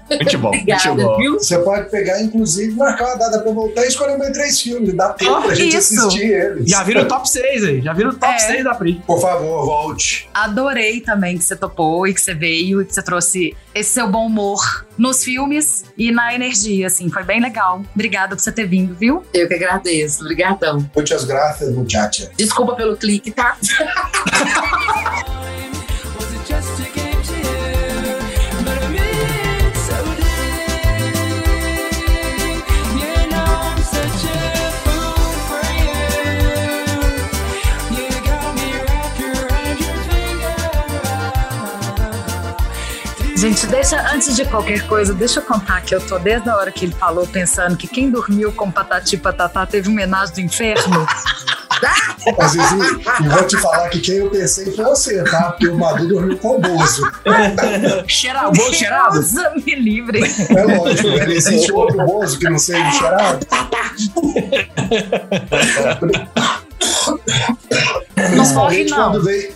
Muito 0.10 0.38
bom. 0.40 0.48
Obrigada, 0.50 0.94
muito 0.94 1.06
bom. 1.08 1.18
viu? 1.18 1.34
Você 1.40 1.58
pode 1.60 1.90
pegar, 1.90 2.22
inclusive, 2.22 2.76
marcar 2.76 3.06
uma 3.08 3.16
data 3.18 3.40
pra 3.40 3.52
voltar 3.52 3.86
e 3.86 3.88
escolher 3.88 4.18
mais 4.18 4.32
três 4.32 4.60
filmes. 4.60 4.94
Dá 4.96 5.10
tempo 5.10 5.32
Oh, 5.38 5.42
pra 5.44 5.56
gente 5.56 5.76
isso. 5.78 6.00
assistir 6.00 6.28
eles. 6.32 6.70
Já 6.70 6.84
viram 6.84 7.04
o 7.04 7.08
top 7.08 7.30
6 7.30 7.64
aí. 7.64 7.82
Já 7.82 7.94
viram 7.94 8.10
o 8.12 8.16
top 8.16 8.34
É. 8.34 8.40
6 8.40 8.64
da 8.64 8.74
Pri. 8.76 9.02
Por 9.06 9.20
favor, 9.22 9.66
volte. 9.66 10.28
Adorei 10.34 11.02
também 11.02 11.38
que 11.38 11.44
você 11.44 11.56
topou 11.56 12.08
e 12.08 12.14
que 12.14 12.22
você 12.22 12.34
veio 12.34 12.82
e 12.82 12.86
que 12.86 12.94
você 12.94 13.02
trouxe 13.04 13.56
esse 13.76 13.92
seu 13.92 14.08
bom 14.10 14.26
humor 14.26 14.86
nos 14.98 15.24
filmes 15.24 15.86
e 15.98 16.12
na 16.12 16.34
energia, 16.34 16.88
assim. 16.88 17.10
Foi 17.10 17.24
bem 17.24 17.40
legal. 17.40 17.82
Obrigada 17.94 18.36
por 18.36 18.42
você 18.42 18.52
ter 18.52 18.66
vindo, 18.66 18.96
viu? 18.96 19.24
Eu 19.34 19.48
que 19.48 19.54
agradeço. 19.54 20.22
Obrigadão. 20.22 20.90
Muitas 20.96 21.24
graças, 21.24 21.74
muchacha. 21.76 22.32
Desculpa 22.38 22.76
pelo 22.76 22.98
clique, 22.98 23.32
tá? 23.32 23.58
Gente, 43.40 43.68
deixa, 43.68 44.02
antes 44.14 44.36
de 44.36 44.44
qualquer 44.44 44.86
coisa, 44.86 45.14
deixa 45.14 45.40
eu 45.40 45.44
contar 45.44 45.80
que 45.80 45.96
eu 45.96 46.06
tô 46.06 46.20
desde 46.20 46.50
a 46.50 46.58
hora 46.58 46.74
que 46.74 46.84
ele 46.84 46.94
falou 46.94 47.26
pensando 47.26 47.78
que 47.78 47.88
quem 47.88 48.12
dormiu 48.12 48.52
com 48.52 48.70
Patati 48.70 49.16
e 49.16 49.18
Patatá 49.18 49.66
teve 49.66 49.88
uma 49.88 49.94
homenagem 49.94 50.36
do 50.36 50.42
inferno. 50.42 51.08
Mas, 52.38 52.52
Zizi, 52.52 52.76
e 53.24 53.30
vou 53.30 53.48
te 53.48 53.56
falar 53.62 53.88
que 53.88 54.02
quem 54.02 54.16
eu 54.16 54.30
pensei 54.30 54.70
foi 54.74 54.84
você, 54.84 55.24
tá? 55.24 55.52
Porque 55.52 55.70
o 55.70 55.78
Madu 55.78 56.06
dormiu 56.10 56.38
com 56.38 56.58
o 56.58 56.60
Bozo. 56.60 57.10
Cheirado, 58.10 58.52
bolo 58.58 58.74
cheirado? 58.74 59.14
Deus 59.14 59.66
me 59.66 59.76
livre. 59.76 60.20
É 60.22 60.64
lógico, 60.76 61.10
velho. 61.10 61.32
Existe 61.32 61.72
outro 61.72 62.06
Bozo 62.06 62.38
que 62.38 62.50
não 62.50 62.60
seja 62.60 62.92
cheirado? 62.92 63.48
Não 68.36 68.54
morre, 68.54 68.84
não. 68.84 69.12
quando 69.12 69.24
vem. 69.24 69.52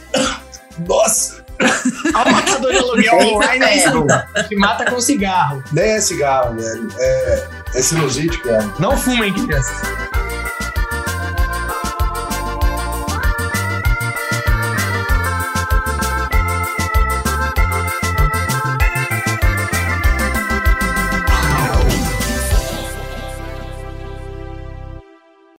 Nossa! 0.88 1.43
Ao 2.14 2.32
matador 2.32 2.72
de 2.72 2.78
aluguel 2.78 3.36
online 3.36 3.66
é 3.66 3.78
isso. 3.78 4.05
Que 4.47 4.55
mata 4.55 4.89
com 4.89 4.99
cigarro. 4.99 5.64
Nem 5.72 5.91
é 5.91 6.01
cigarro, 6.01 6.55
velho. 6.55 6.88
É, 6.97 7.47
é 7.76 7.82
sinusite, 7.82 8.38
cara. 8.41 8.70
Não 8.80 8.97
fumem, 8.97 9.34
crianças. 9.34 9.82